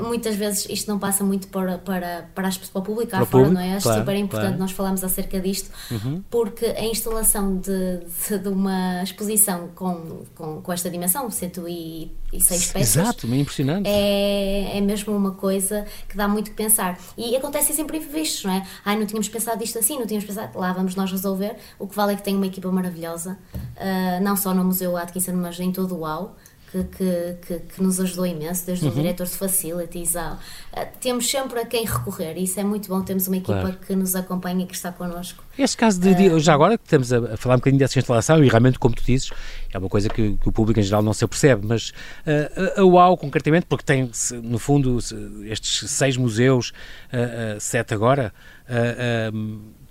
muitas 0.00 0.34
vezes 0.36 0.66
isto 0.68 0.90
não 0.90 0.98
passa 0.98 1.24
muito 1.24 1.48
para, 1.48 1.78
para, 1.78 2.28
para, 2.34 2.48
as, 2.48 2.56
para 2.56 2.78
o 2.78 2.82
público 2.82 3.24
fora, 3.26 3.50
não 3.50 3.60
é? 3.60 3.74
Acho 3.74 3.84
claro, 3.84 4.00
super 4.00 4.16
importante 4.16 4.46
claro. 4.46 4.58
nós 4.60 4.70
falarmos 4.72 5.04
acerca 5.04 5.40
disto, 5.40 5.70
uhum. 5.90 6.22
porque 6.30 6.66
a 6.66 6.84
instalação 6.84 7.56
de, 7.56 8.00
de, 8.28 8.38
de, 8.38 8.48
uma 8.48 9.02
exposição 9.02 9.68
com, 9.74 10.22
com, 10.34 10.60
com 10.62 10.72
esta 10.72 10.90
dimensão, 10.90 11.30
106 11.30 12.10
peças, 12.32 12.76
Exato, 12.76 13.26
é 13.26 13.36
impressionante. 13.36 13.88
É, 13.88 14.78
é 14.78 14.80
mesmo 14.80 15.16
uma 15.16 15.32
coisa 15.32 15.86
que 16.08 16.16
dá 16.16 16.26
muito 16.26 16.50
que 16.50 16.56
pensar. 16.56 16.98
E 17.16 17.36
acontece 17.36 17.72
sempre 17.72 17.98
imprevistos, 17.98 18.44
não 18.44 18.52
é? 18.52 18.66
Ai, 18.84 18.98
não 18.98 19.06
tínhamos 19.06 19.28
pensado 19.28 19.62
isto 19.62 19.78
assim, 19.78 19.98
não 19.98 20.06
tínhamos 20.06 20.26
pensado, 20.26 20.58
lá 20.58 20.72
vamos 20.72 20.94
nós 20.94 21.10
resolver. 21.10 21.56
O 21.78 21.86
que 21.86 21.94
vale 21.94 22.12
é 22.12 22.16
que 22.16 22.22
tem 22.22 22.36
uma 22.36 22.46
equipa 22.46 22.70
maravilhosa, 22.70 23.38
uh, 23.54 24.22
não 24.22 24.36
só 24.36 24.52
no 24.54 24.64
Museu 24.64 24.96
Atkinson, 24.96 25.32
mas 25.32 25.58
em 25.60 25.72
todo 25.72 25.94
o 25.94 26.00
UAU 26.00 26.36
que, 26.70 26.84
que, 26.84 27.36
que, 27.46 27.58
que, 27.60 27.82
nos 27.82 27.98
ajudou 28.00 28.26
imenso, 28.26 28.66
desde 28.66 28.84
uhum. 28.84 28.92
o 28.92 28.94
diretor 28.94 29.26
de 29.26 29.32
facilities 29.32 30.16
ao, 30.16 30.34
uh, 30.34 30.38
temos 31.00 31.28
sempre 31.28 31.60
a 31.60 31.66
quem 31.66 31.84
recorrer 31.84 32.36
e 32.36 32.44
isso 32.44 32.60
é 32.60 32.64
muito 32.64 32.88
bom, 32.88 33.02
temos 33.02 33.26
uma 33.26 33.36
equipa 33.36 33.60
claro. 33.60 33.78
que 33.86 33.96
nos 33.96 34.14
acompanha 34.14 34.64
e 34.64 34.66
que 34.66 34.74
está 34.74 34.92
connosco. 34.92 35.42
Este 35.58 35.76
caso 35.76 36.00
de, 36.00 36.14
de, 36.14 36.38
já 36.40 36.54
agora 36.54 36.76
que 36.76 36.84
estamos 36.84 37.12
a, 37.12 37.36
falar 37.36 37.56
um 37.56 37.58
bocadinho 37.58 37.78
dessa 37.78 37.98
instalação 37.98 38.42
e 38.44 38.48
realmente, 38.48 38.78
como 38.78 38.94
tu 38.94 39.02
dizes, 39.02 39.30
é 39.72 39.78
uma 39.78 39.88
coisa 39.88 40.08
que, 40.08 40.36
que 40.36 40.48
o 40.48 40.52
público 40.52 40.78
em 40.78 40.82
geral 40.82 41.02
não 41.02 41.12
se 41.12 41.24
apercebe, 41.24 41.66
mas 41.66 41.90
uh, 42.26 42.80
a 42.80 42.84
UAU 42.84 43.16
concretamente, 43.16 43.66
porque 43.66 43.84
tem 43.84 44.10
no 44.42 44.58
fundo 44.58 44.98
estes 45.44 45.90
seis 45.90 46.16
museus, 46.16 46.72
uh, 47.12 47.60
sete 47.60 47.94
agora, 47.94 48.32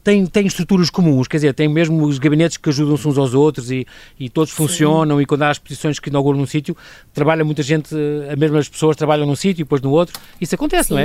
tem, 0.08 0.26
tem 0.26 0.48
estruturas 0.48 0.90
comuns, 0.90 1.28
quer 1.28 1.36
dizer, 1.36 1.54
tem 1.54 1.68
mesmo 1.68 2.06
os 2.06 2.18
gabinetes 2.18 2.56
que 2.56 2.70
ajudam-se 2.70 3.06
uns 3.06 3.18
aos 3.18 3.34
outros 3.34 3.70
e, 3.70 3.86
e 4.18 4.30
todos 4.30 4.52
Sim. 4.52 4.56
funcionam 4.56 5.22
e 5.22 5.26
quando 5.26 5.42
há 5.42 5.52
exposições 5.52 6.00
que 6.00 6.08
inauguram 6.08 6.40
num 6.40 6.46
sítio, 6.46 6.78
trabalha 7.14 7.44
muita 7.44 7.62
gente, 7.62 7.94
as 8.32 8.38
mesmas 8.38 8.70
pessoas 8.70 8.96
trabalham 8.96 9.28
num 9.28 9.36
sítio 9.36 9.64
e 9.64 9.64
depois 9.66 9.82
no 9.82 9.92
outro. 9.92 10.18
Isso 10.40 10.56
acontece, 10.56 10.88
sim. 10.88 10.94
não 10.94 11.02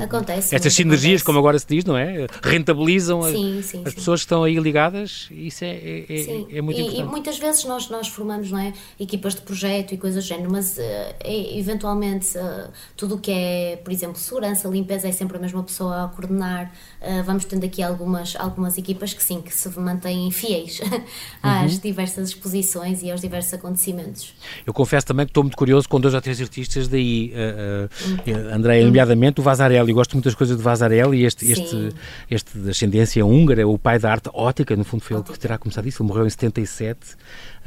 é? 0.00 0.02
Acontece. 0.02 0.54
Estas 0.54 0.72
sinergias, 0.72 1.20
acontece. 1.20 1.24
como 1.26 1.38
agora 1.38 1.58
se 1.58 1.66
diz, 1.68 1.84
não 1.84 1.94
é? 1.94 2.26
Rentabilizam 2.42 3.22
sim, 3.24 3.60
sim, 3.60 3.82
as, 3.84 3.92
pessoas 3.92 4.20
que 4.20 4.24
estão 4.24 4.42
aí 4.42 4.58
ligadas, 4.58 5.28
isso 5.30 5.62
é, 5.64 5.68
é, 5.68 6.06
é, 6.08 6.56
é 6.56 6.62
muito 6.62 6.80
e, 6.80 6.84
importante. 6.84 7.00
E 7.00 7.04
muitas 7.04 7.38
vezes 7.38 7.64
nós, 7.66 7.90
nós 7.90 8.08
formamos, 8.08 8.50
não 8.50 8.58
é? 8.58 8.72
Equipas 8.98 9.34
de 9.34 9.42
projeto 9.42 9.92
e 9.92 9.98
coisas 9.98 10.24
do 10.24 10.26
género, 10.26 10.50
mas 10.50 10.78
uh, 10.78 10.82
eventualmente 11.22 12.38
uh, 12.38 12.70
tudo 12.96 13.16
o 13.16 13.18
que 13.18 13.30
é, 13.30 13.78
por 13.84 13.92
exemplo, 13.92 14.16
segurança, 14.16 14.66
limpeza, 14.68 15.06
é 15.06 15.12
sempre 15.12 15.36
a 15.36 15.40
mesma 15.40 15.62
pessoa 15.62 16.04
a 16.04 16.08
coordenar. 16.08 16.72
Uh, 17.02 17.22
vamos 17.24 17.44
tendo 17.44 17.66
aqui 17.66 17.82
algumas 17.82 18.37
algumas 18.38 18.78
equipas 18.78 19.12
que 19.12 19.22
sim, 19.22 19.40
que 19.40 19.52
se 19.52 19.68
mantêm 19.78 20.30
fiéis 20.30 20.80
às 21.42 21.74
uhum. 21.74 21.78
diversas 21.80 22.28
exposições 22.28 23.02
e 23.02 23.10
aos 23.10 23.20
diversos 23.20 23.54
acontecimentos. 23.54 24.34
Eu 24.66 24.72
confesso 24.72 25.06
também 25.06 25.26
que 25.26 25.30
estou 25.30 25.42
muito 25.42 25.56
curioso 25.56 25.88
com 25.88 26.00
dois 26.00 26.14
ou 26.14 26.20
três 26.20 26.40
artistas 26.40 26.88
daí, 26.88 27.32
uh, 27.34 28.30
uh, 28.30 28.54
André, 28.54 28.82
nomeadamente 28.82 29.40
o 29.40 29.42
Vasarelli, 29.42 29.92
gosto 29.92 30.12
muito 30.12 30.24
das 30.24 30.34
coisas 30.34 30.56
de 30.56 30.62
Vasarelli, 30.62 31.24
este, 31.24 31.50
este, 31.50 31.94
este 32.30 32.58
de 32.58 32.70
ascendência 32.70 33.24
húngara, 33.24 33.66
o 33.66 33.78
pai 33.78 33.98
da 33.98 34.10
arte 34.10 34.30
ótica, 34.32 34.76
no 34.76 34.84
fundo 34.84 35.02
foi 35.02 35.16
ele 35.16 35.24
que 35.24 35.38
terá 35.38 35.58
começado 35.58 35.86
isso, 35.86 36.02
ele 36.02 36.08
morreu 36.08 36.26
em 36.26 36.30
77, 36.30 36.98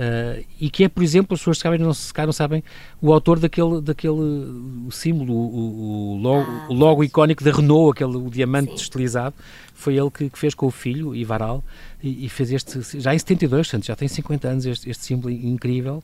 uh, 0.01 0.45
e 0.59 0.69
que 0.69 0.83
é, 0.83 0.89
por 0.89 1.03
exemplo, 1.03 1.33
as 1.33 1.39
pessoas 1.39 1.57
sabem, 1.57 1.79
não, 1.79 1.93
se 1.93 2.13
não 2.17 2.33
sabem, 2.33 2.63
o 3.01 3.11
autor 3.11 3.39
daquele, 3.39 3.81
daquele 3.81 4.89
símbolo, 4.91 5.33
o, 5.33 6.13
o 6.13 6.17
logo, 6.17 6.49
ah, 6.49 6.65
o 6.69 6.73
logo 6.73 7.03
icónico 7.03 7.43
da 7.43 7.51
Renault, 7.51 7.91
aquele 7.91 8.17
o 8.17 8.29
diamante 8.29 8.71
sim. 8.71 8.75
estilizado, 8.75 9.35
foi 9.73 9.97
ele 9.97 10.11
que, 10.11 10.29
que, 10.29 10.37
fez 10.37 10.53
com 10.61 10.67
o 10.67 10.71
filho, 10.71 11.15
Ivaral, 11.15 11.63
e, 12.03 12.23
e, 12.25 12.29
fez 12.29 12.51
este, 12.51 13.01
já 13.01 13.15
em 13.15 13.17
72, 13.17 13.67
portanto, 13.67 13.87
já 13.87 13.95
tem 13.95 14.07
50 14.07 14.47
anos, 14.47 14.65
este, 14.67 14.91
este 14.91 15.03
símbolo 15.05 15.33
incrível. 15.33 16.03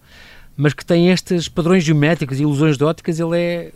mas 0.55 0.73
que 0.73 0.83
tem 0.83 1.11
estes 1.11 1.47
padrões 1.47 1.83
geométricos 1.83 2.39
e 2.39 2.41
ilusões 2.41 2.75
de 2.75 2.83
óticas, 2.83 3.19
ele 3.19 3.37
é 3.37 3.71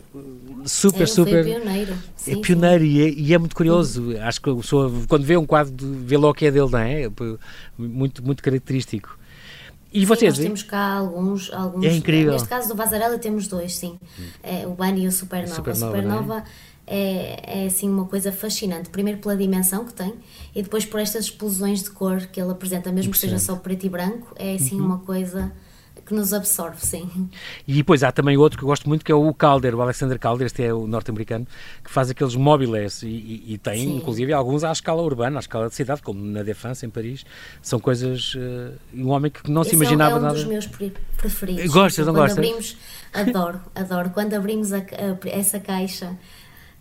super, 0.66 1.04
é, 1.04 1.06
super. 1.06 1.46
Pioneiro. 1.46 1.94
é 2.28 2.36
pioneiro 2.38 2.84
e 2.84 3.00
é, 3.00 3.10
e 3.12 3.32
é, 3.32 3.38
muito 3.38 3.56
curioso. 3.56 4.02
Uhum. 4.02 4.24
Acho 4.24 4.42
que 4.42 4.50
a 4.50 4.56
pessoa, 4.56 4.92
quando 5.08 5.24
vê 5.24 5.38
um 5.38 5.46
quadro, 5.46 5.76
vê 5.78 6.18
logo 6.18 6.34
que 6.34 6.48
é 6.48 6.52
dele, 6.52 6.72
não 6.72 6.80
é? 6.80 7.08
Muito, 7.78 8.26
muito 8.26 8.42
característico. 8.42 9.20
E 9.94 10.00
sim, 10.00 10.06
vocês? 10.06 10.38
Nós 10.38 10.44
temos 10.44 10.64
cá 10.64 10.94
alguns, 10.94 11.54
alguns. 11.54 11.86
É 11.86 11.94
incrível. 11.94 12.34
Neste 12.34 12.48
caso 12.48 12.70
do 12.70 12.76
Vazarella 12.76 13.20
temos 13.20 13.48
dois, 13.48 13.76
sim. 13.76 14.00
Hum. 14.20 14.24
É, 14.42 14.66
o 14.66 14.72
Bunny 14.72 15.04
e 15.04 15.08
o 15.08 15.12
Supernova. 15.12 15.54
Supernova 15.54 15.86
a 15.86 15.90
Supernova 15.90 16.38
é? 16.40 16.44
É, 16.92 17.62
é 17.64 17.66
assim 17.68 17.90
uma 17.90 18.06
coisa 18.06 18.32
fascinante. 18.34 18.90
Primeiro 18.90 19.20
pela 19.20 19.36
dimensão 19.36 19.86
que 19.86 19.94
tem 19.94 20.14
e 20.54 20.62
depois 20.62 20.86
por 20.86 21.00
estas 21.00 21.26
explosões 21.26 21.82
de 21.82 21.90
cor 21.92 22.28
que 22.28 22.42
ele 22.42 22.52
apresenta, 22.52 22.92
mesmo 22.92 23.14
que 23.14 23.18
seja 23.18 23.40
só 23.40 23.56
preto 23.56 23.86
e 23.86 23.90
branco, 23.90 24.36
é 24.38 24.56
assim 24.56 24.76
uhum. 24.76 24.86
uma 24.86 25.00
coisa 25.00 25.52
que 26.06 26.14
nos 26.14 26.34
absorve, 26.34 26.86
sim. 26.86 27.10
E 27.66 27.76
depois 27.76 28.04
há 28.04 28.12
também 28.12 28.36
outro 28.36 28.58
que 28.58 28.66
eu 28.66 28.68
gosto 28.68 28.90
muito, 28.90 29.06
que 29.06 29.12
é 29.12 29.16
o 29.16 29.34
Calder, 29.34 29.74
o 29.74 29.82
Alexander 29.82 30.20
Calder, 30.20 30.48
este 30.48 30.64
é 30.64 30.74
o 30.74 30.86
norte-americano, 30.86 31.48
que 31.82 31.90
faz 31.90 32.10
aqueles 32.10 32.36
móveis 32.36 33.02
e, 33.04 33.08
e, 33.08 33.54
e, 33.54 33.58
tem, 33.58 33.86
sim. 33.86 33.96
inclusive, 33.96 34.34
alguns 34.34 34.64
à 34.66 34.72
escala 34.72 35.02
urbana, 35.02 35.38
à 35.38 35.40
escala 35.40 35.70
de 35.70 35.76
cidade, 35.76 36.02
como 36.02 36.22
na 36.22 36.44
Défense, 36.44 36.86
em 36.86 36.90
Paris. 36.90 37.24
São 37.62 37.80
coisas... 37.80 38.36
Uh, 38.36 38.74
um 38.94 39.10
homem 39.10 39.32
que 39.32 39.50
não 39.50 39.62
Esse 39.62 39.72
se 39.72 39.76
imaginava 39.78 40.16
é 40.16 40.20
um, 40.20 40.22
nada... 40.22 40.34
dos 40.34 40.44
meus 40.44 40.68
preferidos. 41.18 41.72
Gostas, 41.72 42.06
não 42.06 42.14
Quando 42.14 42.24
gostas? 42.24 42.38
abrimos, 42.38 42.78
adoro, 43.14 43.62
adoro. 43.74 44.10
Quando 44.10 44.34
abrimos 44.34 44.74
a, 44.74 44.80
a, 44.80 45.30
essa 45.30 45.60
caixa 45.60 46.18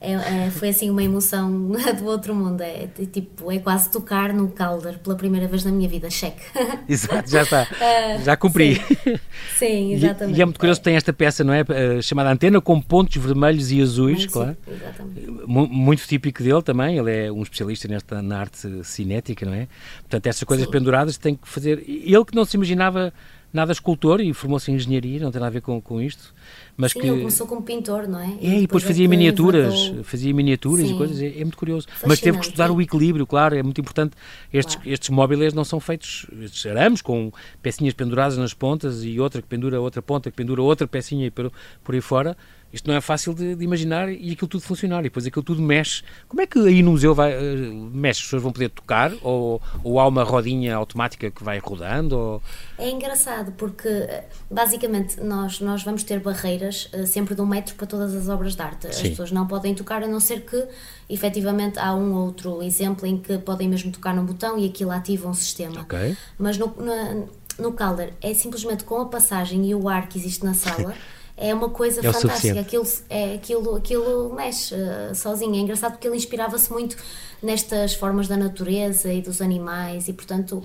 é, 0.01 0.13
é, 0.47 0.51
foi 0.51 0.71
assim 0.71 0.89
uma 0.89 1.03
emoção 1.03 1.73
do 1.99 2.07
outro 2.07 2.35
mundo. 2.35 2.63
É, 2.63 2.89
tipo, 3.13 3.53
é 3.53 3.59
quase 3.59 3.91
tocar 3.91 4.33
no 4.33 4.49
Calder 4.49 4.99
pela 4.99 5.15
primeira 5.15 5.47
vez 5.47 5.63
na 5.63 5.71
minha 5.71 5.89
vida. 5.89 6.09
Cheque. 6.09 6.41
Exato, 6.89 7.29
já 7.29 7.43
está. 7.43 7.65
Uh, 7.65 8.23
já 8.25 8.35
cumpri. 8.35 8.77
Sim, 8.77 9.19
sim 9.59 9.93
exatamente. 9.93 10.37
E, 10.37 10.39
e, 10.39 10.43
é 10.43 10.45
muito 10.47 10.59
curioso 10.59 10.81
que 10.81 10.85
tem 10.85 10.97
esta 10.97 11.13
peça, 11.13 11.45
não 11.45 11.53
é? 11.53 11.61
Uh, 11.61 12.03
chamada 12.03 12.33
Antena, 12.33 12.63
com 12.63 12.81
pontos 12.81 13.23
vermelhos 13.23 13.71
e 13.71 13.83
azuis, 13.83 14.21
muito 14.21 14.33
claro. 14.33 14.57
Sim, 14.65 14.75
exatamente. 14.75 15.31
Muito 15.47 16.07
típico 16.07 16.43
dele 16.43 16.63
também. 16.63 16.97
Ele 16.97 17.27
é 17.27 17.31
um 17.31 17.43
especialista 17.43 17.87
nesta, 17.87 18.23
na 18.23 18.41
arte 18.41 18.83
cinética, 18.85 19.45
não 19.45 19.53
é? 19.53 19.69
Portanto, 20.01 20.27
essas 20.27 20.45
coisas 20.45 20.65
sim. 20.65 20.73
penduradas 20.73 21.19
tem 21.19 21.35
que 21.35 21.47
fazer. 21.47 21.85
Ele 21.87 22.25
que 22.25 22.35
não 22.35 22.47
se 22.47 22.57
imaginava 22.57 23.13
nada 23.53 23.73
escultor 23.73 24.21
e 24.21 24.33
formou-se 24.33 24.71
em 24.71 24.75
engenharia, 24.75 25.21
não 25.21 25.31
tem 25.31 25.41
nada 25.41 25.49
a 25.49 25.53
ver 25.53 25.61
com, 25.61 25.81
com 25.81 26.01
isto. 26.01 26.35
Mas 26.77 26.93
Sim, 26.93 27.01
que... 27.01 27.07
ele 27.09 27.19
começou 27.19 27.47
como 27.47 27.63
pintor, 27.63 28.09
não 28.09 28.21
é? 28.21 28.27
É, 28.27 28.29
e 28.29 28.39
depois, 28.39 28.61
depois 28.61 28.85
fazia 28.85 29.09
miniaturas, 29.09 29.75
inventou... 29.75 30.05
fazia 30.05 30.35
miniaturas 30.35 30.87
Sim. 30.87 30.95
e 30.95 30.97
coisas, 30.97 31.21
é, 31.21 31.27
é 31.29 31.41
muito 31.41 31.57
curioso. 31.57 31.87
Mas 32.07 32.21
teve 32.21 32.39
que 32.39 32.47
estudar 32.47 32.71
o 32.71 32.81
equilíbrio, 32.81 33.27
claro, 33.27 33.57
é 33.57 33.63
muito 33.63 33.81
importante. 33.81 34.17
Estes, 34.53 34.77
claro. 34.77 34.91
estes 34.91 35.11
móveis 35.11 35.53
não 35.53 35.65
são 35.65 35.81
feitos, 35.81 36.27
estes 36.43 36.65
arames 36.67 37.03
com 37.03 37.33
pecinhas 37.63 37.95
penduradas 37.95 38.37
nas 38.39 38.55
pontas 38.55 39.05
e 39.05 39.19
outra 39.21 39.43
que 39.43 39.49
pendura 39.49 39.81
outra 39.81 40.01
ponta, 40.01 40.31
que 40.31 40.37
pendura 40.37 40.63
outra 40.63 40.87
pecinha 40.87 41.27
e 41.27 41.31
por, 41.31 41.53
por 41.83 41.95
aí 41.95 42.01
fora 42.01 42.37
isto 42.73 42.89
não 42.89 42.95
é 42.95 43.01
fácil 43.01 43.35
de, 43.35 43.57
de, 43.57 43.65
imaginar 43.65 44.09
e 44.09 44.33
aquilo 44.33 44.49
tudo 44.49 44.61
funcionar. 44.63 45.01
E 45.01 45.05
depois 45.05 45.27
aquilo 45.27 45.43
tudo 45.43 45.61
mexe. 45.61 46.03
Como 46.29 46.41
é 46.41 46.47
que 46.47 46.59
aí 46.59 46.83
no 46.83 46.93
museu 46.93 47.15
vai, 47.15 47.33
uh, 47.33 47.91
mexe? 47.93 48.21
As 48.21 48.27
pessoas 48.27 48.43
vão 48.43 48.53
poder 48.53 48.69
tocar? 48.69 49.13
Ou, 49.23 49.61
ou 49.83 49.99
há 49.99 50.07
uma 50.07 50.23
rodinha 50.23 50.77
automática 50.77 51.31
que 51.31 51.43
vai 51.43 51.59
rodando? 51.59 52.17
Ou... 52.17 52.43
É 52.79 52.89
engraçado 52.89 53.53
porque, 53.53 53.89
eh, 53.89 54.25
basicamente, 54.51 55.21
nós, 55.21 55.61
nós 55.61 55.83
vamos 55.83 56.05
ter 56.05 56.21
barreiras 56.21 56.89
uh, 56.95 57.07
sempre 57.07 57.35
de 57.35 57.41
um 57.41 57.47
metro 57.47 57.75
para 57.75 57.87
todas 57.87 58.15
as 58.15 58.29
obras 58.29 58.55
de 58.55 58.63
arte. 58.63 58.87
As 58.87 58.97
Sim. 58.97 59.11
pessoas 59.11 59.33
não 59.33 59.47
podem 59.47 59.75
tocar 59.75 60.03
a 60.03 60.07
não 60.07 60.21
ser 60.21 60.43
que, 60.43 60.65
efetivamente, 61.09 61.79
há 61.79 61.93
um 61.95 62.15
outro 62.15 62.63
exemplo 62.63 63.07
em 63.07 63.19
que 63.19 63.39
podem 63.39 63.69
mesmo 63.69 63.91
tocar 63.91 64.15
num 64.15 64.25
botão 64.25 64.57
e 64.57 64.67
aquilo 64.67 64.93
ativa 64.93 65.29
um 65.29 65.35
sistema. 65.35 65.81
Okay. 65.83 66.17
Mas 66.39 66.57
no, 66.57 66.69
no, 66.69 67.29
no 67.59 67.73
Calder 67.73 68.13
é 68.21 68.33
simplesmente 68.33 68.85
com 68.85 69.01
a 69.01 69.07
passagem 69.07 69.69
e 69.69 69.75
o 69.75 69.89
ar 69.89 70.09
que 70.09 70.19
existe 70.19 70.45
na 70.45 70.55
sala. 70.55 70.95
é 71.41 71.55
uma 71.55 71.71
coisa 71.71 72.07
é 72.07 72.13
fantástica. 72.13 72.61
Aquilo, 72.61 72.87
é, 73.09 73.35
aquilo, 73.35 73.75
aquilo 73.75 74.35
mexe 74.35 74.75
uh, 74.75 75.15
sozinho. 75.15 75.55
É 75.55 75.59
engraçado 75.59 75.93
porque 75.93 76.07
ele 76.07 76.17
inspirava-se 76.17 76.71
muito 76.71 76.97
nestas 77.43 77.95
formas 77.95 78.29
da 78.29 78.37
natureza 78.37 79.11
e 79.11 79.23
dos 79.23 79.41
animais 79.41 80.07
e, 80.07 80.13
portanto, 80.13 80.63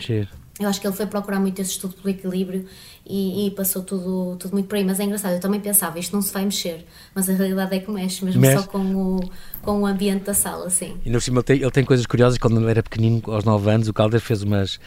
eu 0.60 0.70
acho 0.70 0.80
que 0.80 0.88
ele 0.88 0.96
foi 0.96 1.06
procurar 1.06 1.40
muito 1.40 1.62
esse 1.62 1.72
estudo 1.72 1.96
pelo 1.96 2.10
equilíbrio 2.10 2.66
e, 3.06 3.48
e, 3.48 3.52
passou 3.52 3.84
tudo, 3.84 4.36
tudo 4.38 4.54
muito 4.54 4.68
por 4.68 4.76
aí. 4.76 4.84
Mas 4.84 5.00
é 5.00 5.04
engraçado, 5.04 5.34
eu 5.34 5.40
também 5.40 5.60
pensava, 5.60 5.98
isto 5.98 6.14
não 6.14 6.22
se 6.22 6.34
vai 6.34 6.44
mexer, 6.44 6.86
mas 7.14 7.30
a 7.30 7.34
realidade 7.34 7.76
é 7.76 7.80
que 7.80 7.90
mexe, 7.92 8.24
mesmo 8.24 8.42
mexe. 8.42 8.62
só 8.62 8.68
com 8.68 8.80
o, 8.96 9.20
com 9.62 9.82
o 9.82 9.86
ambiente 9.86 10.24
da 10.24 10.34
sala, 10.34 10.70
sim. 10.70 10.98
E 11.06 11.10
no 11.10 11.22
cima 11.22 11.38
ele 11.38 11.44
tem, 11.44 11.62
ele 11.62 11.72
tem 11.72 11.86
coisas 11.86 12.06
curiosas, 12.06 12.38
quando 12.38 12.60
ele 12.60 12.70
era 12.70 12.84
pequenino, 12.84 13.22
aos 13.28 13.44
9 13.44 13.70
anos, 13.70 13.88
o 13.88 13.94
Calder 13.94 14.20
fez 14.20 14.44
umas, 14.44 14.80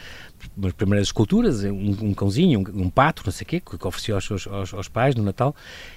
umas 0.55 0.73
primeiras 0.73 1.07
esculturas, 1.07 1.63
um, 1.63 1.97
um 2.01 2.13
cãozinho, 2.13 2.59
um, 2.59 2.83
um, 2.83 2.89
pato, 2.89 3.23
não 3.25 3.31
sei 3.31 3.45
o 3.45 3.47
quê, 3.47 3.59
que, 3.59 3.77
que 3.77 3.87
oferecia 3.87 4.15
aos, 4.15 4.47
aos, 4.47 4.73
aos, 4.73 4.87
pais 4.87 5.15
no 5.15 5.23
Natal, 5.23 5.55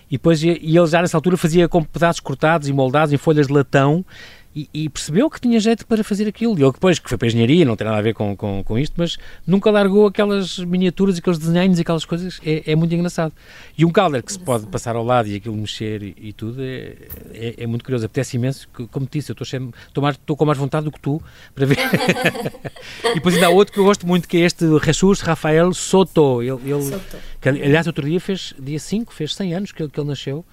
e 0.09 0.12
depois 0.12 0.42
e 0.42 0.48
ele 0.48 0.87
já 0.87 1.00
nessa 1.00 1.16
altura 1.16 1.37
fazia 1.37 1.68
com 1.68 1.83
pedaços 1.83 2.20
cortados 2.20 2.68
e 2.68 2.72
moldados 2.72 3.12
em 3.12 3.16
folhas 3.16 3.46
de 3.46 3.52
latão, 3.52 4.05
e, 4.54 4.68
e, 4.72 4.88
percebeu 4.88 5.30
que 5.30 5.40
tinha 5.40 5.58
jeito 5.58 5.86
para 5.86 6.04
fazer 6.04 6.28
aquilo. 6.28 6.58
E 6.58 6.62
ele 6.62 6.72
depois, 6.72 6.98
que 6.98 7.08
foi 7.08 7.16
para 7.16 7.26
a 7.26 7.28
engenharia, 7.28 7.64
não 7.64 7.74
tem 7.74 7.86
nada 7.86 7.98
a 7.98 8.02
ver 8.02 8.12
com, 8.12 8.36
com, 8.36 8.62
com 8.62 8.78
isto, 8.78 8.94
mas 8.96 9.16
nunca 9.46 9.70
largou 9.70 10.06
aquelas 10.06 10.58
miniaturas, 10.58 11.18
aqueles 11.18 11.38
desenhos, 11.38 11.78
aquelas 11.78 12.04
coisas. 12.04 12.40
É, 12.44 12.72
é 12.72 12.76
muito 12.76 12.94
engraçado. 12.94 13.32
E 13.76 13.84
um 13.84 13.90
calder 13.90 14.22
que 14.22 14.32
se 14.32 14.38
pode 14.38 14.66
passar 14.66 14.94
ao 14.94 15.04
lado 15.04 15.28
e 15.28 15.36
aquilo 15.36 15.56
mexer 15.56 16.02
e, 16.02 16.14
e 16.18 16.32
tudo 16.32 16.62
é, 16.62 16.94
é, 17.32 17.54
é, 17.58 17.66
muito 17.66 17.82
curioso. 17.82 18.04
Apetece 18.04 18.36
imenso, 18.36 18.68
que, 18.68 18.86
como 18.88 19.06
te 19.06 19.18
disse, 19.18 19.32
eu 19.32 19.34
estou, 19.34 19.46
estou, 19.88 20.02
mais, 20.02 20.16
estou 20.16 20.36
com 20.36 20.44
mais 20.44 20.58
vontade 20.58 20.84
do 20.84 20.92
que 20.92 21.00
tu 21.00 21.22
para 21.54 21.64
ver. 21.64 21.78
e 23.10 23.14
depois 23.14 23.34
ainda 23.34 23.46
há 23.46 23.50
outro 23.50 23.72
que 23.72 23.80
eu 23.80 23.84
gosto 23.84 24.06
muito, 24.06 24.28
que 24.28 24.36
é 24.36 24.40
este 24.40 24.66
Jesus 24.84 25.20
Rafael 25.20 25.72
Soto. 25.72 26.42
Ele, 26.42 26.60
ele 26.70 26.82
Soto. 26.82 27.16
Que, 27.40 27.48
aliás, 27.48 27.86
outro 27.86 28.06
dia 28.06 28.20
fez, 28.20 28.54
dia 28.58 28.78
5, 28.78 29.14
fez 29.14 29.34
100 29.34 29.54
anos 29.54 29.72
que, 29.72 29.88
que 29.88 30.00
ele 30.00 30.08
nasceu 30.08 30.44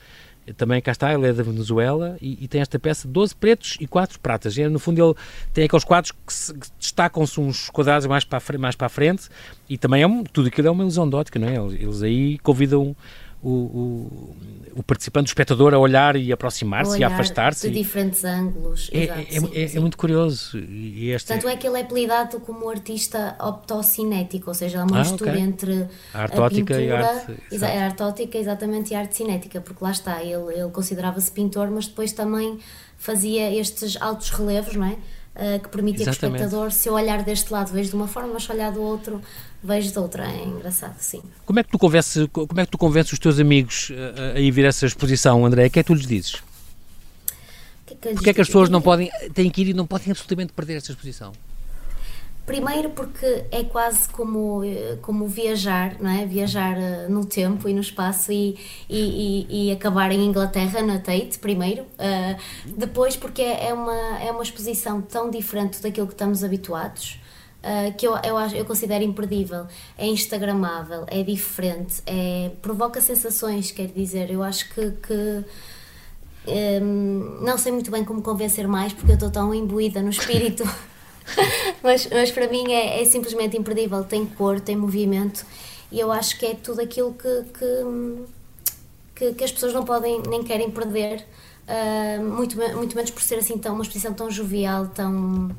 também 0.53 0.81
cá 0.81 0.91
está, 0.91 1.13
ele 1.13 1.27
é 1.27 1.33
da 1.33 1.43
Venezuela 1.43 2.17
e, 2.21 2.43
e, 2.43 2.47
tem 2.47 2.62
esta 2.62 2.79
peça 2.79 3.07
12 3.07 3.35
pretos 3.35 3.77
e 3.79 3.88
4 3.88 4.19
pratas. 4.19 4.57
E, 4.57 4.67
no 4.67 4.79
fundo 4.79 5.03
ele 5.03 5.15
tem 5.53 5.65
aqueles 5.65 5.83
quadros 5.83 6.12
que, 6.12 6.53
que 6.53 6.69
destacam-se 6.79 7.39
uns 7.39 7.69
quadrados 7.69 8.07
mais 8.07 8.23
para, 8.23 8.39
a, 8.39 8.57
mais 8.57 8.75
para 8.75 8.88
a 8.88 8.89
frente 8.89 9.29
e 9.69 9.77
também 9.77 10.01
é 10.01 10.07
um, 10.07 10.23
tudo 10.23 10.47
aquilo 10.47 10.67
é 10.67 10.71
uma 10.71 10.83
ilusão 10.83 11.09
de 11.09 11.15
ótica, 11.15 11.39
não 11.39 11.47
é? 11.47 11.55
Eles, 11.55 11.73
eles 11.81 12.03
aí 12.03 12.38
convidam 12.39 12.95
o, 13.41 13.49
o, 13.49 14.36
o, 14.75 14.84
participante, 14.84 15.28
o 15.28 15.32
espectador, 15.32 15.73
a 15.73 15.80
olhar 15.80 16.15
e 16.15 16.32
aproximar-se 16.32 16.99
e 16.99 17.04
afastar-se. 17.04 17.69
De 17.69 17.80
diferentes 17.80 18.23
ângulos. 18.25 18.89
É, 18.91 19.04
Exato, 19.04 19.19
é, 19.19 19.25
sim, 19.25 19.52
é, 19.54 19.67
sim. 19.67 19.78
é, 19.78 19.80
muito 19.80 19.97
curioso. 19.97 20.58
E 20.58 21.12
este... 21.12 21.28
Tanto 21.28 21.47
é 21.47 21.56
que 21.56 21.65
ele 21.65 21.78
é 21.78 21.82
apelidado 21.82 22.39
como 22.41 22.69
artista 22.69 23.38
optocinético, 23.39 24.49
ou 24.49 24.54
seja, 24.54 24.80
é 24.80 24.84
uma 24.84 24.97
ah, 24.97 24.99
mistura 24.99 25.32
okay. 25.32 25.43
entre 25.43 25.88
a 26.13 26.21
arte 26.21 26.41
a 26.41 26.49
pintura, 26.49 26.82
e 26.82 26.91
a 26.91 27.08
arte. 27.08 27.36
Exa 27.52 27.67
a 27.67 27.86
arte 27.86 28.04
ótica, 28.04 28.38
exatamente, 28.38 28.91
e 28.91 28.95
a 28.95 28.99
arte 28.99 29.15
cinética, 29.15 29.62
porque 29.62 29.84
lá 29.84 29.91
está, 29.91 30.21
ele, 30.21 30.54
ele 30.54 30.69
considerava-se 30.71 31.32
pintor, 31.32 31.71
mas 31.71 31.88
depois 31.88 32.12
também 32.12 32.60
fazia 32.97 33.54
estes 33.54 33.95
altos 34.02 34.30
relevos, 34.32 34.75
não 34.75 34.86
é? 34.86 34.97
Uh, 35.36 35.60
que 35.62 35.69
permitia 35.69 36.04
que 36.04 36.10
o 36.10 36.12
espectador, 36.12 36.69
se 36.71 36.89
eu 36.89 36.93
olhar 36.93 37.23
deste 37.23 37.54
lado, 37.54 37.71
vejo 37.71 37.91
de 37.91 37.95
uma 37.95 38.08
forma, 38.08 38.34
mas 38.34 38.43
se 38.43 38.52
olhar 38.52 38.73
do 38.73 38.82
outro, 38.82 39.21
vejo 39.63 39.91
de 39.91 40.00
outra. 40.00 40.26
É 40.26 40.43
engraçado, 40.43 40.98
sim. 41.00 41.22
Como 41.45 41.60
é 41.60 41.63
que 41.63 41.69
tu 41.69 41.78
convences, 41.78 42.28
como 42.32 42.60
é 42.60 42.65
que 42.65 42.72
tu 42.72 42.78
convences 42.78 43.13
os 43.13 43.19
teus 43.19 43.39
amigos 43.39 43.91
a, 44.34 44.38
a 44.38 44.39
ir 44.39 44.52
ver 44.52 44.65
essa 44.65 44.86
exposição, 44.86 45.45
André? 45.45 45.67
O 45.67 45.69
que 45.69 45.80
é 45.80 45.84
que 45.84 45.88
tu 45.88 45.93
lhes 45.93 46.08
dizes? 46.08 46.43
Que 47.86 47.93
é 47.93 47.98
que 47.98 48.13
Porque 48.13 48.30
é 48.30 48.34
que 48.34 48.41
as 48.41 48.48
pessoas 48.48 48.69
não 48.69 48.82
podem, 48.82 49.10
têm 49.34 49.50
que 49.50 49.62
ir 49.62 49.69
e 49.69 49.74
não 49.74 49.86
podem 49.86 50.12
absolutamente 50.12 50.54
perder 50.54 50.78
esta 50.78 50.91
exposição? 50.91 51.34
Primeiro 52.50 52.89
porque 52.89 53.45
é 53.52 53.63
quase 53.63 54.10
como, 54.10 54.62
como 55.04 55.28
viajar, 55.28 55.98
não 56.00 56.10
é? 56.10 56.26
Viajar 56.26 56.76
no 57.08 57.24
tempo 57.24 57.69
e 57.69 57.74
no 57.76 57.82
espaço 57.82 58.32
e, 58.32 58.58
e, 58.89 59.45
e, 59.48 59.67
e, 59.67 59.72
acabar 59.72 60.12
em 60.12 60.26
Inglaterra, 60.26 60.82
na 60.82 60.98
Tate, 60.98 61.38
primeiro. 61.39 61.84
Uh, 61.84 62.36
depois 62.76 63.15
porque 63.15 63.43
é, 63.43 63.67
é, 63.67 63.74
uma, 63.74 64.19
é 64.19 64.32
uma 64.32 64.41
exposição 64.41 65.00
tão 65.00 65.30
diferente 65.30 65.80
daquilo 65.80 66.08
que 66.08 66.13
estamos 66.13 66.43
habituados. 66.43 67.19
Uh, 67.62 67.93
que 67.98 68.08
eu, 68.08 68.15
eu, 68.24 68.38
eu 68.56 68.63
considero 68.63 69.04
imperdível, 69.04 69.67
é 69.98 70.08
instagramável, 70.08 71.04
é 71.08 71.22
diferente, 71.24 72.02
é, 72.06 72.52
provoca 72.62 73.02
sensações, 73.02 73.69
quer 73.69 73.88
dizer, 73.88 74.32
eu 74.32 74.41
acho 74.41 74.74
que, 74.74 74.91
que 74.91 75.43
um, 76.48 77.39
não 77.41 77.58
sei 77.58 77.72
muito 77.72 77.91
bem 77.91 78.04
como 78.04 78.22
convencer 78.22 78.67
mais 78.67 78.93
porque 78.93 79.12
eu 79.12 79.15
estou 79.15 79.30
tão 79.30 79.54
imbuída 79.54 80.02
no 80.02 80.10
espírito. 80.10 80.63
Mas, 81.84 82.08
mas 82.08 82.32
para 82.32 82.48
mim 82.48 82.72
é, 82.72 83.00
é, 83.00 83.06
simplesmente 83.06 83.56
imperdível. 83.56 84.04
Tem 84.04 84.26
cor, 84.26 84.60
tem 84.60 84.76
movimento 84.76 85.45
e 85.91 86.00
eu 86.00 86.12
acho 86.12 86.38
que 86.39 86.45
é 86.45 86.56
tudo 86.56 86.82
aquilo 86.82 87.13
que, 87.13 87.43
que, 87.54 88.26
que, 89.15 89.34
que 89.36 89.43
as 89.43 89.52
pessoas 89.52 89.74
não 89.74 89.86
podem 89.86 90.22
nem 90.28 90.43
querem 90.43 90.72
perder, 90.72 91.24
uh, 91.67 92.24
muito, 92.24 92.58
muito 92.76 92.95
menos 92.95 93.12
por 93.12 93.22
ser 93.22 93.36
assim 93.36 93.60
tão, 93.60 93.76
uma 93.76 93.84
exposição 93.84 94.12
tão 94.12 94.32
jovial, 94.32 94.88
tão 94.88 95.52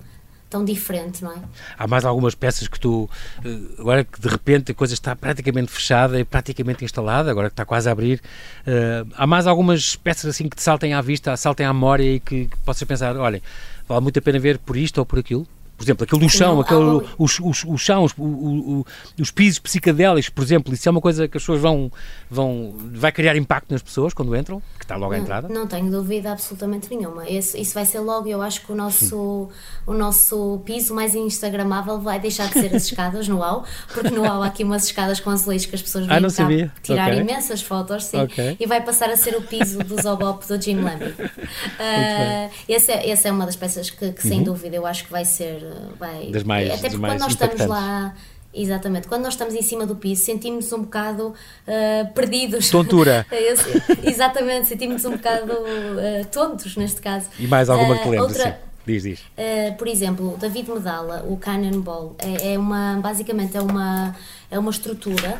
tão 0.50 0.64
diferente, 0.64 1.22
não 1.22 1.30
é? 1.30 1.36
Há 1.78 1.86
mais 1.86 2.04
algumas 2.04 2.34
peças 2.34 2.66
que 2.66 2.78
tu, 2.78 3.08
eh, 3.44 3.58
agora 3.78 4.04
que 4.04 4.20
de 4.20 4.28
repente 4.28 4.72
a 4.72 4.74
coisa 4.74 4.92
está 4.92 5.14
praticamente 5.14 5.70
fechada 5.70 6.18
e 6.18 6.24
praticamente 6.24 6.84
instalada, 6.84 7.30
agora 7.30 7.48
que 7.48 7.52
está 7.52 7.64
quase 7.64 7.88
a 7.88 7.92
abrir, 7.92 8.20
uh, 8.66 9.08
há 9.14 9.26
mais 9.26 9.46
algumas 9.46 9.94
peças 9.94 10.26
assim 10.26 10.48
que 10.48 10.56
te 10.56 10.62
saltem 10.62 10.92
à 10.92 11.00
vista, 11.00 11.36
saltem 11.36 11.64
à 11.64 11.72
memória 11.72 12.16
e 12.16 12.20
que, 12.20 12.46
que 12.46 12.56
possas 12.58 12.82
pensar, 12.82 13.16
olhem, 13.16 13.40
vale 13.88 14.00
muito 14.00 14.18
a 14.18 14.22
pena 14.22 14.38
ver 14.40 14.58
por 14.58 14.76
isto 14.76 14.98
ou 14.98 15.06
por 15.06 15.20
aquilo? 15.20 15.46
Por 15.80 15.84
exemplo, 15.84 16.04
aquele 16.04 16.20
do 16.20 16.28
chão, 16.28 16.60
aquele, 16.60 17.08
os, 17.16 17.40
os, 17.40 17.64
os 17.64 17.80
chãos, 17.80 18.12
o, 18.18 18.22
o, 18.22 18.86
os 19.18 19.30
pisos 19.30 19.58
psicadélicos, 19.58 20.28
por 20.28 20.44
exemplo, 20.44 20.74
isso 20.74 20.86
é 20.86 20.92
uma 20.92 21.00
coisa 21.00 21.26
que 21.26 21.38
as 21.38 21.42
pessoas 21.42 21.58
vão, 21.58 21.90
vão. 22.30 22.74
vai 22.92 23.10
criar 23.10 23.34
impacto 23.34 23.70
nas 23.70 23.80
pessoas 23.80 24.12
quando 24.12 24.36
entram, 24.36 24.60
que 24.78 24.84
está 24.84 24.96
logo 24.96 25.14
à 25.14 25.18
entrada? 25.18 25.48
Não 25.48 25.66
tenho 25.66 25.90
dúvida 25.90 26.32
absolutamente 26.32 26.94
nenhuma. 26.94 27.26
Isso, 27.26 27.56
isso 27.56 27.72
vai 27.72 27.86
ser 27.86 28.00
logo, 28.00 28.28
eu 28.28 28.42
acho 28.42 28.60
que 28.60 28.70
o 28.70 28.74
nosso, 28.74 29.48
o 29.86 29.94
nosso 29.94 30.60
piso 30.66 30.94
mais 30.94 31.14
instagramável 31.14 31.98
vai 31.98 32.20
deixar 32.20 32.48
de 32.48 32.60
ser 32.60 32.76
as 32.76 32.84
escadas 32.84 33.26
no 33.26 33.38
UAU, 33.38 33.64
porque 33.94 34.10
no 34.10 34.20
UAU 34.20 34.42
há 34.42 34.48
aqui 34.48 34.62
umas 34.62 34.84
escadas 34.84 35.18
com 35.18 35.30
azulejos 35.30 35.64
que 35.64 35.76
as 35.76 35.80
pessoas 35.80 36.04
vêm 36.04 36.14
ah, 36.14 36.70
tirar 36.82 37.08
okay. 37.08 37.22
imensas 37.22 37.62
fotos, 37.62 38.04
sim, 38.04 38.20
okay. 38.20 38.54
e 38.60 38.66
vai 38.66 38.82
passar 38.82 39.08
a 39.08 39.16
ser 39.16 39.34
o 39.34 39.40
piso 39.40 39.78
do 39.78 40.02
Zobop 40.02 40.46
do 40.46 40.60
Jim 40.60 40.82
Lammy. 40.82 41.06
Uh, 41.06 42.50
essa, 42.68 42.92
é, 42.92 43.08
essa 43.08 43.28
é 43.28 43.32
uma 43.32 43.46
das 43.46 43.56
peças 43.56 43.88
que, 43.88 44.12
que 44.12 44.22
sem 44.22 44.40
uhum. 44.40 44.44
dúvida 44.44 44.76
eu 44.76 44.84
acho 44.84 45.06
que 45.06 45.10
vai 45.10 45.24
ser 45.24 45.69
vai, 45.98 46.26
das 46.30 46.42
mais, 46.44 46.70
até 46.70 46.88
porque 46.88 46.98
quando 46.98 47.20
nós 47.20 47.32
estamos 47.32 47.66
lá 47.66 48.14
Exatamente. 48.52 49.06
Quando 49.06 49.22
nós 49.22 49.34
estamos 49.34 49.54
em 49.54 49.62
cima 49.62 49.86
do 49.86 49.94
piso, 49.94 50.24
sentimos 50.24 50.72
um 50.72 50.82
bocado 50.82 51.28
uh, 51.28 52.12
perdidos. 52.14 52.68
Tontura. 52.68 53.24
Exatamente, 54.02 54.66
sentimos 54.66 55.04
um 55.04 55.12
bocado 55.12 55.52
uh, 55.52 56.24
tontos 56.32 56.76
neste 56.76 57.00
caso. 57.00 57.28
E 57.38 57.46
mais 57.46 57.70
alguma 57.70 57.96
que 57.98 58.08
lembres? 58.08 58.38
Outra, 58.38 58.60
Diz, 58.84 59.02
diz. 59.02 59.20
Uh, 59.20 59.76
por 59.76 59.86
exemplo, 59.86 60.36
David 60.38 60.70
Medalla, 60.70 61.24
o 61.28 61.36
Cannonball, 61.36 62.16
é, 62.18 62.54
é, 62.54 62.58
uma, 62.58 62.98
basicamente 63.00 63.56
é 63.56 63.60
uma, 63.60 64.16
é 64.50 64.58
uma 64.58 64.70
estrutura 64.70 65.38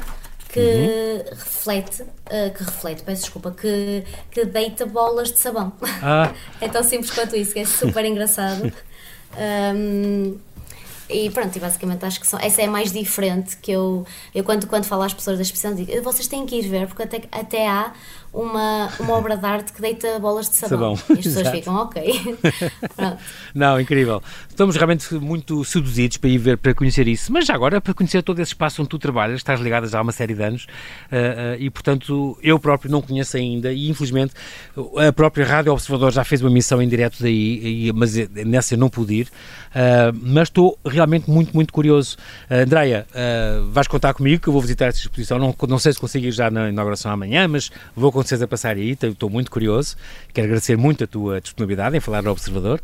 que 0.53 0.61
uhum. 0.61 1.25
reflete, 1.31 2.03
uh, 2.03 2.55
que 2.55 2.63
reflete, 2.63 3.03
peço 3.03 3.23
desculpa, 3.23 3.51
que, 3.53 4.05
que 4.31 4.45
deita 4.45 4.85
bolas 4.85 5.33
de 5.33 5.39
sabão. 5.39 5.73
Ah. 6.03 6.33
é 6.61 6.69
tão 6.69 6.83
simples 6.83 7.11
quanto 7.11 7.35
isso, 7.35 7.53
que 7.53 7.61
é 7.61 7.65
super 7.65 8.05
engraçado. 8.05 8.73
Um, 9.37 10.39
e 11.13 11.29
pronto, 11.31 11.57
e 11.57 11.61
basicamente 11.61 12.05
acho 12.05 12.21
que 12.21 12.27
são, 12.27 12.39
essa 12.39 12.63
é 12.63 12.69
mais 12.69 12.93
diferente 12.93 13.57
que 13.57 13.73
eu, 13.73 14.07
eu 14.33 14.45
quando, 14.45 14.67
quando 14.69 14.85
falo 14.85 15.03
às 15.03 15.13
pessoas 15.13 15.39
da 15.39 15.43
exposição, 15.43 15.75
digo, 15.75 15.91
vocês 16.03 16.29
têm 16.29 16.47
que 16.47 16.57
ir 16.57 16.69
ver, 16.69 16.87
porque 16.87 17.03
até, 17.03 17.23
até 17.33 17.69
há 17.69 17.93
uma, 18.33 18.89
uma 19.01 19.15
obra 19.15 19.37
de 19.37 19.45
arte 19.45 19.73
que 19.73 19.81
deita 19.81 20.19
bolas 20.19 20.49
de 20.49 20.55
sabão. 20.55 20.97
sabão. 20.97 21.17
E 21.17 21.19
as 21.19 21.25
pessoas 21.25 21.49
ficam, 21.49 21.75
ok. 21.75 22.39
Não, 23.55 23.81
incrível. 23.81 24.23
Estamos 24.49 24.77
realmente 24.77 25.13
muito 25.15 25.65
seduzidos 25.65 26.17
para 26.17 26.31
ir 26.31 26.39
ver, 26.39 26.57
para 26.57 26.73
conhecer 26.73 27.09
isso. 27.09 27.33
Mas 27.33 27.47
já 27.47 27.55
agora, 27.55 27.81
para 27.81 27.93
conhecer 27.93 28.23
todo 28.23 28.39
esse 28.41 28.53
espaço 28.53 28.83
onde 28.83 28.89
tu 28.89 28.99
trabalhas, 28.99 29.39
estás 29.39 29.61
ligada 29.61 29.87
já 29.89 29.99
há 29.99 30.03
uma 30.03 30.13
série 30.13 30.35
de 30.35 30.43
anos 30.43 30.65
uh, 30.65 31.57
uh, 31.57 31.57
e, 31.59 31.69
portanto, 31.71 32.39
eu 32.43 32.59
próprio 32.59 32.91
não 32.91 33.03
conheço 33.03 33.37
ainda 33.37 33.73
e, 33.73 33.89
infelizmente, 33.89 34.33
a 35.09 35.13
própria 35.13 35.45
Rádio 35.45 35.73
Observador 35.73 36.13
já 36.13 36.23
fez 36.23 36.41
uma 36.41 36.51
missão 36.51 36.81
em 36.81 36.89
direto 36.89 37.17
daí, 37.21 37.87
e, 37.89 37.93
mas 37.93 38.15
nessa 38.47 38.75
eu 38.75 38.79
não 38.79 38.89
pude 38.89 39.15
ir. 39.15 39.29
Uh, 39.71 40.17
mas 40.23 40.49
estou 40.49 40.79
realmente 40.85 41.29
muito, 41.29 41.53
muito 41.53 41.73
curioso. 41.73 42.17
Uh, 42.49 42.63
Andreia, 42.63 43.07
vais 43.71 43.89
contar 43.89 44.15
comigo 44.15 44.43
que 44.43 44.49
eu 44.49 44.53
vou 44.53 44.63
visitar 44.63 44.87
esta 44.87 45.01
exposição. 45.01 45.39
Não, 45.39 45.55
não 45.69 45.79
sei 45.79 45.93
se 45.93 45.99
consigo 45.99 46.27
ir 46.27 46.33
já 46.33 46.51
na 46.51 46.69
inauguração 46.69 47.11
amanhã, 47.11 47.49
mas 47.49 47.71
vou 47.95 48.11
com 48.21 48.29
certeza 48.29 48.47
passar 48.47 48.77
aí, 48.77 48.91
estou 48.91 49.31
muito 49.31 49.51
curioso. 49.51 49.97
Quero 50.35 50.47
agradecer 50.47 50.77
muito 50.77 51.05
a 51.05 51.07
tua 51.07 51.41
disponibilidade 51.41 51.97
em 51.97 52.01
falar 52.01 52.23
no 52.23 52.31
Observador. 52.31 52.81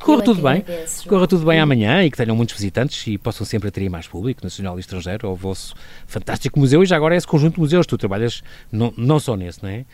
Corra 0.00 0.22
tudo 0.22 0.42
bem, 0.42 0.56
agradeço, 0.62 1.08
corra 1.08 1.28
tudo 1.28 1.46
bem 1.46 1.60
amanhã 1.60 2.02
e 2.02 2.10
que 2.10 2.16
tenham 2.16 2.34
muitos 2.34 2.56
visitantes 2.56 3.06
e 3.06 3.16
possam 3.16 3.46
sempre 3.46 3.68
atrair 3.68 3.88
mais 3.88 4.08
público, 4.08 4.40
nacional 4.42 4.76
e 4.76 4.80
estrangeiro, 4.80 5.28
ao 5.28 5.36
vosso 5.36 5.76
fantástico 6.08 6.58
museu 6.58 6.82
e 6.82 6.86
já 6.86 6.96
agora 6.96 7.14
é 7.14 7.18
esse 7.18 7.26
conjunto 7.26 7.54
de 7.54 7.60
museus, 7.60 7.86
tu 7.86 7.96
trabalhas 7.96 8.42
não, 8.72 8.92
não 8.96 9.20
só 9.20 9.36
nesse, 9.36 9.62
não 9.62 9.70
é? 9.70 9.84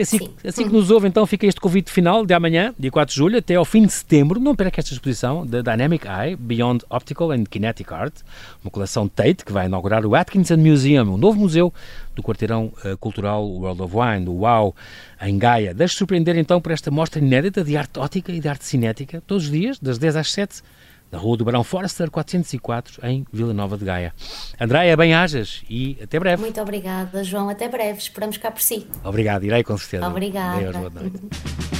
Assim, 0.00 0.28
assim 0.44 0.64
que 0.64 0.72
nos 0.72 0.90
ouve, 0.90 1.06
então, 1.06 1.24
fica 1.24 1.46
este 1.46 1.60
convite 1.60 1.90
final 1.90 2.26
de 2.26 2.34
amanhã, 2.34 2.74
dia 2.76 2.90
4 2.90 3.12
de 3.12 3.16
julho, 3.16 3.38
até 3.38 3.54
ao 3.54 3.64
fim 3.64 3.86
de 3.86 3.92
setembro. 3.92 4.40
Não 4.40 4.54
perca 4.54 4.80
esta 4.80 4.92
exposição 4.92 5.46
da 5.46 5.62
Dynamic 5.62 6.04
Eye, 6.06 6.34
Beyond 6.34 6.84
Optical 6.90 7.30
and 7.30 7.44
Kinetic 7.44 7.92
Art, 7.92 8.14
uma 8.62 8.70
coleção 8.70 9.06
Tate 9.06 9.44
que 9.44 9.52
vai 9.52 9.66
inaugurar 9.66 10.04
o 10.04 10.16
Atkinson 10.16 10.56
Museum, 10.56 11.14
um 11.14 11.16
novo 11.16 11.38
museu 11.38 11.72
do 12.16 12.22
quarteirão 12.22 12.72
uh, 12.84 12.96
cultural 12.98 13.46
World 13.46 13.82
of 13.82 13.96
Wine, 13.96 14.24
do 14.24 14.32
UAU, 14.32 14.74
em 15.22 15.38
Gaia. 15.38 15.72
Deixe 15.72 15.94
surpreender 15.94 16.36
então 16.36 16.60
por 16.60 16.72
esta 16.72 16.90
mostra 16.90 17.20
inédita 17.20 17.62
de 17.62 17.76
arte 17.76 18.00
ótica 18.00 18.32
e 18.32 18.40
de 18.40 18.48
arte 18.48 18.64
cinética, 18.64 19.22
todos 19.24 19.44
os 19.44 19.50
dias, 19.50 19.78
das 19.78 19.96
10 19.96 20.16
às 20.16 20.32
7 20.32 20.62
na 21.14 21.20
Rua 21.20 21.36
do 21.36 21.44
Barão 21.44 21.62
Forster 21.62 22.10
404, 22.10 23.06
em 23.06 23.24
Vila 23.32 23.54
Nova 23.54 23.78
de 23.78 23.84
Gaia. 23.84 24.12
Andréia, 24.60 24.96
bem-ajas 24.96 25.62
e 25.70 25.96
até 26.02 26.18
breve. 26.18 26.42
Muito 26.42 26.60
obrigada, 26.60 27.22
João. 27.22 27.48
Até 27.48 27.68
breve. 27.68 27.98
Esperamos 27.98 28.36
cá 28.36 28.50
por 28.50 28.60
si. 28.60 28.86
Obrigado, 29.04 29.44
irei 29.44 29.62
com 29.62 29.78
certeza. 29.78 30.08
Obrigada. 30.08 30.60
Deus, 30.60 30.76
boa 30.76 30.90
noite. 30.90 31.20